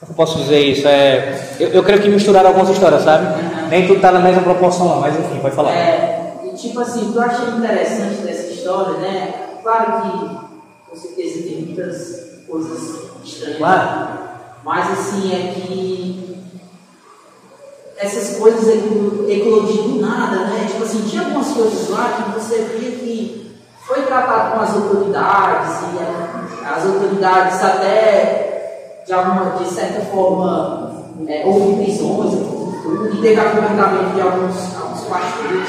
eu 0.08 0.14
posso 0.14 0.38
dizer 0.38 0.60
isso? 0.60 0.88
É, 0.88 1.38
eu, 1.60 1.68
eu 1.68 1.82
creio 1.82 2.00
que 2.00 2.08
misturaram 2.08 2.48
algumas 2.48 2.70
histórias, 2.70 3.02
sabe? 3.02 3.26
Nem 3.72 3.86
tudo 3.86 3.96
está 3.96 4.12
na 4.12 4.20
mesma 4.20 4.42
proporção 4.42 4.86
lá, 4.86 4.96
mas 4.96 5.18
enfim, 5.18 5.40
pode 5.40 5.56
falar. 5.56 5.72
É, 5.72 6.34
e 6.44 6.54
tipo 6.54 6.78
assim, 6.78 7.08
o 7.08 7.12
que 7.12 7.16
eu 7.16 7.22
achei 7.22 7.48
interessante 7.48 8.16
dessa 8.16 8.52
história, 8.52 8.98
né? 8.98 9.32
Claro 9.62 10.02
que 10.02 10.90
com 10.90 10.94
certeza 10.94 11.42
tem 11.42 11.62
muitas 11.62 12.42
coisas 12.46 13.00
estranhas. 13.24 13.56
Claro. 13.56 14.08
Mas 14.62 14.92
assim, 14.92 15.32
é 15.32 15.54
que 15.54 16.36
essas 17.96 18.36
coisas 18.36 18.68
eclodiam 18.68 19.88
do 19.88 20.00
nada, 20.02 20.48
né? 20.48 20.66
Tipo 20.70 20.84
assim, 20.84 21.08
tinha 21.08 21.22
algumas 21.22 21.48
coisas 21.48 21.88
lá 21.88 22.12
que 22.12 22.38
você 22.38 22.58
via 22.76 22.90
que 22.90 23.56
foi 23.86 24.02
tratado 24.02 24.52
com 24.52 24.60
as 24.60 24.74
autoridades, 24.74 25.76
e 25.94 26.66
as 26.66 26.84
autoridades 26.84 27.64
até 27.64 29.02
de, 29.06 29.12
alguma, 29.14 29.56
de 29.56 29.70
certa 29.70 30.02
forma, 30.10 31.06
é, 31.26 31.42
houve 31.46 31.82
prisões 31.82 32.61
teve 33.20 33.40
acompanhamento 33.40 34.14
de 34.14 34.20
alguns, 34.20 34.76
alguns 34.76 35.00
pastores. 35.06 35.68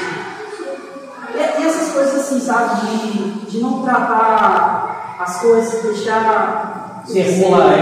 E, 1.34 1.38
e, 1.38 1.66
essas 1.66 1.92
coisas 1.92 2.14
assim, 2.16 2.40
sabe, 2.40 2.86
de, 2.86 3.50
de 3.50 3.60
não 3.60 3.82
tratar 3.82 5.16
as 5.20 5.40
coisas, 5.40 5.82
deixar 5.82 7.02
se 7.06 7.20
acumular, 7.20 7.74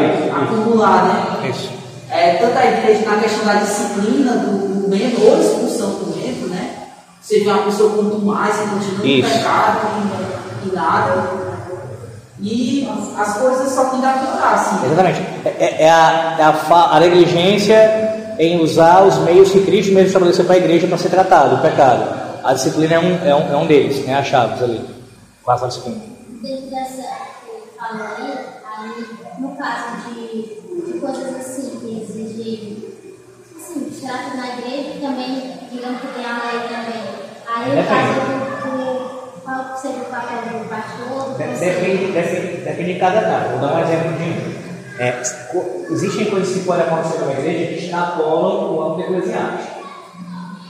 acumular, 0.42 1.04
né? 1.04 1.48
Isso. 1.48 1.70
É, 2.10 2.34
tanto 2.34 2.58
a 2.58 2.66
igreja 2.66 3.08
na 3.08 3.16
questão 3.16 3.44
da 3.46 3.54
disciplina 3.54 4.32
do, 4.32 4.72
membro 4.88 5.22
ou 5.24 5.40
expulsão 5.40 5.90
do 5.90 6.16
membro, 6.16 6.48
né? 6.48 6.88
Você 7.20 7.40
vê 7.40 7.50
uma 7.50 7.62
pessoa 7.62 7.94
quanto 7.94 8.18
mais 8.18 8.54
e 8.56 8.68
continua 8.68 8.98
no 8.98 9.30
pecado 9.30 9.78
e, 10.64 10.68
e 10.68 10.72
nada. 10.74 11.42
E 12.44 12.88
as 13.16 13.36
coisas 13.38 13.72
só 13.72 13.82
a 13.82 13.90
piorar, 13.90 14.54
assim. 14.54 14.84
Exatamente. 14.84 15.20
É, 15.44 15.48
é, 15.58 15.82
é 15.84 15.90
a, 15.90 16.36
é 16.38 16.42
a, 16.42 16.96
a, 16.96 17.00
negligência 17.00 18.11
em 18.38 18.60
usar 18.60 19.02
os 19.04 19.18
meios 19.18 19.50
que 19.50 19.64
Cristo 19.64 19.92
mesmo 19.92 20.08
estabeleceu 20.08 20.44
para 20.44 20.54
a 20.54 20.58
igreja 20.58 20.86
para 20.86 20.98
ser 20.98 21.10
tratado, 21.10 21.56
o 21.56 21.62
pecado. 21.62 22.22
A 22.44 22.54
disciplina 22.54 22.94
é 22.94 22.98
um, 22.98 23.26
é 23.26 23.34
um, 23.34 23.52
é 23.52 23.56
um 23.56 23.66
deles, 23.66 24.04
né? 24.04 24.14
A 24.14 24.22
chaves 24.22 24.62
ali. 24.62 24.84
Passa 25.44 25.66
a 25.66 25.68
disciplina. 25.68 26.00
Dentro 26.42 26.70
dessa 26.70 27.02
falou 27.78 28.06
aí, 28.06 28.32
aí, 28.64 29.06
no 29.38 29.56
caso 29.56 30.08
de, 30.08 30.60
de 30.86 30.98
coisas 30.98 31.36
assim, 31.36 31.78
que 31.80 32.02
exigem 32.02 32.84
assim, 33.56 33.90
trato 34.00 34.36
na 34.36 34.58
igreja, 34.58 35.00
também, 35.00 35.58
digamos 35.70 36.00
que 36.00 36.06
tem 36.08 36.24
a 36.24 36.42
lei 36.42 36.68
também. 36.68 37.02
Aí, 37.46 37.76
no 37.76 37.88
caso 37.88 38.20
do, 38.20 38.70
do 38.70 39.22
qual 39.44 39.76
seria 39.76 40.02
o 40.02 40.04
papel 40.04 40.58
do 40.58 40.68
pastor? 40.68 41.36
Depende, 41.36 42.12
depende, 42.12 42.56
depende 42.62 42.94
de 42.94 43.00
cada 43.00 43.20
caso. 43.22 43.50
Vou 43.50 43.60
dar 43.60 43.74
um 43.74 43.82
exemplo 43.82 44.12
de. 44.12 44.61
É, 45.02 45.20
existem 45.90 46.26
coisas 46.26 46.54
que 46.54 46.64
podem 46.64 46.86
acontecer 46.86 47.24
na 47.24 47.32
igreja 47.32 47.72
que 47.72 47.84
extrapolam 47.86 48.72
o 48.72 48.82
âmbito 48.84 49.10
eclesiástico. 49.10 49.82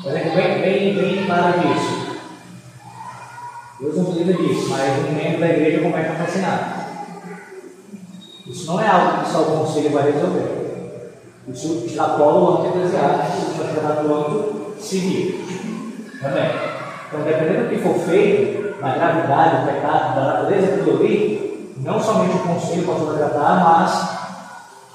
Por 0.02 0.10
exemplo, 0.10 0.34
bem, 0.34 0.62
bem, 0.62 0.94
bem 0.94 1.16
disso. 1.16 2.16
Deus 3.78 3.94
não 3.94 4.04
precisa 4.06 4.32
disso, 4.32 4.70
mas 4.70 4.98
um 5.00 5.12
membro 5.12 5.38
da 5.38 5.48
igreja 5.48 5.82
começa 5.82 6.12
a 6.12 6.24
fascinar. 6.24 6.86
Isso 8.46 8.66
não 8.68 8.80
é 8.80 8.88
algo 8.88 9.22
que 9.22 9.30
só 9.30 9.42
o 9.42 9.58
conselho 9.58 9.90
vai 9.90 10.10
resolver. 10.10 11.12
Isso 11.48 11.84
extrapola 11.84 12.40
o 12.40 12.54
âmbito 12.54 12.78
eclesiástico, 12.78 13.36
isso 13.36 13.62
vai 13.62 13.74
tratar 13.74 14.00
do 14.00 14.14
âmbito 14.14 14.76
civil. 14.80 15.44
Também. 16.22 16.50
Então, 17.06 17.20
dependendo 17.22 17.64
do 17.64 17.68
que 17.68 17.82
for 17.82 17.98
feito, 18.08 18.80
na 18.80 18.94
gravidade, 18.94 19.60
do 19.60 19.72
pecado, 19.72 20.16
da 20.16 20.24
natureza 20.24 20.82
do 20.82 20.90
ali, 20.92 21.74
não 21.82 22.00
somente 22.00 22.36
o 22.36 22.40
conselho 22.40 22.84
pode 22.84 23.18
tratar, 23.18 23.62
mas 23.62 24.21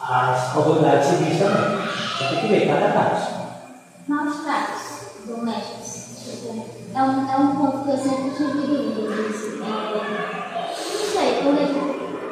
as 0.08 0.56
autoridades 0.56 1.06
civis 1.08 1.40
também. 1.40 1.88
Só 2.18 2.28
tem 2.30 2.40
que 2.40 2.48
ver 2.48 2.68
cada 2.68 2.92
caso. 2.94 3.38
Maus 4.08 4.38
tratos 4.38 4.88
domésticos. 5.26 6.08
É 6.96 7.02
um, 7.02 7.30
é 7.30 7.38
um 7.38 7.56
ponto 7.56 7.84
que 7.84 7.90
eu 7.92 7.98
sempre 7.98 8.32
tive 8.32 8.68
dúvidas. 8.68 9.36
É, 9.62 9.88
não 10.66 11.06
sei, 11.12 11.42
porque 11.44 11.64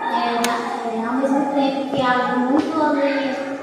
é, 0.01 0.99
é, 0.99 1.05
ao 1.05 1.13
mesmo 1.13 1.53
tempo 1.53 1.89
que 1.91 2.01
é 2.01 2.05
algo 2.05 2.39
muito 2.51 2.75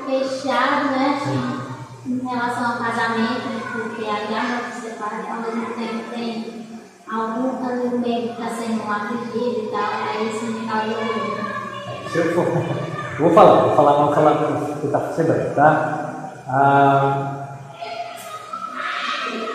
fechado, 0.07 0.91
né? 0.91 1.21
Sim. 1.25 1.63
Em 2.05 2.29
relação 2.29 2.73
ao 2.73 2.79
casamento, 2.79 3.49
né, 3.49 3.63
porque 3.73 4.05
a 4.05 4.27
guerra 4.27 4.61
que 4.61 4.81
separa, 4.81 5.25
ao 5.31 5.41
mesmo 5.41 5.67
tempo 5.75 6.11
tem 6.13 6.67
algum 7.11 7.65
ali 7.65 7.99
meio 7.99 8.35
que 8.35 8.43
está 8.43 8.49
sendo 8.49 8.83
um 8.83 8.91
atingido 8.91 9.65
e 9.65 9.71
tal, 9.71 9.91
aí 10.09 10.29
isso 10.29 10.45
me 10.47 10.67
causou. 10.67 12.11
Se 12.11 12.19
eu 12.19 12.35
for 12.35 12.92
vou 13.19 13.31
falar, 13.33 13.63
vou 13.63 13.77
falar, 13.77 13.93
vou 14.05 14.15
falar 14.15 14.35
para 14.35 14.77
tentar 14.81 15.13
ser 15.15 15.25
breve, 15.25 15.55
tá? 15.55 16.33
Ah, 16.49 17.33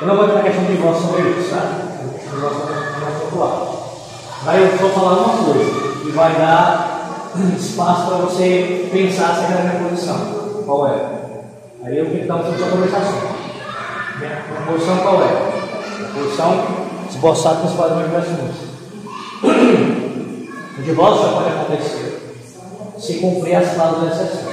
eu 0.02 0.08
não 0.08 0.16
vou 0.16 0.26
entrar 0.26 0.38
na 0.38 0.44
questão 0.44 0.66
de 0.66 0.76
divórcio 0.76 1.08
sobre 1.08 1.30
isso, 1.32 1.50
tá? 1.50 1.64
É 2.34 3.00
mais 3.02 3.24
pontual. 3.24 3.78
Aí 4.46 4.62
eu 4.62 4.78
vou 4.78 4.90
falar 4.92 5.14
uma 5.14 5.44
coisa 5.44 6.00
que 6.02 6.12
vai 6.12 6.36
dar 6.36 6.98
espaço 7.56 8.08
para 8.08 8.18
você 8.18 8.90
pensar 8.92 9.36
se 9.36 9.52
é 9.52 9.58
a 9.58 9.64
minha 9.64 9.90
posição. 9.90 10.18
Qual 10.66 10.88
é? 10.88 11.18
Aí 11.84 11.98
eu 11.98 12.28
dar 12.28 12.36
um 12.36 12.44
pouco 12.44 12.58
de 12.58 12.70
conversação. 12.70 13.22
Minha, 14.20 14.44
minha 14.50 14.62
posição 14.68 14.98
qual 14.98 15.22
é? 15.22 15.26
A 15.26 16.14
posição 16.14 16.64
esboçada 17.10 17.64
nos 17.64 17.74
padrões 17.74 18.10
brasileiros. 18.10 18.56
O 20.78 20.84
divórcio 20.84 21.24
só 21.24 21.32
pode 21.34 21.50
acontecer 21.50 22.27
se 23.00 23.16
cumprir 23.16 23.56
as 23.56 23.74
cláusulas 23.74 24.18
de 24.18 24.24
exceção. 24.24 24.52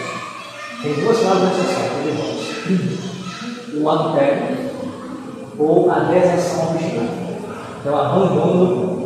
Tem 0.82 0.94
duas 0.94 1.18
cláusulas 1.18 1.56
de 1.56 1.62
para 1.62 1.98
o 1.98 2.02
divórcio: 2.02 3.82
o 3.82 3.90
adultério 3.90 4.64
ou 5.58 5.90
a 5.90 5.98
deserção 6.00 6.70
obstinada. 6.70 7.24
Então, 7.80 7.92
o 7.92 7.96
abandono. 7.96 9.04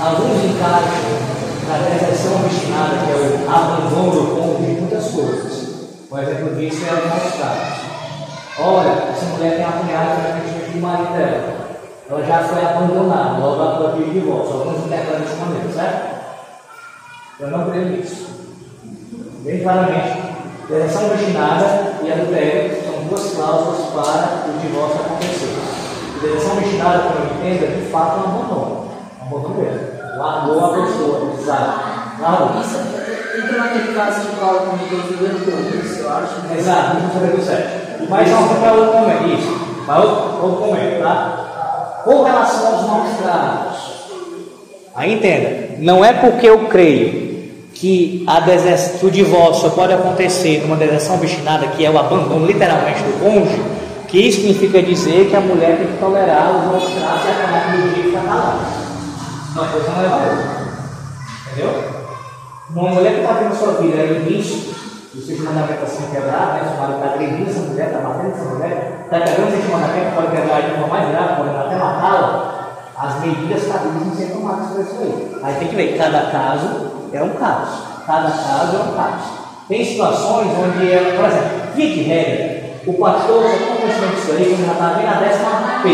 Alguns 0.00 0.44
encaixam 0.44 1.38
na 1.66 1.78
deserção 1.78 2.36
obstinada, 2.36 3.04
que 3.04 3.10
é 3.10 3.16
o 3.16 3.50
abandono 3.50 4.10
do 4.12 4.36
corpo 4.36 4.62
de 4.62 4.80
muitas 4.80 5.10
coisas. 5.10 5.68
O 6.10 6.18
exemplo 6.18 6.54
disso 6.54 6.86
é 6.86 6.90
alguns 6.90 7.34
casos. 7.34 7.88
Olha, 8.60 9.10
essa 9.10 9.26
mulher 9.26 9.56
tem 9.56 9.64
apanhado 9.64 10.20
frequentemente 10.22 10.70
do 10.70 10.80
marido 10.80 11.12
dela. 11.12 11.58
Ela 12.10 12.24
já 12.24 12.42
foi 12.44 12.64
abandonada, 12.64 13.38
logo 13.44 13.90
pediu 13.90 14.06
de 14.06 14.20
divórcio. 14.20 14.54
Alguns 14.54 14.86
interpretam 14.86 15.20
dessa 15.20 15.36
maneira, 15.36 15.72
certo? 15.72 16.17
Eu 17.40 17.50
não 17.50 17.70
creio 17.70 17.90
nisso. 17.90 18.26
Bem 19.44 19.60
claramente, 19.62 20.22
deserção 20.68 21.06
obstinada 21.06 21.94
e 22.02 22.10
adultério 22.12 22.82
são 22.82 23.04
duas 23.04 23.32
cláusulas 23.32 23.92
para 23.92 24.50
o 24.50 24.58
divórcio 24.58 25.00
acontecer. 25.00 25.56
Deserção 26.20 26.58
obstinada, 26.58 26.98
como 26.98 27.14
eu 27.14 27.36
entendo, 27.36 27.64
é 27.64 27.80
de 27.80 27.90
fato 27.92 28.18
um 28.18 28.24
abandono. 28.24 28.88
Um 29.22 29.26
abandono 29.26 29.54
mesmo. 29.54 30.18
Largou 30.18 30.64
a 30.64 30.68
pessoa, 30.74 31.32
exato. 31.38 31.80
Largou. 32.20 32.60
Isso 32.60 32.76
entra 33.38 33.58
naquele 33.58 33.94
caso 33.94 34.28
que 34.28 34.36
fala 34.36 34.60
com 34.62 34.74
o 34.74 34.88
Deus 34.88 35.04
do 35.04 35.86
isso, 35.86 36.00
eu 36.00 36.10
acho. 36.10 36.40
né? 36.40 36.56
Exato, 36.58 36.96
não 37.00 37.10
saber 37.12 37.36
do 37.36 37.44
certo. 37.44 38.08
Mas 38.10 38.28
vamos 38.28 38.58
para 38.58 38.72
outro 38.72 38.98
momento, 38.98 39.28
isso. 39.28 39.84
Para 39.86 40.00
outro, 40.00 40.44
outro 40.44 40.66
momento, 40.66 41.02
tá? 41.04 42.00
Com 42.04 42.24
relação 42.24 42.74
aos 42.74 42.86
maus 42.88 43.16
tratos. 43.22 43.78
Aí 44.96 45.14
entenda, 45.14 45.76
não 45.78 46.04
é 46.04 46.12
porque 46.12 46.48
eu 46.48 46.66
creio 46.66 47.27
que 47.78 48.24
a 48.26 48.40
deserção, 48.40 48.98
que 48.98 49.06
o 49.06 49.10
divórcio 49.10 49.70
pode 49.70 49.92
acontecer 49.92 50.62
numa 50.62 50.76
deserção 50.76 51.14
obstinada, 51.14 51.68
que 51.68 51.86
é 51.86 51.90
o 51.90 51.96
abandono 51.96 52.44
literalmente 52.44 53.00
do 53.04 53.20
cônjuge, 53.20 53.62
que 54.08 54.18
isso 54.18 54.40
significa 54.40 54.82
dizer 54.82 55.30
que 55.30 55.36
a 55.36 55.40
mulher 55.40 55.76
tem 55.76 55.86
que 55.86 55.98
tolerar 55.98 56.56
os 56.56 56.64
maus 56.64 56.82
tratos 56.92 57.24
e 57.24 57.30
acabar 57.30 57.66
com 57.66 57.78
o 57.78 57.94
dia 57.94 58.02
e 58.02 58.06
ficar 58.08 58.22
calada. 58.24 58.58
Não, 59.54 59.62
a 59.62 59.68
coisa 59.68 59.90
não 59.92 60.04
é 60.04 60.08
valor. 60.08 60.38
Entendeu? 61.46 61.84
Uma 62.74 62.90
mulher 62.90 63.14
que 63.14 63.20
está 63.20 63.34
tendo 63.34 63.54
sua 63.54 63.72
vida 63.74 64.02
em 64.02 64.28
risco, 64.28 64.74
os 65.14 65.24
seus 65.24 65.38
mandamentos 65.38 65.88
são 65.88 66.06
quebrados, 66.08 66.54
né? 66.54 66.74
o 66.74 66.80
marido 66.80 66.98
está 66.98 67.14
agredindo 67.14 67.50
essa 67.50 67.60
mulher, 67.60 67.86
está 67.86 67.98
batendo 68.00 68.34
essa 68.34 68.44
mulher, 68.44 69.00
está 69.04 69.20
quebrando 69.20 69.54
esses 69.54 69.70
mandamentos, 69.70 70.14
pode 70.14 70.36
quebrar 70.36 70.62
de 70.62 70.70
forma 70.70 70.86
mais 70.88 71.08
grave, 71.10 71.36
pode 71.36 71.50
até 71.50 71.76
matá-la. 71.76 72.54
As 72.98 73.20
medidas 73.20 73.62
cabíveis 73.68 74.06
não 74.06 74.14
serem 74.16 74.32
tomadas 74.32 74.66
por 74.66 74.80
isso 74.80 74.96
aí. 75.00 75.38
Aí 75.44 75.54
tem 75.54 75.68
que 75.68 75.76
ver, 75.76 75.96
cada 75.96 76.32
caso 76.32 76.87
é 77.12 77.22
um 77.22 77.30
caso. 77.30 77.82
Cada 78.06 78.30
caso 78.30 78.76
é 78.76 78.80
um 78.80 78.96
caso. 78.96 79.38
Tem 79.68 79.84
situações 79.84 80.48
onde, 80.58 80.90
é, 80.90 81.14
por 81.16 81.26
exemplo, 81.26 81.72
via 81.74 81.88
de 81.88 82.02
regra, 82.02 82.58
o 82.86 82.94
pastor 82.94 83.42
só 83.42 83.48
tem 83.48 83.76
conhecimento 83.76 84.14
disso 84.14 84.32
aí 84.32 84.46
quando 84.46 84.66
já 84.66 84.72
está 84.72 84.88
bem 84.94 85.06
na 85.06 85.20
décima 85.20 85.80
P. 85.82 85.88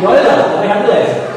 E 0.00 0.06
olha 0.06 0.22
lá, 0.22 0.42
também 0.42 0.68
já 0.68 0.74
beleza. 0.80 1.34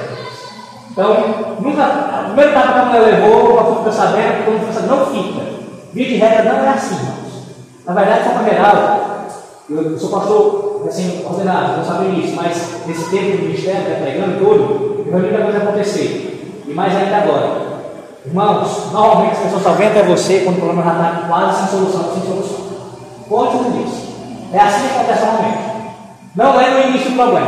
Então, 0.92 1.58
nunca, 1.60 1.84
a 1.84 2.24
primeira 2.26 2.52
etapa 2.52 2.74
que 2.74 2.80
a 2.80 2.86
mulher 2.86 3.02
levou, 3.02 3.52
o 3.52 3.58
pastor 3.58 3.78
fica 3.78 3.92
sabendo, 3.92 4.46
todo 4.46 4.54
mundo 4.54 4.62
fica 4.62 4.74
sabendo, 4.74 4.96
não 4.96 5.06
fica. 5.06 5.42
Via 5.94 6.06
de 6.06 6.16
regra 6.16 6.44
não 6.44 6.66
é 6.66 6.70
assim. 6.70 7.08
Na 7.86 7.94
verdade, 7.94 8.24
de 8.24 8.30
forma 8.30 8.50
geral, 8.50 9.08
eu, 9.70 10.00
sou 10.00 10.10
pastor 10.10 10.84
assim, 10.88 11.24
ordenado, 11.30 11.78
não 11.78 11.86
sabia 11.86 12.12
disso, 12.12 12.36
mas 12.36 12.88
nesse 12.88 13.10
tempo 13.12 13.38
do 13.38 13.44
ministério, 13.44 13.82
né, 13.82 14.00
pregando 14.02 14.40
tudo, 14.40 15.06
eu 15.06 15.20
vi 15.20 15.28
muita 15.28 15.44
coisa 15.44 15.58
acontecer. 15.60 16.64
E 16.68 16.74
mais 16.74 16.96
ainda 16.96 17.18
agora. 17.18 17.77
Irmãos, 18.28 18.92
normalmente 18.92 19.32
as 19.34 19.40
pessoas 19.40 19.64
só 19.64 19.72
vêm 19.72 19.88
até 19.88 20.04
você 20.04 20.40
quando 20.44 20.58
o 20.58 20.62
problema 20.62 20.84
já 20.84 20.92
está 20.92 21.28
quase 21.28 21.58
sem 21.60 21.68
solução, 21.80 22.14
sem 22.14 22.24
solução. 22.24 22.68
Conte 23.30 23.52
tudo 23.58 23.84
isso. 23.86 24.08
É 24.54 24.60
assim 24.60 24.88
que 24.88 24.96
acontece 24.96 25.26
normalmente. 25.26 25.58
Não 26.36 26.62
é 26.62 26.70
no 26.70 26.90
início 26.90 27.10
do 27.12 27.16
problema. 27.16 27.48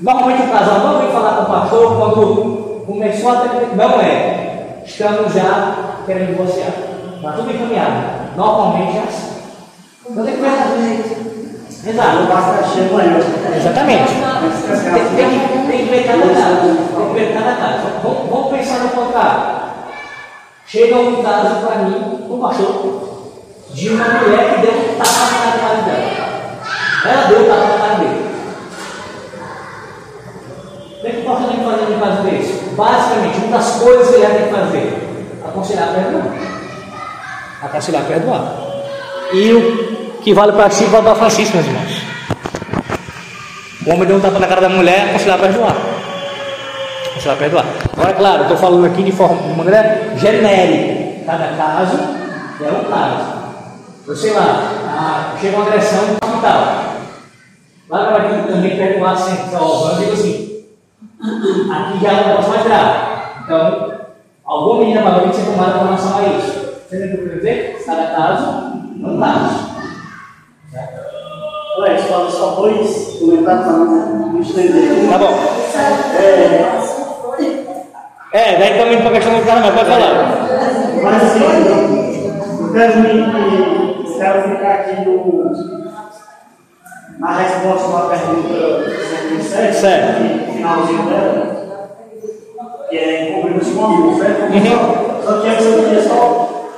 Normalmente 0.00 0.42
o 0.42 0.50
casal 0.52 0.78
não 0.80 0.98
vem 1.00 1.10
falar 1.10 1.32
com 1.36 1.42
o 1.42 1.46
pastor 1.46 1.96
quando 1.96 2.84
começou 2.86 3.32
a 3.32 3.36
ter. 3.36 3.76
Não 3.76 4.00
é. 4.00 4.82
Estamos 4.84 5.32
já 5.32 5.74
querendo 6.06 6.28
divorciar. 6.28 6.72
Está 7.16 7.32
tudo 7.32 7.50
encaminhado. 7.50 8.36
Normalmente 8.36 8.96
é 8.96 9.00
assim. 9.02 9.30
Então 10.10 10.24
tem 10.24 10.34
que 10.36 10.40
ver. 10.40 10.50
Exato. 11.86 12.16
Não 12.16 12.26
basta 12.26 12.68
cheio. 12.68 12.90
Exatamente. 13.56 14.12
Tem, 15.16 15.30
que- 15.30 15.66
tem 15.70 15.78
que 15.86 15.90
ver 15.90 16.04
cada 16.06 16.22
caso. 16.34 16.76
Tem 16.96 17.06
que 17.08 17.14
ver 17.14 17.34
cada 17.34 17.52
caso. 17.56 17.82
Vamos, 18.02 18.30
vamos 18.30 18.50
pensar 18.56 18.78
no 18.80 18.88
contrário. 18.90 19.60
Chega 20.70 20.98
um 20.98 21.20
caso 21.20 21.66
para 21.66 21.78
mim, 21.78 22.26
um 22.30 22.38
pastor, 22.38 23.26
de 23.74 23.88
uma 23.88 24.04
mulher 24.04 24.54
que 24.54 24.60
deu 24.60 24.72
um 24.72 24.98
tapa 24.98 25.10
na 25.18 25.58
cara 25.58 25.74
do 25.74 25.84
dela. 25.84 26.10
Ela 27.06 27.26
deu 27.26 27.40
um 27.40 27.48
tapa 27.48 27.66
na 27.66 27.78
cara 27.78 27.94
dele. 27.96 28.30
O 30.96 31.00
que 31.00 31.06
é 31.08 31.10
que 31.10 31.20
o 31.22 31.24
pastor 31.24 31.48
tem 31.48 31.58
que 31.58 31.64
fazer 31.64 31.92
em 31.92 31.98
caso 31.98 32.22
desse? 32.22 32.52
Basicamente, 32.76 33.38
uma 33.38 33.58
das 33.58 33.80
coisas 33.80 34.08
que 34.10 34.14
ele 34.14 34.26
tem 34.26 34.44
que 34.44 34.54
fazer: 34.54 35.38
aconselhar 35.44 35.88
a 35.88 35.92
perdoar. 35.92 36.34
Aconselhar 37.62 38.02
a 38.02 38.04
perdoar. 38.04 38.54
E 39.32 39.52
o 39.52 40.20
que 40.22 40.32
vale 40.32 40.52
para 40.52 40.70
si 40.70 40.84
vale 40.84 41.02
para 41.02 41.16
Francisco, 41.16 41.56
meus 41.56 41.66
irmãos. 41.66 42.02
O 43.84 43.90
homem 43.90 44.06
deu 44.06 44.18
um 44.18 44.20
tapa 44.20 44.38
na 44.38 44.46
cara 44.46 44.60
da 44.60 44.68
mulher, 44.68 45.08
aconselhar 45.08 45.36
a 45.36 45.42
perdoar. 45.42 45.89
Aconselhar 47.20 47.36
a 47.36 47.38
perdoar. 47.38 47.66
Agora, 47.92 48.10
é 48.10 48.14
claro, 48.14 48.42
estou 48.42 48.56
falando 48.56 48.86
aqui 48.86 49.02
de, 49.02 49.12
forma, 49.12 49.36
de 49.42 49.54
maneira 49.54 50.16
genérica. 50.16 51.26
Cada 51.26 51.48
caso 51.48 51.98
é 52.62 52.70
um 52.72 52.84
caso. 52.84 53.40
Eu 54.06 54.16
sei 54.16 54.32
lá, 54.32 54.72
ah, 54.86 55.36
chega 55.38 55.56
uma 55.56 55.66
agressão 55.66 56.00
no 56.06 56.28
hospital. 56.28 56.84
Lá 57.90 58.04
para 58.06 58.16
aqui 58.16 58.48
também 58.48 58.76
perdoar 58.76 59.16
sempre. 59.18 59.52
Eu 59.52 59.96
digo 59.98 60.12
assim, 60.12 60.64
aqui 61.70 62.02
já 62.02 62.10
é 62.10 62.12
um 62.12 62.28
negócio 62.28 62.50
mais 62.50 62.64
grave. 62.64 62.98
Então, 63.44 63.92
alguma 64.44 64.80
medida 64.80 65.02
maior 65.02 65.20
tem 65.20 65.30
que 65.30 65.36
ser 65.36 65.44
tomada 65.44 65.78
com 65.78 65.84
relação 65.84 66.16
a 66.16 66.22
isso. 66.22 66.70
Você 66.88 66.96
entendeu 66.96 67.14
o 67.14 67.18
que 67.18 67.22
eu 67.22 67.28
quero 67.28 67.36
dizer? 67.36 67.82
Cada 67.84 68.06
caso 68.06 68.46
é 69.02 69.06
um 69.06 69.20
caso. 69.20 69.70
Alex, 71.76 72.02
fala 72.04 72.30
só 72.30 72.54
dois 72.56 73.16
comentários 73.18 73.64
para 73.64 73.72
não 73.72 74.40
estender. 74.40 75.08
Tá 75.10 75.18
bom. 75.18 75.60
É, 76.18 76.89
É, 78.32 78.56
daí 78.58 78.74
para 78.74 79.08
a 79.08 79.12
questão 79.12 79.38
do 79.38 79.44
cara, 79.44 79.60
mas 79.60 79.74
pode 79.74 79.90
falar. 79.90 80.48
mas 81.02 81.22
assim, 81.22 81.42
eu, 81.42 82.10
eu 82.60 82.72
quero 84.18 84.42
ficar 84.42 84.70
aqui 84.74 85.04
no, 85.04 85.50
na 87.18 87.38
resposta 87.38 87.96
à 87.96 88.08
pergunta 88.08 88.90
107, 89.42 89.74
Certo. 89.74 90.20
no 90.20 90.52
finalzinho 90.52 91.02
dela, 91.02 91.90
que 92.88 92.96
é 92.96 93.32
compromisso 93.32 93.74
com 93.74 93.84
amor, 93.84 94.18
certo? 94.20 94.42
Uhum. 94.42 95.22
Só 95.24 95.40
que 95.40 95.48
antes 95.48 95.66
eu 95.66 95.82
queria 95.82 96.02
só 96.02 96.68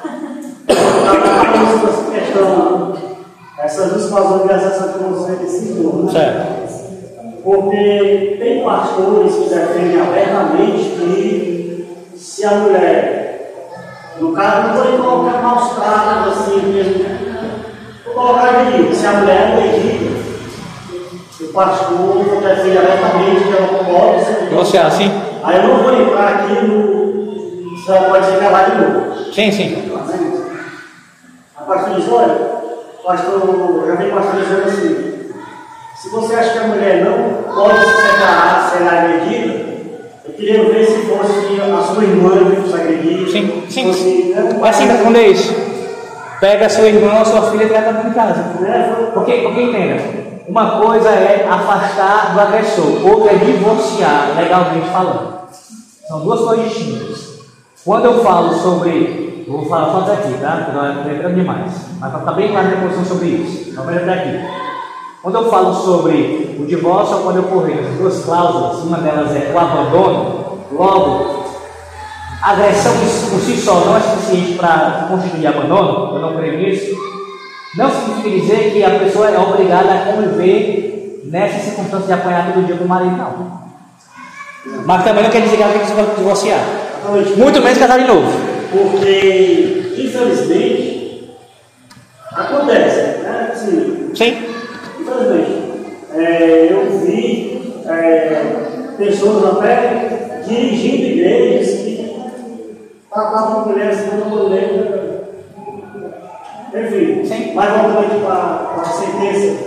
tratar 0.66 1.52
essa 1.54 2.10
questão, 2.10 2.94
essas 3.58 3.92
duas 3.92 4.10
causas 4.10 4.42
de 4.46 4.52
acesso 4.54 4.92
que 4.94 4.98
você 5.04 5.46
citou, 5.46 6.04
né? 6.04 6.12
Certo. 6.12 6.81
Porque 7.42 8.36
tem 8.38 8.62
pastores 8.64 9.34
que 9.34 9.48
defendem 9.48 10.00
abertamente 10.00 10.90
que 10.90 12.12
se 12.16 12.44
a 12.44 12.52
mulher, 12.52 13.54
no 14.20 14.32
caso, 14.32 14.68
não 14.68 14.96
vou 14.96 15.02
colocar 15.02 15.42
maus 15.42 15.74
tratos 15.74 16.32
assim 16.32 16.62
mesmo, 16.72 17.04
vou 18.04 18.14
colocar 18.14 18.70
de 18.70 18.94
se 18.94 19.06
a 19.06 19.12
mulher 19.12 19.50
é 19.50 19.56
legítima, 19.56 20.22
o 21.40 21.52
pastor 21.52 22.24
defende 22.40 22.78
abertamente 22.78 23.44
que 23.44 23.52
ela 23.52 23.84
pode 23.84 24.24
ser. 24.24 24.54
Você 24.54 24.76
é 24.76 24.82
assim? 24.82 25.10
Aí 25.42 25.56
eu 25.56 25.68
não 25.68 25.82
vou 25.82 26.00
entrar 26.00 26.28
aqui 26.28 26.66
no. 26.66 27.76
Se 27.76 27.90
ela 27.90 28.08
pode 28.08 28.26
ser 28.26 28.38
calada 28.38 28.70
de 28.70 28.80
novo. 28.80 29.32
Sim, 29.32 29.50
sim. 29.50 29.92
A 31.56 31.62
pastor 31.62 31.94
diz, 31.96 32.08
olha, 32.12 32.34
pastor, 33.04 33.84
já 33.88 33.94
vem 33.96 34.10
pastor 34.10 34.40
dizendo 34.40 34.64
assim, 34.64 35.11
Se 35.96 36.08
você 36.08 36.34
acha 36.34 36.50
que 36.50 36.58
a 36.58 36.66
mulher 36.68 37.04
não 37.04 37.54
pode 37.54 37.78
se 37.78 38.02
separar, 38.02 38.70
será 38.70 39.02
agredida, 39.02 39.72
eu 40.24 40.32
queria 40.34 40.64
ver 40.64 40.84
se 40.84 41.02
fosse 41.02 41.60
a 41.60 41.82
sua 41.82 42.04
irmã 42.04 42.50
que 42.50 42.62
fosse 42.62 42.74
agredida. 42.74 43.30
Sim, 43.30 43.62
sim. 43.68 43.86
Fosse, 43.86 44.32
né, 44.34 44.58
É 44.62 44.72
que 44.72 44.84
responder 44.84 45.26
isso. 45.28 45.54
Pega 46.40 46.68
seu 46.68 46.86
irmão 46.86 47.20
ou 47.20 47.24
sua 47.24 47.50
filha 47.50 47.64
e 47.64 47.68
leva 47.68 48.00
para 48.00 48.10
casa. 48.10 48.42
né, 48.60 49.10
Porque, 49.14 49.32
porque 49.42 49.62
entenda, 49.62 50.02
uma 50.48 50.80
coisa 50.80 51.08
é 51.08 51.46
afastar 51.48 52.34
do 52.34 52.40
agressor, 52.40 53.06
outra 53.06 53.32
é 53.32 53.36
divorciar, 53.36 54.32
legalmente 54.36 54.88
falando. 54.90 55.42
São 56.08 56.20
duas 56.20 56.40
coisas 56.40 56.68
distintas. 56.68 57.32
Quando 57.84 58.06
eu 58.06 58.22
falo 58.24 58.52
sobre. 58.54 59.44
eu 59.46 59.52
Vou 59.52 59.66
falar 59.66 59.92
só 59.92 60.00
daqui, 60.00 60.34
tá? 60.40 60.56
Porque 60.64 60.72
não 60.72 60.84
é 60.84 61.04
lembrando 61.04 61.34
demais. 61.34 61.72
Mas 62.00 62.14
está 62.14 62.32
bem 62.32 62.50
claro 62.50 62.66
a 62.66 62.70
minha 62.70 62.80
posição 62.82 63.04
sobre 63.04 63.28
isso. 63.28 63.70
Então, 63.70 63.84
veja 63.86 64.04
daqui. 64.04 64.61
Quando 65.22 65.36
eu 65.36 65.48
falo 65.48 65.72
sobre 65.72 66.56
o 66.58 66.66
divórcio, 66.66 67.18
quando 67.18 67.36
eu 67.36 67.42
correr 67.44 67.78
as 67.78 67.96
duas 67.96 68.24
cláusulas, 68.24 68.78
uma 68.78 68.98
delas 68.98 69.30
é 69.36 69.52
o 69.54 69.58
abandono, 69.58 70.58
logo, 70.72 71.44
a 72.42 72.50
agressão 72.50 72.92
por 73.30 73.40
si 73.40 73.56
só 73.56 73.84
não 73.84 73.96
é 73.96 74.00
suficiente 74.00 74.54
para 74.54 75.06
constituir 75.08 75.46
abandono, 75.46 76.16
eu 76.16 76.22
não 76.22 76.36
creio 76.36 76.58
nisso. 76.58 76.96
Não 77.76 77.88
significa 77.88 78.30
dizer 78.30 78.72
que 78.72 78.82
a 78.82 78.98
pessoa 78.98 79.30
é 79.30 79.38
obrigada 79.38 79.92
a 79.92 80.12
conviver 80.12 81.22
nessa 81.26 81.60
circunstância 81.60 82.06
de 82.08 82.12
apanhar 82.14 82.52
todo 82.52 82.66
dia 82.66 82.76
com 82.76 82.84
o 82.84 82.88
marido, 82.88 83.16
não. 83.16 83.62
Mas 84.84 85.04
também 85.04 85.22
não 85.22 85.30
quer 85.30 85.42
dizer 85.42 85.56
que 85.56 85.62
ela 85.62 85.72
tem 85.72 85.82
que 85.82 85.86
se 85.86 85.94
divorciar. 86.16 86.60
Muito 87.36 87.62
menos 87.62 87.78
casar 87.78 88.00
de 88.00 88.08
novo. 88.08 88.28
Porque, 88.72 89.94
infelizmente, 89.98 91.30
acontece, 92.32 93.22
né? 93.22 93.50
Assim, 93.52 94.10
Sim. 94.14 94.51
Infelizmente, 95.02 95.72
é, 96.14 96.68
eu 96.70 96.98
vi 97.00 97.82
é, 97.86 98.94
pessoas 98.96 99.56
até 99.56 100.42
dirigindo 100.46 101.06
igrejas 101.06 101.80
que 101.80 102.16
tratavam 103.10 103.68
mulheres 103.68 103.98
como 104.08 104.44
mulher. 104.44 104.92
Enfim, 106.74 107.24
Sim. 107.24 107.52
mas 107.54 107.70
voltando 107.70 107.98
aqui 107.98 108.20
para 108.20 108.80
a 108.80 108.84
sentença, 108.84 109.64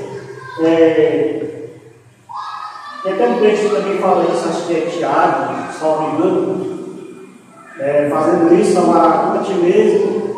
é, 0.63 1.45
tem 3.03 3.13
até 3.13 3.27
um 3.27 3.39
texto 3.39 3.69
que 3.69 3.75
também 3.75 3.97
fala 3.99 4.23
isso, 4.23 4.49
acho 4.49 4.65
que 4.65 4.75
é 4.75 4.81
Tiago, 4.81 5.71
salvo 5.71 6.15
engano, 6.17 6.75
é, 7.79 8.09
fazendo 8.09 8.55
isso, 8.59 8.79
amará 8.79 9.35
a 9.35 9.43
ti 9.43 9.53
mesmo, 9.53 10.33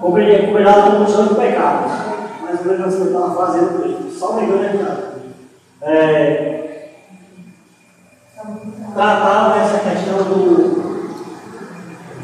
como 0.00 0.18
ele 0.18 0.34
é 0.34 0.52
cuidado 0.52 0.98
com 0.98 1.04
o 1.04 1.06
dos 2.56 2.66
pecados. 2.66 2.66
Mas 2.66 2.94
o 2.94 2.96
que 2.96 3.02
você 3.02 3.04
estava 3.04 3.34
fazendo 3.34 3.86
isso, 3.86 4.18
só 4.18 4.32
me 4.34 4.44
engano 4.44 4.64
é 4.64 4.68
Tiago. 4.68 5.02
É, 5.82 6.56
tratar 8.94 9.54
dessa 9.54 9.90
questão 9.90 10.18
do 10.24 10.86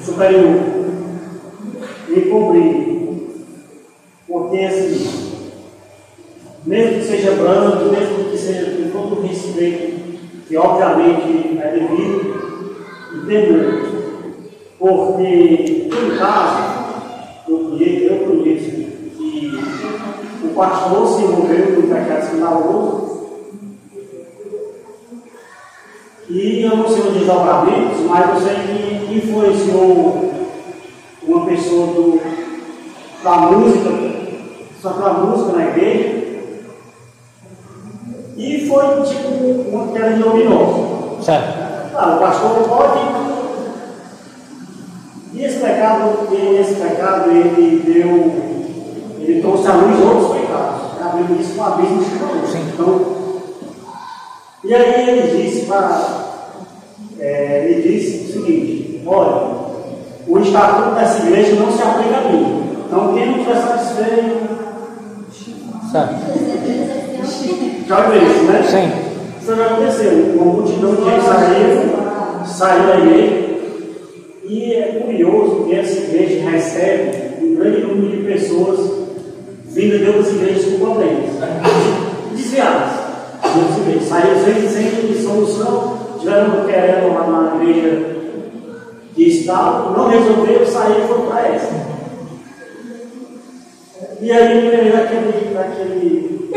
superior 0.00 0.60
e 2.08 2.20
cobrir. 2.22 2.92
Porque 4.26 4.58
assim, 4.58 5.32
mesmo 6.64 7.00
que 7.00 7.04
seja 7.04 7.32
branco, 7.32 7.90
mesmo 7.90 8.30
que 8.30 8.38
seja 8.38 8.76
com 8.76 8.90
todo 8.90 9.18
o 9.18 9.22
respeito, 9.26 10.18
que 10.46 10.56
obviamente 10.56 11.58
é 11.58 11.70
devido, 11.72 12.86
entendeu? 13.14 13.92
Porque, 14.78 15.88
no 15.90 16.18
caso, 16.18 17.44
eu 17.48 17.58
conheço, 17.58 18.04
eu 18.04 18.18
conheço 18.26 18.70
que 18.70 19.52
o 20.44 20.54
pastor 20.54 21.06
se 21.08 21.22
envolveu 21.22 21.80
no 21.80 21.88
pecado 21.88 22.24
escandaloso 22.24 23.12
e 26.28 26.62
eu 26.62 26.76
não 26.76 26.88
sei 26.88 27.02
os 27.02 27.14
desdobramentos, 27.14 28.00
mas 28.08 28.28
eu 28.30 28.40
sei 28.40 28.54
que 28.54 29.14
influenciou 29.16 30.32
uma 31.22 31.46
pessoa 31.46 31.86
do, 31.88 32.20
da 33.22 33.36
música, 33.36 33.90
só 34.80 34.90
da 34.90 35.12
música 35.12 35.52
na 35.52 35.68
igreja, 35.68 36.22
e 38.36 38.66
foi 38.66 39.02
tipo 39.02 39.28
uma 39.70 39.92
queda 39.92 40.14
de 40.14 40.22
luminosa. 40.22 41.22
Certo. 41.22 41.90
Claro, 41.92 42.16
o 42.16 42.18
pastor 42.18 42.68
pode. 42.68 43.22
E 45.34 45.44
esse 45.44 45.60
pecado, 45.60 46.28
esse 46.58 46.74
pecado, 46.74 47.30
ele 47.30 47.82
deu. 47.84 48.51
Ele 49.22 49.40
trouxe 49.40 49.66
à 49.68 49.74
luz 49.74 50.00
outros 50.00 50.38
pecados. 50.38 50.80
A 51.00 51.08
Bíblia 51.16 51.38
diz 51.38 51.52
que 51.52 51.58
o 51.58 51.62
abismo. 51.64 52.02
Sim. 52.50 52.62
Então, 52.72 53.22
e 54.64 54.74
aí 54.74 55.08
ele 55.08 55.42
disse 55.42 55.66
para. 55.66 56.00
é, 57.18 57.66
ele 57.68 57.82
disse 57.82 58.24
o 58.30 58.32
seguinte: 58.32 59.02
olha, 59.06 59.62
o 60.28 60.38
estatuto 60.38 60.94
dessa 60.94 61.26
igreja 61.26 61.54
não 61.56 61.72
se 61.72 61.82
aplica 61.82 62.18
a 62.18 62.32
mim. 62.32 62.62
Então, 62.86 63.14
quem 63.14 63.26
não 63.26 63.38
estiver 63.38 63.56
satisfeito, 63.60 64.62
Certo. 65.90 66.14
já 67.86 68.00
viu 68.02 68.22
isso, 68.22 68.44
né? 68.44 68.62
Sim. 68.62 68.92
Isso 69.40 69.56
já 69.56 69.66
aconteceu. 69.66 70.12
Uma 70.36 70.44
multidão 70.52 70.94
de 70.94 71.04
gente 71.04 71.24
saiu, 71.24 72.46
saiu 72.46 72.86
da 72.86 72.98
igreja. 72.98 73.52
E 74.44 74.74
é 74.74 75.02
curioso 75.04 75.64
que 75.64 75.74
essa 75.74 75.98
igreja 75.98 76.48
recebe 76.50 77.44
um 77.44 77.54
grande 77.56 77.80
número 77.82 78.16
de 78.16 78.24
pessoas 78.32 78.78
vindas 79.72 80.00
de 80.00 80.06
outras 80.06 80.32
igrejas 80.34 80.64
com 80.64 80.78
problemas. 80.78 81.30
Desviadas. 82.34 82.92
De 83.42 83.58
outras 83.58 83.78
igrejas. 83.78 84.08
Saíram 84.08 84.40
sem, 84.44 84.68
sem 84.68 85.22
solução, 85.22 85.98
tiveram 86.18 86.66
querendo 86.66 87.14
lá 87.14 87.26
na 87.26 87.64
igreja 87.64 88.12
que 89.14 89.24
estava, 89.24 89.96
não 89.96 90.08
resolveram, 90.08 90.66
saíram 90.66 91.04
e 91.04 91.08
foram 91.08 91.26
para 91.26 91.48
essa. 91.48 91.92
E 94.20 94.30
aí 94.30 94.92
daquele, 94.92 95.54
daquele 95.54 96.50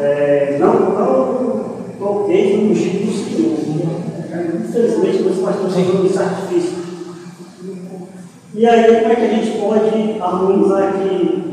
é, 0.00 0.56
não, 0.58 0.74
não 0.74 1.64
toquei 1.98 2.56
no 2.56 2.70
ungido 2.70 3.06
do 3.06 3.12
Senhor. 3.12 3.56
Infelizmente, 4.68 5.22
meus 5.22 5.38
pastores 5.38 5.76
usam 5.76 6.06
esse 6.06 6.18
artifício. 6.18 6.86
E 8.54 8.66
aí, 8.66 9.00
como 9.00 9.12
é 9.12 9.16
que 9.16 9.24
a 9.24 9.28
gente 9.28 9.58
pode 9.58 10.20
harmonizar 10.20 10.88
aqui 10.88 11.45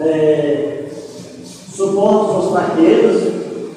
é, 0.00 0.84
suporte 1.74 2.32
suas 2.32 2.52
fraquezas, 2.52 3.32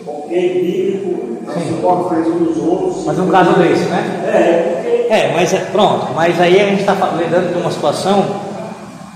ok, 0.06 0.62
bíblico, 0.62 1.38
suporte 1.68 2.10
faz 2.10 2.28
uns 2.28 2.48
dos 2.48 2.58
outros. 2.58 3.06
Mas 3.06 3.20
um 3.20 3.30
caso 3.30 3.54
desse, 3.54 3.86
né? 3.86 4.24
É, 4.28 4.74
porque 4.74 5.14
É, 5.14 5.34
mas 5.34 5.54
é, 5.54 5.60
pronto, 5.72 6.08
mas 6.16 6.40
aí 6.40 6.60
a 6.60 6.66
gente 6.66 6.82
está 6.82 6.94
lidando 7.18 7.54
com 7.54 7.60
uma 7.60 7.72
situação, 7.72 8.26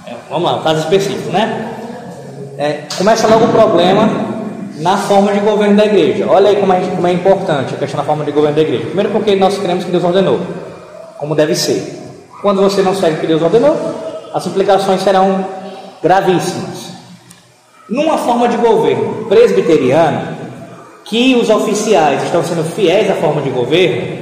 é, 0.08 0.14
vamos 0.30 0.50
lá, 0.50 0.58
um 0.58 0.64
caso 0.64 0.82
específico, 0.82 1.32
né? 1.32 1.76
É, 2.58 2.82
começa 2.98 3.28
logo 3.28 3.46
o 3.46 3.50
problema 3.50 4.10
na 4.80 4.98
forma 4.98 5.32
de 5.32 5.40
governo 5.40 5.76
da 5.76 5.86
igreja. 5.86 6.26
Olha 6.28 6.50
aí 6.50 6.58
como 6.58 6.74
é, 6.74 6.82
como 6.82 7.08
é 7.08 7.14
importante 7.14 7.74
a 7.74 7.78
questão 7.78 8.00
da 8.00 8.06
forma 8.06 8.24
de 8.26 8.32
governo 8.32 8.56
da 8.56 8.62
igreja. 8.62 8.86
Primeiro 8.86 9.12
porque 9.12 9.36
nós 9.36 9.58
cremos 9.58 9.84
que 9.86 9.92
Deus 9.92 10.04
ordenou, 10.04 10.40
como 11.18 11.36
deve 11.36 11.56
ser. 11.56 12.00
Quando 12.42 12.62
você 12.62 12.82
não 12.82 12.96
segue 12.96 13.18
o 13.18 13.20
que 13.20 13.28
Deus 13.28 13.42
ordenou, 13.42 13.76
as 14.34 14.46
implicações 14.48 15.02
serão 15.02 15.46
gravíssimas. 16.02 16.79
Numa 17.90 18.18
forma 18.18 18.48
de 18.48 18.58
governo 18.58 19.26
presbiteriano, 19.28 20.38
que 21.06 21.36
os 21.36 21.50
oficiais 21.50 22.24
estão 22.24 22.44
sendo 22.44 22.64
fiéis 22.64 23.10
à 23.10 23.16
forma 23.16 23.42
de 23.42 23.50
governo, 23.50 24.20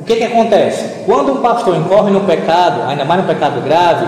o 0.00 0.04
que, 0.04 0.16
que 0.16 0.24
acontece? 0.24 1.04
Quando 1.06 1.32
um 1.32 1.36
pastor 1.36 1.76
incorre 1.76 2.10
no 2.10 2.20
pecado, 2.20 2.82
ainda 2.86 3.04
mais 3.04 3.22
no 3.22 3.26
pecado 3.26 3.60
grave, 3.62 4.06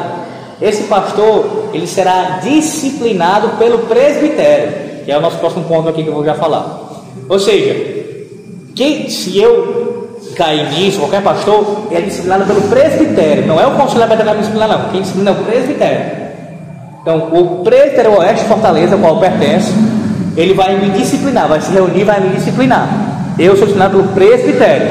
esse 0.60 0.84
pastor 0.84 1.70
ele 1.72 1.86
será 1.86 2.40
disciplinado 2.42 3.56
pelo 3.58 3.78
presbitério, 3.80 5.04
que 5.04 5.10
é 5.10 5.16
o 5.16 5.20
nosso 5.20 5.38
próximo 5.38 5.64
ponto 5.64 5.88
aqui 5.88 6.02
que 6.02 6.08
eu 6.08 6.14
vou 6.14 6.24
já 6.24 6.34
falar. 6.34 6.80
Ou 7.28 7.38
seja, 7.38 7.74
quem, 8.74 9.08
se 9.08 9.38
eu 9.38 10.10
cair 10.36 10.70
nisso, 10.72 10.98
qualquer 10.98 11.22
pastor, 11.22 11.86
ele 11.90 12.02
é 12.02 12.06
disciplinado 12.06 12.44
pelo 12.44 12.62
presbitério, 12.62 13.46
não 13.46 13.58
é 13.58 13.66
o 13.66 13.72
conselho 13.72 14.06
presbiteriano 14.06 14.36
que 14.36 14.42
disciplina, 14.42 14.68
não. 14.68 14.90
Quem 14.90 15.00
disciplina 15.00 15.30
é 15.30 15.32
o 15.32 15.36
presbitério. 15.36 16.29
Então, 17.02 17.28
o 17.32 17.64
presbitério 17.64 18.18
Oeste 18.18 18.44
Fortaleza, 18.44 18.94
ao 18.94 19.00
qual 19.00 19.14
eu 19.14 19.20
pertenço, 19.20 19.72
ele 20.36 20.52
vai 20.52 20.76
me 20.78 20.90
disciplinar, 20.90 21.48
vai 21.48 21.60
se 21.60 21.72
reunir, 21.72 22.04
vai 22.04 22.20
me 22.20 22.34
disciplinar. 22.36 22.88
Eu 23.38 23.56
sou 23.56 23.66
disciplinado 23.66 23.98
pelo 23.98 24.08
presbitério. 24.08 24.88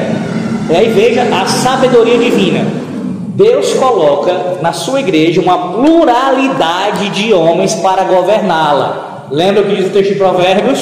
E 0.68 0.74
aí 0.74 0.88
veja 0.88 1.22
a 1.22 1.46
sabedoria 1.46 2.18
divina. 2.18 2.66
Deus 3.34 3.72
coloca 3.74 4.58
na 4.60 4.72
sua 4.72 5.00
igreja 5.00 5.40
uma 5.40 5.72
pluralidade 5.72 7.10
de 7.10 7.32
homens 7.32 7.74
para 7.76 8.04
governá-la. 8.04 9.28
Lembra 9.30 9.62
o 9.62 9.66
que 9.66 9.76
diz 9.76 9.86
o 9.86 9.90
texto 9.90 10.12
de 10.12 10.18
Provérbios? 10.18 10.80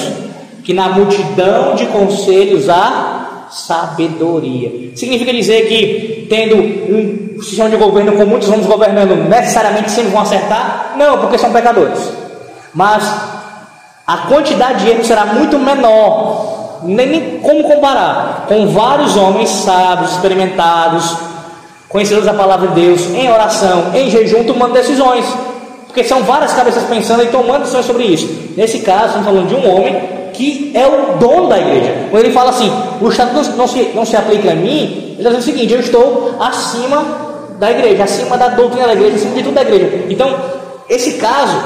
Que 0.64 0.72
na 0.72 0.88
multidão 0.88 1.74
de 1.74 1.86
conselhos 1.86 2.68
há 2.68 3.46
sabedoria. 3.50 4.90
Significa 4.94 5.32
dizer 5.32 5.68
que, 5.68 6.26
tendo 6.28 6.56
um 6.56 7.27
sistema 7.43 7.68
de 7.68 7.76
governo 7.76 8.12
com 8.12 8.24
muitos 8.24 8.49
homens 8.49 8.66
governando, 8.66 9.16
necessariamente 9.28 9.91
sempre 9.91 10.11
vão 10.11 10.22
acertar? 10.22 10.95
Não, 10.97 11.18
porque 11.18 11.39
são 11.39 11.53
pecadores. 11.53 11.99
Mas 12.74 13.03
a 14.07 14.16
quantidade 14.28 14.84
de 14.84 14.91
erro 14.91 15.05
será 15.05 15.26
muito 15.26 15.59
menor. 15.59 16.80
Nem 16.82 17.41
como 17.41 17.64
comparar 17.64 18.47
com 18.47 18.68
vários 18.68 19.16
homens 19.16 19.51
sábios, 19.51 20.12
experimentados, 20.12 21.16
conhecedores 21.89 22.26
da 22.26 22.34
palavra 22.34 22.68
de 22.68 22.74
Deus, 22.74 23.01
em 23.11 23.30
oração, 23.30 23.91
em 23.95 24.11
jejum, 24.11 24.45
tomando 24.45 24.74
decisões. 24.74 25.24
Porque 25.86 26.05
são 26.05 26.22
várias 26.22 26.53
cabeças 26.53 26.84
pensando 26.84 27.24
e 27.24 27.26
tomando 27.26 27.61
decisões 27.61 27.86
sobre 27.86 28.05
isso. 28.05 28.53
Nesse 28.57 28.80
caso, 28.80 29.07
estamos 29.07 29.26
falando 29.26 29.49
de 29.49 29.55
um 29.55 29.76
homem 29.76 30.17
que 30.39 30.70
é 30.72 30.86
o 30.86 31.18
dono 31.18 31.49
da 31.49 31.59
igreja. 31.59 32.07
Quando 32.11 32.24
ele 32.24 32.32
fala 32.32 32.51
assim, 32.51 32.70
o 33.01 33.09
estatuto 33.09 33.57
não, 33.57 33.66
se, 33.66 33.91
não 33.93 34.07
se 34.07 34.16
aplica 34.16 34.53
a 34.53 34.55
mim, 34.55 35.16
ele 35.18 35.18
está 35.18 35.30
dizendo 35.30 35.41
o 35.41 35.43
seguinte: 35.43 35.72
eu 35.72 35.80
estou 35.80 36.36
acima 36.39 37.05
da 37.59 37.72
igreja, 37.72 38.05
acima 38.05 38.39
da 38.39 38.49
doutrina 38.49 38.86
da 38.86 38.93
igreja, 38.93 39.16
acima 39.16 39.34
de 39.34 39.43
tudo 39.43 39.55
da 39.55 39.62
igreja. 39.62 40.05
Então, 40.09 40.32
esse 40.89 41.14
caso, 41.14 41.57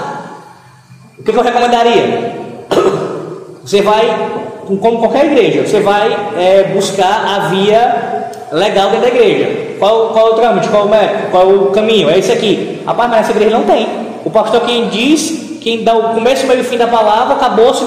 o 1.19 1.23
que 1.23 1.31
eu 1.31 1.43
recomendaria? 1.43 2.41
Você 3.63 3.83
vai, 3.83 4.31
como 4.67 4.99
qualquer 4.99 5.27
igreja, 5.27 5.65
você 5.65 5.79
vai 5.79 6.11
é, 6.37 6.65
buscar 6.75 7.25
a 7.25 7.39
via 7.51 8.31
legal 8.51 8.91
dentro 8.91 9.03
da 9.03 9.17
igreja. 9.17 9.77
Qual, 9.79 10.09
qual 10.09 10.27
é 10.27 10.31
o 10.31 10.35
trâmite, 10.35 10.69
qual, 10.69 10.93
é, 10.93 11.29
qual 11.31 11.49
é 11.49 11.55
o 11.55 11.67
caminho? 11.67 12.11
É 12.11 12.19
esse 12.19 12.33
aqui. 12.33 12.83
Rapaz, 12.85 13.09
mas 13.09 13.21
essa 13.21 13.31
igreja 13.31 13.57
não 13.57 13.65
tem. 13.65 13.87
O 14.25 14.31
pastor 14.31 14.63
quem 14.63 14.89
diz, 14.89 15.59
quem 15.61 15.85
dá 15.85 15.95
o 15.95 16.15
começo, 16.15 16.45
meio 16.49 16.59
e 16.59 16.65
fim 16.65 16.77
da 16.77 16.89
palavra, 16.89 17.37
acabou-se. 17.37 17.85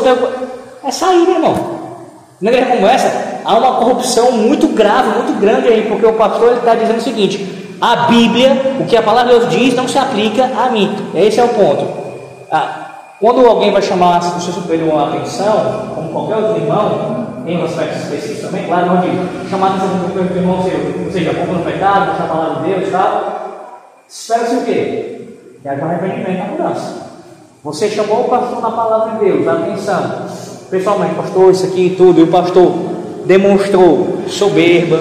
É 0.86 0.92
sair, 0.92 1.26
meu 1.26 1.36
irmão. 1.36 1.56
Igreja 2.42 2.68
como 2.68 2.86
essa, 2.86 3.42
há 3.44 3.58
uma 3.58 3.78
corrupção 3.78 4.32
muito 4.34 4.68
grave, 4.68 5.10
muito 5.18 5.40
grande 5.40 5.68
aí, 5.68 5.88
porque 5.88 6.06
o 6.06 6.14
pastor 6.14 6.58
está 6.58 6.76
dizendo 6.76 6.98
o 6.98 7.02
seguinte: 7.02 7.76
a 7.82 8.08
Bíblia, 8.08 8.78
o 8.80 8.86
que 8.86 8.96
a 8.96 9.02
palavra 9.02 9.34
de 9.34 9.40
Deus 9.40 9.52
diz, 9.52 9.74
não 9.74 9.88
se 9.88 9.98
aplica 9.98 10.44
a 10.46 10.70
mim. 10.70 10.96
Esse 11.16 11.40
é 11.40 11.44
o 11.44 11.50
ponto. 11.50 11.88
Ah, 12.52 12.86
quando 13.20 13.46
alguém 13.48 13.72
vai 13.72 13.82
chamar 13.82 14.20
o 14.20 14.40
seu 14.40 14.54
superior 14.54 15.00
a 15.00 15.08
atenção, 15.08 15.92
como 15.96 16.10
qualquer 16.10 16.36
outro 16.36 16.62
irmão, 16.62 17.26
em 17.48 17.58
um 17.58 17.66
aspecto 17.66 17.98
específico 18.04 18.48
também, 18.48 18.68
claro, 18.68 18.88
não 18.88 19.50
chamar 19.50 19.68
a 19.68 19.70
atenção 19.72 19.88
do 19.88 20.38
irmão 20.38 20.62
seu, 20.64 21.06
ou 21.06 21.12
seja, 21.12 21.34
pouco 21.34 21.54
no 21.54 21.64
pecado, 21.64 22.12
deixar 22.12 22.26
a 22.26 22.28
palavra 22.28 22.64
de 22.64 22.70
Deus 22.70 22.88
e 22.88 22.92
tal, 22.92 23.80
espera-se 24.08 24.56
o 24.56 24.66
quê? 24.66 25.28
Que 25.62 25.68
haja 25.68 25.84
arrependimento 25.84 26.42
a 26.42 26.46
mudança. 26.46 27.06
Você 27.64 27.90
chamou 27.90 28.26
o 28.26 28.30
pastor 28.30 28.62
na 28.62 28.70
palavra 28.70 29.14
de 29.14 29.26
Deus, 29.26 29.48
atenção, 29.48 30.28
pessoalmente, 30.70 31.16
pastor, 31.16 31.52
isso 31.52 31.66
aqui 31.66 31.88
e 31.88 31.90
tudo, 31.92 32.20
e 32.20 32.24
o 32.24 32.28
pastor 32.28 32.74
demonstrou 33.26 34.20
soberba, 34.28 35.00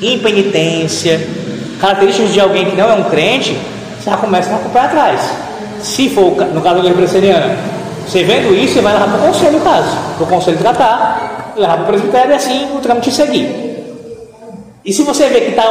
impenitência, 0.00 1.20
características 1.80 2.32
de 2.32 2.40
alguém 2.40 2.70
que 2.70 2.76
não 2.76 2.90
é 2.90 2.94
um 2.94 3.04
crente, 3.04 3.56
você 3.98 4.10
já 4.10 4.16
começa 4.16 4.50
com 4.50 4.68
o 4.68 4.72
pé 4.72 4.80
atrás. 4.80 5.20
Se 5.80 6.08
for 6.10 6.34
no 6.52 6.60
caso 6.60 6.82
da 6.82 6.90
presbiteriana, 6.90 7.56
você 8.06 8.22
vendo 8.22 8.54
isso, 8.54 8.74
você 8.74 8.80
vai 8.80 8.92
levar 8.92 9.08
para 9.08 9.18
o 9.18 9.32
conselho, 9.32 9.58
no 9.58 9.64
caso. 9.64 9.96
Para 10.16 10.24
o 10.24 10.26
conselho 10.26 10.58
tratar, 10.58 11.52
levar 11.56 11.74
para 11.76 11.84
o 11.84 11.86
presbitério 11.86 12.30
e 12.32 12.34
assim 12.34 12.76
o 12.76 12.80
trâmite 12.80 13.10
seguir. 13.10 13.74
E 14.84 14.92
se 14.92 15.02
você 15.02 15.28
vê 15.28 15.40
que 15.40 15.50
está, 15.50 15.64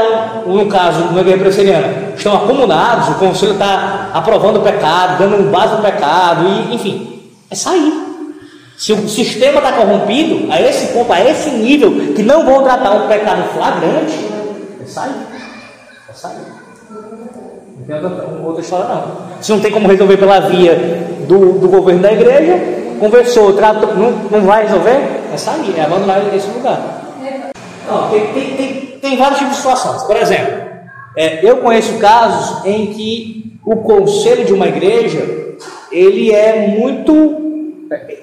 um, 0.48 0.56
no 0.56 0.66
caso, 0.66 1.14
na 1.14 1.22
igreja 1.22 1.38
presbiteriana, 1.38 2.14
estão 2.18 2.36
acumulados, 2.36 3.10
o 3.10 3.14
conselho 3.16 3.54
está 3.54 4.10
aprovando 4.12 4.58
o 4.58 4.62
pecado, 4.62 5.20
dando 5.20 5.52
base 5.52 5.76
no 5.76 5.84
pecado, 5.84 6.46
e, 6.48 6.76
enfim, 6.76 7.22
é 7.50 7.56
sair. 7.56 8.03
Se 8.78 8.92
o 8.92 9.08
sistema 9.08 9.60
está 9.60 9.74
corrompido, 9.74 10.52
a 10.52 10.62
esse 10.62 10.94
ponto, 10.94 11.12
a 11.14 11.22
esse 11.22 11.50
nível, 11.52 12.14
que 12.14 12.24
não 12.24 12.46
vão 12.46 12.64
tratar 12.64 12.92
um 12.92 13.08
pecado 13.08 13.44
flagrante, 13.54 14.18
é 14.82 14.86
sair. 14.86 15.12
É 16.10 16.14
sair. 16.14 16.36
Não 16.90 17.86
tem 17.86 17.96
outra, 17.96 18.28
outra 18.44 18.62
história 18.62 18.86
não. 18.88 19.42
Se 19.42 19.52
não 19.52 19.60
tem 19.60 19.72
como 19.72 19.88
resolver 19.88 20.18
pela 20.18 20.40
via 20.42 20.76
do, 21.28 21.60
do 21.60 21.70
governo 21.70 22.02
da 22.02 22.12
igreja, 22.12 22.60
conversou, 23.00 23.54
tratou, 23.54 23.96
não, 23.96 24.12
não 24.32 24.42
vai 24.42 24.64
resolver, 24.64 25.22
é 25.34 25.38
sair, 25.38 25.78
é 25.78 25.84
abandonar 25.84 26.34
esse 26.34 26.48
lugar. 26.48 27.04
Não, 27.88 28.10
tem, 28.10 28.28
tem, 28.28 28.56
tem, 28.56 28.98
tem 29.02 29.18
vários 29.18 29.40
tipos 29.40 29.56
de 29.56 29.62
situações. 29.62 30.04
Por 30.04 30.16
exemplo, 30.16 30.64
é, 31.16 31.46
eu 31.48 31.58
conheço 31.58 31.98
casos 32.00 32.66
em 32.66 32.88
que 32.88 33.60
o 33.66 33.78
conselho 33.78 34.46
de 34.46 34.54
uma 34.54 34.68
igreja 34.68 35.44
ele 35.92 36.32
é 36.32 36.76
muito. 36.78 37.43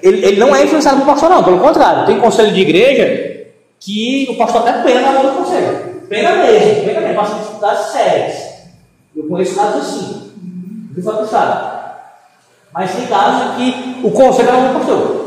Ele, 0.01 0.25
ele 0.25 0.39
não 0.39 0.55
é 0.55 0.63
influenciado 0.63 0.97
pelo 0.97 1.11
pastor, 1.11 1.29
não, 1.29 1.43
pelo 1.43 1.59
contrário. 1.59 2.05
Tem 2.05 2.19
conselho 2.19 2.53
de 2.53 2.61
igreja 2.61 3.47
que 3.79 4.27
o 4.29 4.37
pastor 4.37 4.61
até 4.61 4.83
pena 4.83 5.01
na 5.01 5.11
mão 5.11 5.23
do 5.23 5.37
conselho. 5.37 5.91
Pena 6.07 6.35
mesmo, 6.35 6.85
pena 6.85 7.01
mesmo, 7.01 7.15
passa 7.15 7.35
dificuldades 7.35 7.85
sérias. 7.87 8.35
Eu 9.15 9.27
conheço 9.27 9.55
casos 9.55 9.81
assim, 9.81 10.31
de 10.95 11.01
fato 11.01 11.25
sabe. 11.27 11.71
Mas 12.73 12.95
tem 12.95 13.07
casos 13.07 13.55
que 13.55 13.99
o 14.03 14.11
conselho 14.11 14.49
é 14.49 14.69
o 14.69 14.73
pastor. 14.73 15.21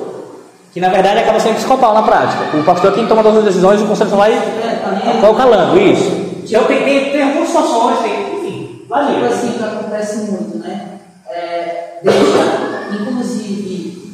Que 0.72 0.80
na 0.80 0.88
verdade 0.88 1.20
acaba 1.20 1.38
sendo 1.38 1.56
psicopal 1.56 1.94
na 1.94 2.02
prática. 2.02 2.56
O 2.56 2.64
pastor 2.64 2.92
é 2.92 2.94
quem 2.94 3.06
toma 3.06 3.22
todas 3.22 3.38
as 3.38 3.44
decisões 3.44 3.80
e 3.80 3.84
o 3.84 3.86
conselho 3.86 4.10
só 4.10 4.16
vai 4.16 4.32
é, 4.32 5.20
tá 5.20 5.34
calando. 5.34 5.80
Isso. 5.80 6.24
Então 6.44 6.64
tem, 6.64 6.84
tem, 6.84 7.12
tem 7.12 7.22
algumas 7.22 7.48
situações, 7.48 7.98
tem, 8.00 8.36
enfim, 8.36 8.86
varia. 8.88 9.14
Tipo 9.14 9.26
assim, 9.26 9.52
que 9.52 9.64
acontece 9.64 10.16
muito, 10.30 10.58
né? 10.58 10.98
É, 11.30 11.98
deixa, 12.02 12.18
inclusive, 12.92 13.33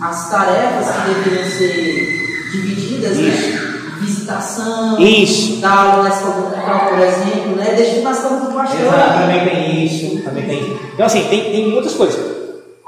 as 0.00 0.30
tarefas 0.30 0.86
que 0.90 1.14
deveriam 1.14 1.50
ser 1.50 2.50
divididas, 2.52 3.16
né? 3.16 3.28
Isso. 3.28 3.64
né? 3.64 3.70
visitação, 4.00 4.98
isso. 4.98 5.60
dar 5.60 5.92
aula 5.92 6.04
na 6.04 6.08
escola 6.08 6.34
dominical, 6.34 6.88
por 6.88 6.98
exemplo, 6.98 7.56
né? 7.56 7.74
Deixa 7.76 8.00
nas 8.00 8.18
contas 8.20 8.48
do 8.48 8.54
pastor. 8.54 8.80
Exato, 8.80 9.20
também 9.20 9.44
tem 9.44 9.84
isso, 9.84 10.22
também 10.22 10.44
tem. 10.46 10.78
Então 10.94 11.06
assim, 11.06 11.24
tem, 11.24 11.52
tem 11.52 11.70
muitas 11.70 11.94
coisas. 11.94 12.18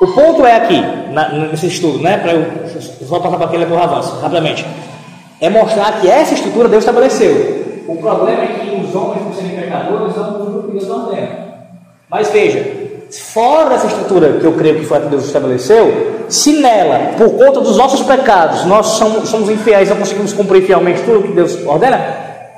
O 0.01 0.07
ponto 0.09 0.45
é 0.45 0.57
aqui, 0.57 0.81
na, 1.13 1.29
nesse 1.29 1.67
estudo, 1.67 1.99
né? 1.99 2.17
Para 2.17 2.33
eu, 2.33 2.41
eu 2.41 3.07
vou 3.07 3.21
passar 3.21 3.37
para 3.37 3.47
aquele 3.47 3.67
por 3.67 3.79
avanço, 3.79 4.19
rapidamente. 4.21 4.67
É 5.41 5.51
mostrar 5.51 6.01
que 6.01 6.09
essa 6.09 6.35
estrutura 6.35 6.69
Deus 6.69 6.83
estabeleceu. 6.83 7.85
O 7.87 7.97
problema 7.97 8.43
é 8.43 8.47
que 8.47 8.77
os 8.77 8.95
homens, 8.95 9.23
por 9.23 9.35
serem 9.35 9.61
pecadores, 9.61 10.17
não 10.17 10.41
usam 10.41 10.61
o 10.61 10.63
que 10.65 10.79
Deus 10.79 10.89
ordena. 10.91 11.29
Mas 12.09 12.31
veja, 12.31 12.82
fora 13.21 13.71
dessa 13.71 13.87
estrutura 13.87 14.39
que 14.39 14.45
eu 14.45 14.53
creio 14.53 14.79
que 14.79 14.87
foi 14.87 14.99
a 14.99 15.01
que 15.03 15.09
Deus 15.09 15.25
estabeleceu, 15.25 16.25
se 16.29 16.61
nela, 16.61 17.15
por 17.17 17.31
conta 17.37 17.61
dos 17.61 17.77
nossos 17.77 18.01
pecados, 18.03 18.65
nós 18.65 18.87
somos, 18.87 19.29
somos 19.29 19.51
infiéis, 19.51 19.91
não 19.91 19.97
conseguimos 19.97 20.33
cumprir 20.33 20.63
fielmente 20.63 21.03
tudo 21.03 21.23
que 21.23 21.33
Deus 21.33 21.65
ordena, 21.67 21.99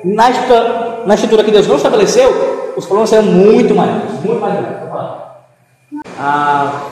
na 0.04 0.30
estrutura, 0.30 1.02
na 1.06 1.14
estrutura 1.14 1.44
que 1.44 1.50
Deus 1.50 1.66
não 1.66 1.76
estabeleceu, 1.76 2.74
os 2.76 2.84
problemas 2.86 3.10
serão 3.10 3.24
muito 3.24 3.74
maiores, 3.74 4.12
muito 4.24 4.40
mais 4.40 4.54
grandes. 4.54 4.84
Ah, 6.18 6.82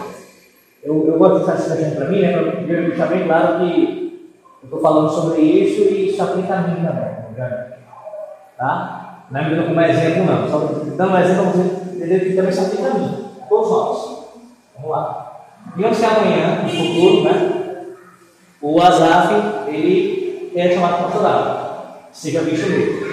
eu, 0.83 1.07
eu 1.07 1.19
gosto 1.19 1.37
de 1.37 1.41
estar 1.43 1.57
citando 1.57 1.97
para 1.97 2.07
mim, 2.07 2.21
né, 2.21 2.33
para 2.33 2.81
deixar 2.81 3.07
bem 3.07 3.25
claro 3.25 3.59
que 3.59 4.31
eu 4.63 4.67
estou 4.67 4.81
falando 4.81 5.11
sobre 5.11 5.41
isso 5.41 5.83
e 5.83 6.11
isso 6.11 6.23
aplica 6.23 6.55
a 6.55 6.63
mim 6.63 6.85
também. 6.85 7.13
Tá? 8.59 9.25
Não 9.31 9.41
é 9.41 9.45
me 9.45 9.55
dando 9.55 9.69
como 9.69 9.81
exemplo, 9.81 10.25
não. 10.25 10.51
Só 10.51 10.59
dando 10.97 11.13
um 11.13 11.19
exemplo 11.19 11.43
para 11.45 11.53
você 11.53 11.97
entender 11.97 12.21
que 12.21 12.37
também 12.37 12.53
se 12.53 12.61
aplica 12.61 12.89
a 12.89 12.95
mim 12.95 13.32
todos 13.53 13.71
nós. 13.71 14.19
Vamos 14.77 14.91
lá. 14.91 15.43
Digamos 15.77 15.99
que 15.99 16.05
amanhã, 16.05 16.63
no 16.63 16.69
futuro, 16.71 17.23
né, 17.25 17.87
o 18.61 18.81
Azaf, 18.81 19.35
ele 19.69 20.53
é 20.55 20.71
chamado 20.71 21.05
pastorado. 21.05 21.73
Seja 22.13 22.43
bicho 22.43 22.67
dele. 22.67 23.13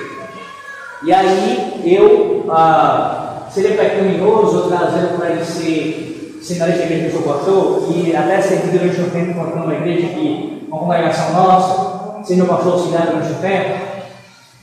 E 1.04 1.14
aí 1.14 1.82
eu 1.86 2.46
ah, 2.50 3.44
seria 3.50 3.78
pecaminoso 3.78 4.68
trazendo 4.70 5.18
para 5.18 5.32
ele 5.32 5.46
ser 5.46 6.40
sinalista 6.42 6.86
de 6.86 6.94
igreja 6.94 7.10
que 7.10 7.16
eu 7.16 7.22
sou 7.22 7.34
pastor, 7.34 7.96
e 7.96 8.16
até 8.16 8.42
servir 8.42 8.78
durante 8.78 9.02
um 9.02 9.10
tempo 9.10 9.32
encontrando 9.32 9.66
uma 9.66 9.76
igreja 9.76 10.08
que 10.08 10.68
uma 10.68 10.80
congregação 10.80 11.34
nossa, 11.34 12.34
meu 12.36 12.46
pastor 12.46 12.74
auxiliar 12.74 13.08
durante 13.08 13.32
um 13.32 13.42
tempo. 13.42 13.90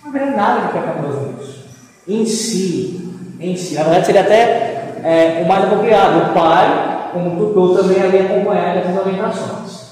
Não 0.05 0.17
é 0.17 0.37
nada 0.37 0.67
de 0.67 0.73
pecaminoso 0.73 1.21
nisso. 1.21 1.65
Em 2.07 2.25
si, 2.25 3.13
em 3.41 3.57
si. 3.57 3.75
Na 3.75 3.83
verdade, 3.83 4.07
seria 4.07 4.21
até 4.21 4.66
é, 5.05 5.43
o 5.45 5.49
mais 5.49 5.65
apropriado, 5.65 6.31
o 6.31 6.35
pai, 6.35 7.11
como 7.13 7.37
tutor, 7.37 7.79
também 7.79 8.03
ali 8.03 8.19
acompanhar 8.19 8.77
essas 8.77 8.97
orientações. 8.97 9.87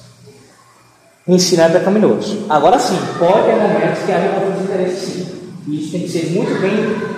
Ensinar 1.27 1.71
é 1.71 1.79
pecaminoso. 1.79 2.45
Agora 2.49 2.79
sim, 2.79 2.99
pode 3.19 3.45
ter 3.45 3.57
momentos 3.57 4.03
que 4.05 4.13
haja 4.13 4.29
conflito 4.29 4.59
de 4.59 4.65
interesse 4.65 5.07
sim. 5.07 5.53
E 5.67 5.81
isso 5.81 5.93
tem 5.93 6.01
que 6.03 6.09
ser 6.09 6.31
muito 6.33 6.61
bem 6.61 6.75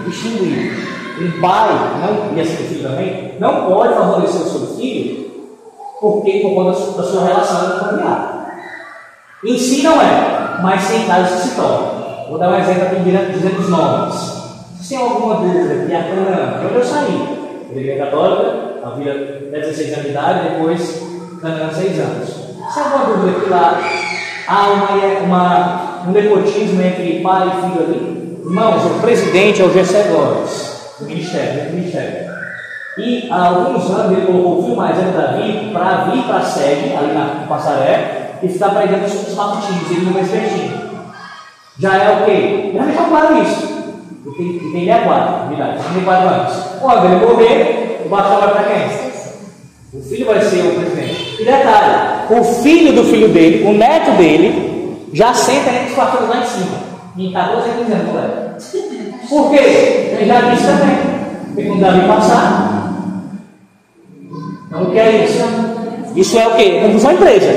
distinguido. 0.07 0.97
Um 1.21 1.41
pai, 1.41 1.71
não, 2.01 2.37
e 2.37 2.41
assim 2.41 2.55
o 2.55 2.69
filho 2.69 2.89
também, 2.89 3.35
não 3.41 3.67
pode 3.67 3.95
favorecer 3.95 4.43
o 4.43 4.45
seu 4.45 4.77
filho 4.77 5.27
porque 6.01 6.41
por 6.41 6.55
conta 6.55 6.71
da 6.71 7.03
sua 7.03 7.25
relação 7.25 7.79
familiar. 7.81 8.47
Em 9.45 9.59
si 9.59 9.83
não 9.83 10.01
é, 10.01 10.59
mas 10.63 10.89
tem 10.89 11.07
casos 11.07 11.41
que 11.41 11.49
se 11.49 11.57
torna. 11.57 12.27
Vou 12.29 12.39
dar 12.39 12.51
um 12.51 12.59
exemplo 12.59 12.83
aqui 12.83 13.33
dizendo 13.33 13.61
os 13.61 13.69
nomes. 13.69 14.15
Se 14.81 14.91
tem 14.91 14.99
alguma 14.99 15.37
dúvida 15.37 15.87
que 15.87 15.95
a 15.95 16.03
Cana, 16.03 16.61
onde 16.65 16.75
eu 16.75 16.85
saí, 16.85 17.36
Igreja 17.71 18.05
Católica, 18.05 18.81
havia 18.85 19.15
16 19.53 19.93
anos 19.93 20.05
de 20.05 20.11
idade, 20.11 20.49
depois 20.51 21.03
Canaã 21.41 21.71
6 21.73 21.99
anos. 21.99 22.29
Se 22.73 22.81
alguma 22.81 23.05
dúvida 23.05 23.41
que 23.41 23.51
lá 23.51 23.81
há 24.49 24.69
uma, 24.69 25.25
uma, 25.25 26.09
um 26.09 26.13
nepotismo 26.13 26.83
entre 26.83 27.21
pai 27.21 27.49
e 27.49 27.61
filho 27.63 27.85
ali? 27.85 28.41
Irmãos, 28.45 28.85
o 28.85 29.01
presidente 29.01 29.61
é 29.61 29.65
o 29.65 29.73
Gessé 29.73 30.05
Góes, 30.05 30.95
do 31.01 31.07
ministério, 31.07 31.71
do 31.71 31.77
ministério. 31.77 32.37
E 32.99 33.29
há 33.31 33.49
alguns 33.49 33.91
anos 33.91 34.17
ele 34.17 34.27
colocou 34.27 34.59
o 34.59 34.63
filho 34.63 34.77
mais 34.77 34.97
velho 34.97 35.13
Davi 35.13 35.71
para 35.73 36.05
vir 36.05 36.23
para 36.25 36.37
a 36.37 36.43
sede, 36.43 36.95
ali 36.97 37.13
na 37.13 37.45
Passaré, 37.49 38.39
e 38.43 38.49
ficar 38.49 38.71
pregando 38.71 39.09
sobre 39.09 39.31
os 39.31 39.35
matutinos, 39.35 39.91
ele 39.91 40.07
não 40.07 40.13
vai 40.13 40.25
certinho. 40.25 40.87
Já 41.79 41.97
é 41.97 42.11
o 42.11 42.25
quê? 42.25 42.73
Já 42.75 42.85
deixou 42.85 43.05
claro 43.07 43.43
isso. 43.43 43.66
E 44.27 44.31
tem, 44.33 44.47
e 44.47 44.73
tem 44.73 44.85
64, 44.87 45.49
verdade, 45.49 45.83
64 45.83 46.29
anos. 46.29 46.55
Quando 46.81 47.05
ele 47.07 47.27
morrer, 47.27 48.03
o 48.05 48.09
bastão 48.09 48.41
vai 48.41 48.51
para 48.51 48.65
quem? 48.65 49.07
O 49.93 50.03
filho 50.03 50.27
vai 50.27 50.41
ser 50.43 50.67
o 50.67 50.75
presidente. 50.75 51.37
E 51.41 51.45
detalhe, 51.45 52.39
o 52.39 52.45
filho 52.45 52.93
do 52.93 53.05
filho 53.05 53.29
dele, 53.29 53.67
o 53.67 53.73
neto 53.73 54.11
dele, 54.19 55.09
já 55.13 55.33
senta 55.33 55.71
entre 55.71 55.91
os 55.91 55.95
pastores 55.95 56.29
lá 56.29 56.39
em 56.39 56.47
cima. 56.47 56.87
Em 57.17 57.33
14 57.33 57.71
a 57.71 57.75
15 57.75 57.93
anos, 57.93 58.07
moleque. 58.09 59.29
Por 59.29 59.51
quê? 59.51 59.57
Ele 59.57 60.27
já 60.27 60.41
disse 60.41 60.67
também. 60.67 60.97
Porque 61.47 61.69
quando 61.69 61.81
Davi 61.81 62.07
passar. 62.07 62.83
Então 64.67 64.83
o 64.83 64.91
que 64.91 64.99
é 64.99 65.25
isso? 65.25 65.45
Isso 66.15 66.39
é 66.39 66.49
o 66.49 66.55
quê? 66.57 66.81
Conclusão 66.83 67.13
empresa. 67.13 67.53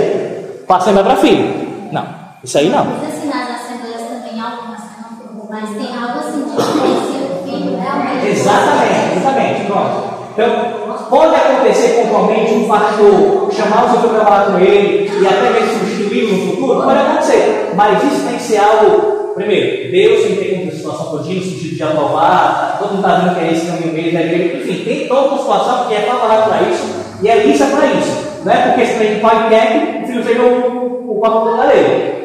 Passa 0.67 0.93
para 0.93 1.15
filho. 1.17 1.89
Não, 1.91 2.05
isso 2.43 2.57
aí 2.57 2.69
não. 2.69 2.85
Mas 2.85 3.13
assim, 3.13 3.27
nas 3.27 3.49
assembleias 3.49 4.01
também 4.01 4.39
algumas 4.39 4.79
não, 4.79 5.38
mas 5.49 5.69
tem 5.71 5.87
algo 5.87 6.19
assim 6.19 6.43
de 6.43 6.55
conhecer 6.55 7.31
o 7.33 7.43
filho 7.43 7.79
realmente. 7.79 8.27
Exatamente, 8.27 9.17
exatamente. 9.17 9.65
Pronto. 9.65 10.19
Então, 10.31 11.05
pode 11.09 11.35
acontecer 11.35 12.03
pontualmente 12.03 12.53
um 12.53 12.67
pastor 12.67 13.49
chamar 13.51 13.85
o 13.85 13.99
seu 13.99 14.09
para 14.11 14.23
falar 14.23 14.45
com 14.45 14.59
ele 14.59 15.11
e 15.11 15.27
até 15.27 15.49
mesmo 15.49 15.79
substituí-lo 15.79 16.37
no 16.37 16.51
futuro? 16.51 16.83
Pode 16.83 16.99
acontecer. 16.99 17.71
Mas 17.75 18.03
isso 18.03 18.27
tem 18.27 18.37
que 18.37 18.43
ser 18.43 18.57
algo, 18.57 19.33
primeiro, 19.33 19.91
Deus 19.91 20.23
tem 20.23 20.35
ter 20.35 20.61
uma 20.61 20.71
situação 20.71 21.17
todinha, 21.17 21.39
no 21.39 21.45
sentido 21.45 21.75
de 21.75 21.83
aprovar, 21.83 22.77
todo 22.79 22.91
mundo 22.91 23.07
está 23.07 23.19
vendo 23.19 23.35
que 23.35 23.45
é 23.45 23.51
esse 23.51 23.65
caminho 23.65 23.93
mesmo 23.93 24.13
da 24.13 24.21
igreja. 24.21 24.57
Enfim, 24.57 24.83
tem 24.85 25.07
toda 25.07 25.29
uma 25.29 25.39
situação 25.39 25.87
que 25.87 25.95
é 25.95 26.01
favorável 26.01 26.45
para 26.45 26.61
isso 26.69 26.85
e 27.23 27.27
é 27.27 27.43
lista 27.43 27.65
para 27.65 27.87
isso. 27.87 28.29
Não 28.45 28.53
é 28.53 28.57
porque 28.67 28.81
esse 28.81 29.19
pai 29.19 29.49
quer 29.49 29.67
que 29.73 30.03
o 30.03 30.07
filho 30.07 30.23
seja 30.23 30.41
o, 30.43 31.17
o 31.17 31.19
pastor 31.19 31.57
da 31.57 31.63
lei. 31.65 32.18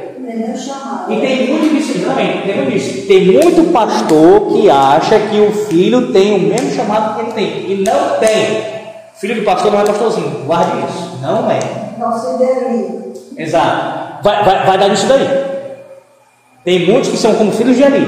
E 1.11 1.21
tem 1.21 1.47
muito 1.49 1.75
disso, 1.75 2.07
também, 2.07 2.43
tem 2.43 2.57
muito 2.57 2.71
disso. 2.73 3.07
Tem 3.07 3.27
muito 3.27 3.73
pastor 3.73 4.53
que 4.53 4.71
acha 4.71 5.19
que 5.19 5.41
o 5.41 5.53
filho 5.53 6.13
tem 6.13 6.35
o 6.35 6.39
mesmo 6.39 6.71
chamado 6.73 7.15
que 7.15 7.21
ele 7.21 7.33
tem. 7.33 7.71
E 7.71 7.85
não 7.85 8.19
tem. 8.19 8.75
Filho 9.17 9.35
de 9.37 9.41
pastor 9.43 9.73
não 9.73 9.81
é 9.81 9.85
pastorzinho. 9.85 10.45
Guarde 10.47 10.73
isso. 10.87 11.19
Não 11.23 11.51
é. 11.51 11.61
Exato. 13.37 14.23
Vai, 14.23 14.45
vai, 14.45 14.67
vai 14.67 14.79
dar 14.79 14.89
nisso 14.89 15.07
daí. 15.07 15.29
Tem 16.65 16.87
muitos 16.87 17.11
que 17.11 17.17
são 17.17 17.35
como 17.35 17.53
filhos 17.53 17.77
de 17.77 17.85
Ali. 17.85 18.07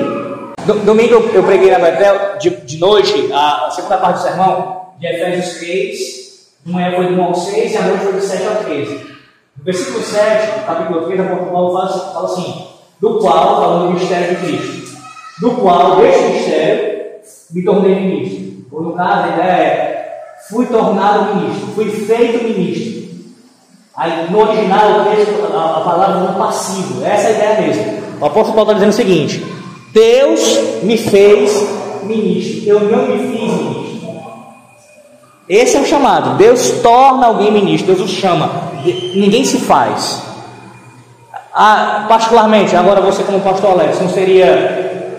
Domingo 0.85 1.15
eu, 1.15 1.35
eu 1.35 1.45
preguei 1.45 1.71
na 1.71 1.79
Betel 1.79 2.39
de, 2.41 2.51
de 2.51 2.79
noite, 2.79 3.31
a, 3.33 3.67
a 3.67 3.71
segunda 3.71 3.99
parte 3.99 4.19
do 4.19 4.23
sermão, 4.23 4.87
de 4.99 5.07
Efésios 5.07 5.59
3. 5.59 5.99
De 6.65 6.73
manhã 6.73 6.97
foi 6.97 7.07
do 7.07 7.21
1 7.21 7.23
ao 7.23 7.35
6 7.35 7.73
e 7.73 7.77
a 7.77 7.83
noite 7.83 8.03
foi 8.03 8.13
do 8.15 8.21
7 8.21 8.47
ao 8.47 8.65
13. 8.65 9.16
No 9.59 9.65
versículo 9.65 10.03
7, 10.03 10.65
capítulo 10.67 11.07
3, 11.07 11.21
a 11.21 11.23
apóstolo 11.25 11.51
Paulo 11.51 11.73
fala, 11.73 12.13
fala 12.13 12.27
assim: 12.27 12.67
do 13.01 13.19
qual, 13.19 13.61
falando 13.61 13.87
do 13.87 13.99
mistério 13.99 14.37
de 14.37 14.47
Cristo, 14.47 14.97
do 15.41 15.51
qual, 15.53 15.97
deste 15.97 16.25
mistério, 16.25 16.97
me 17.51 17.63
tornei 17.65 17.95
ministro. 17.95 18.67
Ou 18.73 18.83
no 18.83 18.93
caso, 18.93 19.25
a 19.25 19.33
ideia 19.35 19.53
é: 19.53 20.19
fui 20.49 20.67
tornado 20.67 21.35
ministro, 21.37 21.69
fui 21.75 21.91
feito 21.91 22.45
ministro. 22.45 22.97
Aí, 23.97 24.31
no 24.31 24.41
original, 24.41 25.01
o 25.01 25.05
texto, 25.05 25.45
a, 25.47 25.81
palavra 25.81 26.21
no 26.21 26.39
passivo, 26.39 27.03
essa 27.05 27.29
é 27.29 27.31
a 27.31 27.55
ideia 27.55 27.67
mesmo. 27.67 28.03
O 28.21 28.27
apóstolo 28.27 28.55
Paulo 28.55 28.73
está 28.73 28.75
dizendo 28.75 28.91
o 28.91 28.93
seguinte: 28.93 29.47
Deus 29.93 30.83
me 30.83 30.99
fez 30.99 31.67
ministro, 32.03 32.69
eu 32.69 32.81
não 32.81 33.07
me 33.07 33.19
fiz 33.19 33.53
ministro. 33.53 33.76
Esse 35.49 35.77
é 35.77 35.81
o 35.81 35.87
chamado. 35.87 36.37
Deus 36.37 36.71
torna 36.83 37.27
alguém 37.27 37.53
ministro, 37.53 37.95
Deus 37.95 38.11
o 38.11 38.13
chama 38.13 38.67
ninguém 39.15 39.45
se 39.45 39.59
faz. 39.59 40.23
Ah, 41.53 42.05
particularmente, 42.09 42.77
agora 42.77 43.01
você 43.01 43.23
como 43.23 43.41
pastor 43.41 43.73
Alex, 43.73 44.01
não 44.01 44.11
seria 44.11 45.15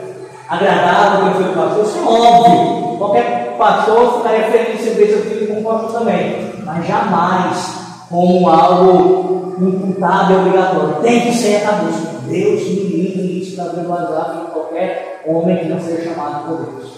agradável 0.48 1.34
ter 1.34 1.50
um 1.50 1.54
pastor? 1.54 1.84
Isso 1.84 1.98
é 1.98 2.04
óbvio. 2.04 2.98
Qualquer 2.98 3.56
pastor 3.58 4.18
ficaria 4.18 4.52
feliz 4.52 4.84
de 4.84 4.90
ver 4.92 5.08
seu 5.08 5.22
filho 5.24 5.48
como 5.48 5.64
pastor 5.64 6.00
também. 6.00 6.52
Mas 6.64 6.86
jamais 6.86 7.88
como 8.10 8.48
algo 8.50 9.56
imputável 9.60 10.40
obrigatório. 10.42 10.96
Tem 11.02 11.22
que 11.22 11.34
ser 11.34 11.58
acabou. 11.58 11.90
Deus 12.28 12.62
me 12.62 12.84
livre 12.84 13.40
isso 13.42 13.58
da 13.58 13.70
visualizar 13.70 14.36
de 14.36 14.52
qualquer 14.52 15.24
homem 15.26 15.58
que 15.58 15.66
não 15.66 15.80
seja 15.80 16.10
chamado 16.10 16.48
por 16.48 16.58
Deus. 16.58 16.97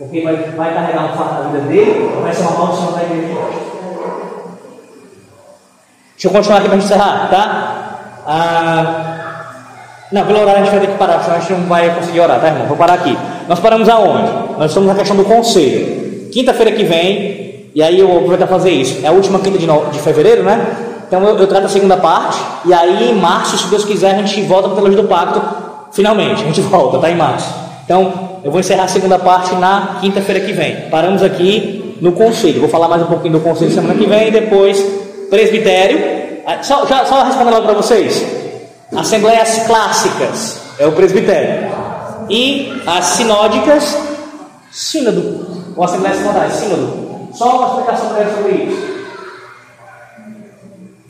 Porque 0.00 0.22
vai, 0.22 0.34
vai 0.34 0.72
carregar 0.72 1.12
um 1.12 1.16
fardo 1.16 1.42
na 1.42 1.50
vida 1.50 1.66
dele, 1.66 2.10
vai 2.22 2.32
ser 2.32 2.40
uma 2.40 2.52
maldição 2.52 2.92
da 2.92 3.02
igreja. 3.02 3.34
Deixa 6.14 6.28
eu 6.28 6.30
continuar 6.30 6.58
aqui 6.58 6.68
para 6.68 6.78
encerrar, 6.78 7.28
tá? 7.30 8.00
Ah, 8.26 9.10
não, 10.10 10.24
pelo 10.24 10.40
horário 10.40 10.62
a 10.62 10.64
gente 10.64 10.70
vai 10.70 10.80
ter 10.80 10.92
que 10.92 10.98
parar, 10.98 11.22
senão 11.22 11.36
a 11.36 11.40
gente 11.40 11.52
não 11.52 11.66
vai 11.66 11.94
conseguir 11.94 12.20
orar, 12.20 12.40
tá, 12.40 12.46
irmão? 12.46 12.66
Vou 12.66 12.78
parar 12.78 12.94
aqui. 12.94 13.14
Nós 13.46 13.60
paramos 13.60 13.90
aonde? 13.90 14.32
Nós 14.58 14.70
estamos 14.70 14.88
na 14.88 14.94
questão 14.94 15.16
do 15.18 15.24
conselho. 15.24 16.30
Quinta-feira 16.32 16.72
que 16.72 16.82
vem, 16.82 17.70
e 17.74 17.82
aí 17.82 18.00
eu 18.00 18.08
vou 18.08 18.16
aproveitar 18.20 18.46
fazer 18.46 18.70
isso. 18.70 19.04
É 19.04 19.08
a 19.08 19.12
última 19.12 19.38
quinta 19.38 19.58
de, 19.58 19.66
no... 19.66 19.84
de 19.90 19.98
fevereiro, 19.98 20.42
né? 20.44 20.66
Então 21.06 21.22
eu, 21.24 21.38
eu, 21.38 21.46
trato 21.46 21.66
a 21.66 21.68
segunda 21.68 21.98
parte, 21.98 22.40
e 22.64 22.72
aí 22.72 23.10
em 23.10 23.14
março, 23.16 23.58
se 23.58 23.68
Deus 23.68 23.84
quiser, 23.84 24.14
a 24.14 24.22
gente 24.22 24.40
volta 24.44 24.70
para 24.70 24.82
o 24.82 24.96
do 24.96 25.04
pacto. 25.04 25.42
Finalmente, 25.92 26.42
a 26.42 26.46
gente 26.46 26.62
volta, 26.62 26.98
tá? 26.98 27.10
Em 27.10 27.16
março. 27.16 27.69
Então, 27.90 28.38
eu 28.44 28.52
vou 28.52 28.60
encerrar 28.60 28.84
a 28.84 28.88
segunda 28.88 29.18
parte 29.18 29.52
na 29.56 29.96
quinta-feira 30.00 30.38
que 30.46 30.52
vem. 30.52 30.88
Paramos 30.90 31.24
aqui 31.24 31.98
no 32.00 32.12
conselho. 32.12 32.60
Vou 32.60 32.68
falar 32.68 32.86
mais 32.86 33.02
um 33.02 33.06
pouquinho 33.06 33.32
do 33.32 33.40
conselho 33.40 33.72
semana 33.72 33.96
que 33.96 34.06
vem 34.06 34.28
e 34.28 34.30
depois 34.30 34.80
presbitério. 35.28 35.98
Ah, 36.46 36.62
só, 36.62 36.86
já, 36.86 37.04
só 37.04 37.24
respondendo 37.24 37.54
logo 37.54 37.66
para 37.66 37.74
vocês. 37.74 38.24
Assembleias 38.96 39.66
clássicas 39.66 40.60
é 40.78 40.86
o 40.86 40.92
presbitério. 40.92 41.68
E 42.28 42.80
as 42.86 43.06
sinódicas, 43.06 43.98
sínodo. 44.70 45.74
Ou 45.76 45.82
assembleias 45.82 46.18
sinodais, 46.18 46.52
sínodo. 46.52 47.28
Só 47.32 47.58
uma 47.58 47.66
explicação 47.70 48.12
breve 48.12 48.36
sobre 48.36 48.52
isso. 48.52 49.10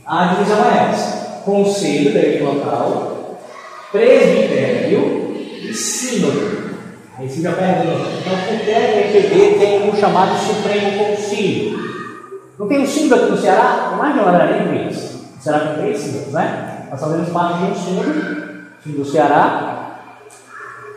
A 0.06 0.24
divisão 0.28 0.64
é 0.64 0.92
essa: 0.92 1.42
conselho 1.44 2.14
da 2.14 2.50
local, 2.50 3.38
presbitério 3.92 5.34
e 5.62 5.74
sínodo. 5.74 6.69
Aí 7.20 7.28
você 7.28 7.42
já 7.42 7.52
pergunta, 7.52 8.08
então 8.18 8.32
por 8.32 8.64
que 8.64 8.70
a 8.72 9.00
EPB 9.00 9.58
tem 9.58 9.90
um 9.90 9.94
chamado 9.94 10.34
Supremo 10.38 11.04
Concílio? 11.04 11.78
Não 12.58 12.66
tem 12.66 12.80
um 12.80 12.86
símbolo 12.86 13.20
aqui 13.20 13.30
no 13.32 13.36
Ceará? 13.36 13.94
mais 13.98 14.14
de 14.14 14.20
uma 14.20 14.30
livraria 14.30 14.68
de 14.68 14.90
isso. 14.90 15.28
O 15.38 15.42
Ceará 15.42 15.58
tem 15.66 15.74
três 15.74 16.32
né? 16.32 16.86
Nós 16.90 16.98
fazemos 16.98 17.28
parte 17.28 17.58
de 17.58 17.64
um 17.64 17.74
símbolo, 17.74 18.14
símbolo 18.82 19.04
do 19.04 19.10
Ceará. 19.10 19.96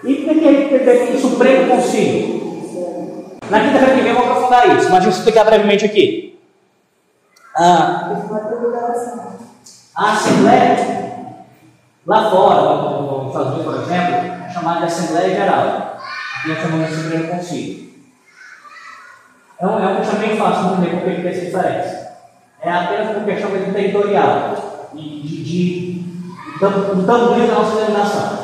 E 0.01 0.15
tem 0.15 0.39
que 0.39 0.79
ter 0.79 1.13
o 1.13 1.19
Supremo 1.19 1.75
Concílio. 1.75 3.37
Na 3.49 3.59
quinta-feira 3.59 3.95
que 3.95 4.01
vem 4.01 4.11
eu 4.11 4.15
vou 4.15 4.25
aprofundar 4.25 4.77
isso, 4.77 4.89
mas 4.89 5.03
vou 5.03 5.13
explicar 5.13 5.43
brevemente 5.43 5.83
aqui. 5.83 6.39
Ah, 7.53 8.13
a 9.93 10.13
Assembleia, 10.13 11.35
lá 12.07 12.31
fora, 12.31 12.61
nos 13.23 13.27
Estados 13.27 13.53
Unidos, 13.55 13.65
por 13.65 13.83
exemplo, 13.83 14.15
é 14.47 14.49
chamada 14.53 14.79
de 14.79 14.85
Assembleia 14.85 15.35
Geral. 15.35 15.92
Nós 16.45 16.59
chamamos 16.59 16.89
de 16.89 16.95
Supremo 16.95 17.27
Concílio. 17.29 17.83
É 19.61 19.65
um, 19.65 19.79
é 19.79 19.87
um 19.87 20.19
bem 20.19 20.37
fácil 20.37 20.63
de 20.63 20.73
entender 20.73 20.97
porque 20.97 21.21
tem 21.21 21.31
essa 21.31 21.45
diferença. 21.45 22.17
É 22.61 22.69
apenas 22.69 23.15
uma 23.15 23.25
questão 23.25 23.51
territorial 23.51 24.89
e 24.93 25.21
de, 25.23 25.43
de, 25.43 25.93
do 26.59 27.03
tamanho 27.05 27.47
da 27.47 27.53
nossa 27.53 27.75
denominação. 27.75 28.39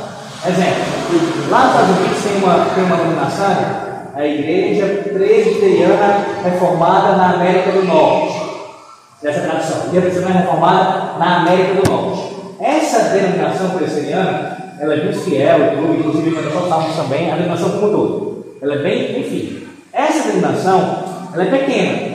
Exemplo, 0.47 1.49
lá 1.49 1.63
nos 1.63 1.71
Estados 1.71 1.97
Unidos 1.97 2.23
tem 2.23 2.37
uma, 2.37 2.65
tem 2.73 2.83
uma 2.85 2.95
denominação, 2.95 3.55
a 4.15 4.25
Igreja 4.25 5.03
Presbiteriana 5.03 6.25
Reformada 6.41 7.17
na 7.17 7.33
América 7.33 7.71
do 7.73 7.83
Norte. 7.83 8.49
Dessa 9.21 9.41
tradição, 9.41 9.87
Igreja 9.87 10.01
Presbiteriana 10.01 10.39
Reformada 10.39 11.19
na 11.19 11.41
América 11.41 11.81
do 11.81 11.89
Norte. 11.89 12.35
Essa 12.61 13.09
denominação 13.09 13.71
presbiteriana, 13.71 14.57
ela 14.79 14.93
é 14.93 15.03
muito 15.03 15.19
fiel, 15.19 15.59
inclusive 15.97 16.31
nós 16.31 16.67
falamos 16.69 16.95
também, 16.95 17.31
a 17.31 17.35
denominação 17.35 17.69
como 17.71 17.91
todo. 17.91 18.45
Ela 18.61 18.75
é 18.75 18.77
bem, 18.77 19.19
enfim, 19.19 19.67
essa 19.91 20.29
denominação, 20.29 21.03
ela 21.33 21.43
é 21.43 21.45
pequena. 21.45 22.09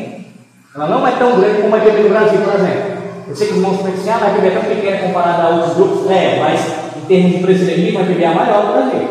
Ela 0.74 0.88
não 0.88 1.06
é 1.06 1.12
tão 1.12 1.38
grande 1.38 1.62
como 1.62 1.74
a 1.74 1.78
IPB 1.78 2.02
do 2.02 2.08
Brasil, 2.08 2.40
por 2.40 2.54
exemplo. 2.54 2.94
Eu 3.28 3.36
sei 3.36 3.46
que 3.46 3.52
os 3.52 3.58
irmãos 3.60 3.76
pensam 3.76 3.92
assim, 3.92 4.10
ah, 4.10 4.26
a 4.26 4.30
IPB 4.30 4.46
é 4.48 4.50
tão 4.50 4.62
pequena 4.62 4.98
comparada 5.06 5.42
a 5.42 5.48
outros 5.50 5.74
grupos. 5.74 6.10
É, 6.10 6.40
mas 6.40 6.60
em 6.96 7.06
termos 7.06 7.32
de 7.32 7.38
presidencialismo, 7.38 8.00
a 8.00 8.02
IPB 8.02 8.22
é 8.22 8.26
a 8.26 8.34
maior 8.34 8.66
do 8.66 8.72
Brasil. 8.72 9.08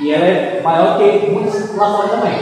E 0.00 0.12
ela 0.12 0.24
é 0.24 0.60
maior 0.62 0.98
que 0.98 1.30
muitos 1.30 1.76
lá 1.76 1.96
fora 1.96 2.08
também. 2.08 2.38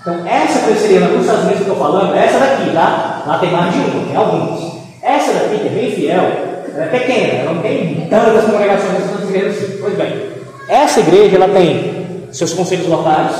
Então, 0.00 0.26
essa 0.26 0.66
presbiteriana 0.66 1.12
dos 1.12 1.20
Estados 1.20 1.44
Unidos 1.44 1.62
que 1.62 1.68
eu 1.68 1.74
estou 1.74 1.86
falando, 1.86 2.14
essa 2.16 2.38
daqui, 2.38 2.70
tá? 2.72 3.22
Lá 3.24 3.38
tem 3.38 3.52
mais 3.52 3.72
de 3.72 3.78
uma, 3.78 4.06
tem 4.06 4.16
alguns. 4.16 4.78
Essa 5.00 5.32
daqui, 5.34 5.58
que 5.58 5.66
é 5.68 5.70
bem 5.70 5.92
fiel, 5.92 6.51
ela 6.74 6.84
é 6.84 6.88
pequena, 6.88 7.32
ela 7.40 7.52
não 7.54 7.62
tem 7.62 8.06
tantas 8.08 8.44
congregações, 8.44 9.10
tantas 9.10 9.28
igrejas. 9.28 9.80
Pois 9.80 9.94
bem, 9.94 10.32
essa 10.68 11.00
igreja, 11.00 11.36
ela 11.36 11.48
tem 11.48 12.26
seus 12.32 12.52
conselhos 12.54 12.86
locais, 12.86 13.36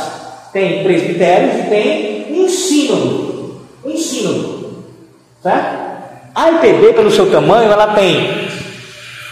tem 0.52 0.82
presbitérios 0.82 1.60
e 1.60 1.68
tem 1.68 2.26
um 2.32 2.48
sínodo. 2.48 3.62
Um 3.84 3.96
sínodo. 3.96 4.84
Certo? 5.42 5.92
A 6.34 6.50
IPB, 6.50 6.92
pelo 6.94 7.10
seu 7.10 7.30
tamanho, 7.30 7.70
ela 7.70 7.94
tem. 7.94 8.48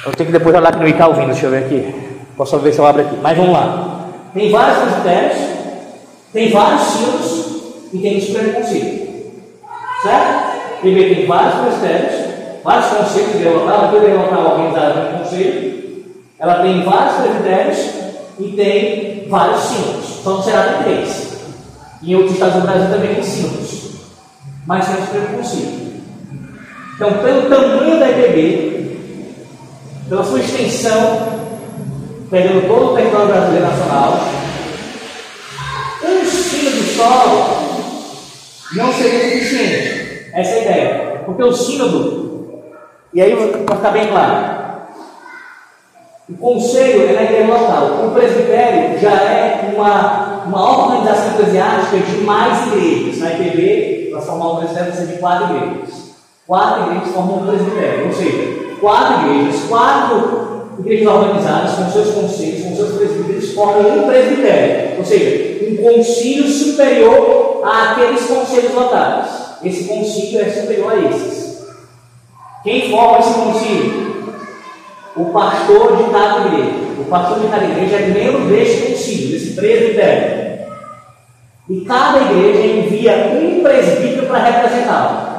Eu 0.05 0.12
tenho 0.12 0.26
que 0.26 0.32
depois 0.32 0.55
olhar 0.55 0.68
aqui 0.68 0.78
no 0.78 0.88
Icalvino, 0.88 1.26
deixa 1.26 1.47
eu 1.47 1.51
ver 1.51 1.64
aqui. 1.64 1.95
Posso 2.36 2.59
ver 2.59 2.72
se 2.72 2.78
eu 2.78 2.86
abro 2.86 3.03
aqui. 3.03 3.16
Mas 3.22 3.36
vamos 3.36 3.53
lá. 3.53 4.09
Tem 4.32 4.51
vários 4.51 4.78
presbitérios, 4.78 5.38
tem 6.32 6.51
vários 6.51 6.82
sínodos 6.82 7.47
e 7.93 7.99
tem 7.99 8.18
o 8.18 8.22
Supremo 8.22 8.53
Conselho. 8.55 9.11
Certo? 10.03 10.51
IPB 10.82 11.14
tem 11.14 11.26
vários 11.26 11.55
presbitérios, 11.61 12.30
vários 12.63 12.87
conselhos 12.87 13.39
de 13.39 13.45
local, 13.45 13.87
aqui 13.87 14.01
de 14.01 14.13
local 14.13 14.53
organizado 14.53 15.13
no 15.13 15.19
conselho. 15.19 15.81
Ela 16.39 16.63
tem 16.63 16.83
vários 16.83 17.17
presbitérios 17.17 17.79
e 18.39 18.49
tem 18.57 19.29
vários 19.29 19.61
sínodos. 19.63 20.05
Só 20.23 20.31
não 20.31 20.43
será 20.43 20.63
tem 20.65 20.83
três. 20.83 21.31
Em 22.03 22.15
outros 22.15 22.33
estados 22.33 22.57
do 22.57 22.63
Brasil 22.63 22.91
também 22.91 23.15
tem 23.15 23.23
sínodos. 23.23 23.91
Mas 24.67 24.87
tem 24.87 24.97
Supremo 25.05 25.37
Conselho. 25.37 25.91
Então, 26.95 27.13
pelo 27.15 27.49
tamanho 27.49 27.99
da 27.99 28.11
IPB, 28.11 28.99
pela 30.09 30.25
sua 30.25 30.41
extensão, 30.41 31.41
pegando 32.31 32.69
todo 32.69 32.93
o 32.93 32.97
território 32.97 33.29
brasileiro 33.29 33.67
nacional, 33.67 34.21
um 36.03 36.25
sínodo 36.25 36.83
só 36.97 37.71
não 38.77 38.93
seria 38.93 39.31
suficiente. 39.31 40.31
Essa 40.33 40.51
é 40.51 40.59
a 40.59 40.63
ideia. 40.63 41.23
Porque 41.25 41.43
o 41.43 41.53
sínodo, 41.53 42.30
e 43.13 43.21
aí 43.21 43.35
para 43.67 43.77
ficar 43.77 43.91
bem 43.91 44.09
claro, 44.09 44.61
o 46.31 46.37
conselho 46.37 47.09
é 47.09 47.13
na 47.13 47.23
igreja 47.25 47.53
local. 47.53 48.07
O 48.07 48.11
presbitério 48.13 48.99
já 49.01 49.11
é 49.11 49.75
uma, 49.75 50.45
uma 50.47 50.79
organização 50.79 51.33
eclesiástica 51.33 51.99
de 51.99 52.19
mais 52.19 52.69
igrejas. 52.69 53.19
Na 53.19 53.33
IPB, 53.33 54.11
para 54.13 54.21
formar 54.21 54.53
um 54.53 54.57
presbitério, 54.59 54.93
precisa 54.93 55.13
de 55.13 55.19
quatro 55.19 55.57
igrejas. 55.57 56.11
Quatro 56.47 56.83
igrejas 56.87 57.15
formam 57.15 57.37
um 57.39 57.47
presbitério, 57.47 58.07
ou 58.07 58.13
seja, 58.13 58.77
quatro 58.81 59.29
igrejas, 59.29 59.63
quatro 59.69 60.51
igrejas 60.79 61.09
organizadas 61.09 61.73
com 61.73 61.91
seus 61.91 62.15
conselhos, 62.15 62.65
com 62.65 62.77
seus 62.77 62.97
presbíteros, 62.97 63.53
formam 63.53 63.99
um 63.99 64.07
presbitério, 64.07 64.99
ou 64.99 65.05
seja, 65.05 65.67
um 65.69 65.77
concílio 65.77 66.49
superior 66.49 67.63
àqueles 67.65 68.25
conselhos 68.27 68.75
locais. 68.75 69.27
Esse 69.65 69.85
concílio 69.85 70.43
é 70.43 70.49
superior 70.49 70.93
a 70.93 70.97
esses. 70.97 71.39
Quem 72.63 72.91
forma 72.91 73.21
esse 73.21 73.33
concílio? 73.33 74.11
O 75.17 75.25
pastor 75.27 75.97
de 75.97 76.05
cada 76.11 76.47
igreja. 76.47 76.71
O 76.99 77.05
pastor 77.07 77.41
de 77.41 77.49
cada 77.49 77.65
igreja 77.65 77.97
é 77.97 78.07
membro 78.09 78.45
deste 78.49 78.91
concílio, 78.91 79.31
desse 79.31 79.55
presbitério. 79.55 80.51
E 81.71 81.81
cada 81.87 82.21
igreja 82.21 82.67
envia 82.67 83.33
um 83.33 83.63
presbítero 83.63 84.27
para 84.27 84.45
representá-lo. 84.45 85.31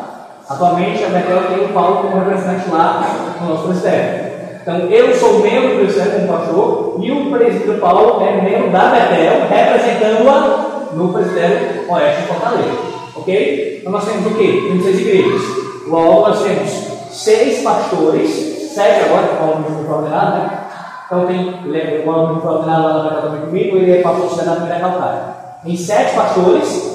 Atualmente, 0.50 1.04
a 1.04 1.10
Betel 1.10 1.44
tem 1.44 1.66
o 1.66 1.70
Paulo 1.70 1.98
como 1.98 2.24
representante 2.24 2.70
lá 2.72 3.36
no 3.40 3.50
nosso 3.50 3.64
presbitério. 3.66 4.32
Então, 4.62 4.78
eu 4.90 5.14
sou 5.14 5.40
membro 5.40 5.70
do 5.70 5.76
presbitério 5.76 6.14
como 6.14 6.28
pastor 6.28 7.00
e 7.02 7.12
o 7.12 7.32
presbítero 7.32 7.80
Paulo 7.80 8.26
é 8.26 8.42
membro 8.42 8.72
da 8.72 8.90
Betel, 8.90 9.48
representando-a 9.48 10.90
no 10.94 11.14
presbitério 11.14 11.86
Oeste 11.88 12.22
de 12.22 12.28
Fortaleza. 12.28 12.78
Ok? 13.16 13.78
Então, 13.80 13.92
nós 13.92 14.06
temos 14.06 14.26
o 14.26 14.36
quê? 14.36 14.64
Temos 14.68 14.84
seis 14.84 15.00
igrejas. 15.00 15.42
Logo, 15.88 16.28
nós 16.28 16.44
temos 16.44 16.91
seis 17.12 17.62
pastores, 17.62 18.74
sete 18.74 19.06
agora, 19.06 19.28
que 19.28 19.34
o 19.34 19.38
Paulo 19.38 19.66
não 19.70 19.86
foi 19.86 19.96
ordenado, 19.96 20.38
né? 20.38 20.62
Então, 21.06 21.28
tem 21.28 21.50
o 21.50 22.42
foi 22.42 22.52
ordenado 22.52 22.84
lá 22.84 23.04
na 23.04 23.22
também 23.22 23.42
comigo, 23.42 23.78
ele 23.78 23.98
é 23.98 24.02
pastor 24.02 24.46
da 24.46 24.56
primeira 24.56 24.80
calcária. 24.80 25.24
Tem 25.64 25.76
sete 25.76 26.16
pastores 26.16 26.92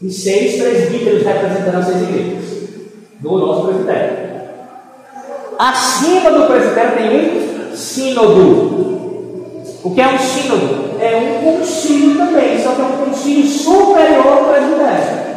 e 0.00 0.10
seis 0.10 0.60
presbíteros 0.60 1.22
representando 1.22 1.76
as 1.76 1.86
seis 1.86 2.02
igrejas 2.02 2.44
do 3.20 3.38
nosso 3.38 3.66
presbitério. 3.66 4.26
Acima 5.58 6.30
do 6.30 6.46
presbitério 6.46 6.96
tem 6.96 7.72
um 7.72 7.76
sínodo. 7.76 8.86
O 9.84 9.94
que 9.94 10.00
é 10.00 10.08
um 10.08 10.18
sínodo? 10.18 10.96
É 11.00 11.16
um 11.16 11.58
concílio 11.58 12.16
também, 12.16 12.62
só 12.62 12.72
que 12.72 12.80
é 12.80 12.84
um 12.84 13.04
concílio 13.04 13.46
superior 13.46 14.26
ao 14.26 14.44
presbitério, 14.44 15.36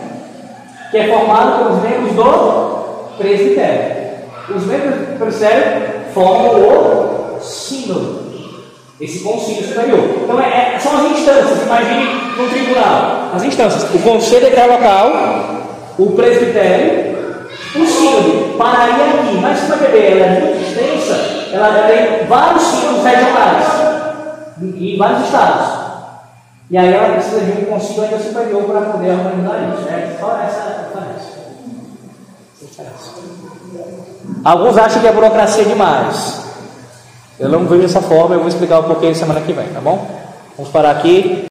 que 0.89 0.97
é 0.97 1.07
formado 1.09 1.65
pelos 1.65 1.83
membros 1.83 2.15
do 2.15 2.78
presbitério. 3.19 3.99
Os 4.55 4.65
membros 4.65 4.95
do 4.95 5.19
presbitério 5.19 5.91
formam 6.11 7.37
o 7.37 7.39
sínodo, 7.39 8.23
esse 8.99 9.19
concílio 9.19 9.67
superior. 9.67 9.99
Então, 10.23 10.41
é, 10.41 10.75
é, 10.75 10.79
são 10.79 10.97
as 10.97 11.11
instâncias, 11.11 11.61
imagine 11.61 12.05
no 12.35 12.49
tribunal. 12.49 13.29
As 13.35 13.43
instâncias, 13.43 13.83
o 13.93 13.99
conselho 13.99 14.49
local, 14.67 15.11
o 15.99 16.11
presbitério 16.11 17.19
o 17.75 17.85
sínodo 17.85 18.57
pararia 18.57 19.05
aqui, 19.05 19.37
mas 19.39 19.61
como 19.61 19.73
a 19.73 19.77
PB 19.77 19.97
ela 19.99 20.25
é 20.25 20.39
muito 20.39 20.59
extensa, 20.59 21.49
ela 21.53 21.87
tem 21.87 22.25
vários 22.25 22.63
sínodos 22.63 23.03
regionais 23.03 23.65
em, 24.59 24.97
vários 24.97 25.25
estados. 25.25 25.79
E 26.71 26.77
aí 26.77 26.91
ela 26.91 27.13
precisa 27.13 27.41
de 27.41 27.61
um 27.61 27.65
concílio 27.65 28.03
ainda 28.03 28.17
superior 28.17 28.63
para 28.63 28.81
poder 28.81 29.11
organizar 29.11 29.69
isso. 29.69 29.87
É 29.87 30.17
só 30.19 30.39
essa. 30.43 30.88
Alguns 34.43 34.77
acham 34.77 35.01
que 35.01 35.07
é 35.07 35.11
burocracia 35.11 35.65
demais. 35.65 36.41
Eu 37.39 37.49
não 37.49 37.65
vejo 37.65 37.83
dessa 37.83 38.01
forma, 38.01 38.35
eu 38.35 38.39
vou 38.39 38.49
explicar 38.49 38.79
um 38.79 38.83
pouquinho 38.83 39.15
semana 39.15 39.41
que 39.41 39.53
vem, 39.53 39.69
tá 39.69 39.79
bom? 39.79 40.07
Vamos 40.57 40.71
parar 40.71 40.91
aqui. 40.91 41.47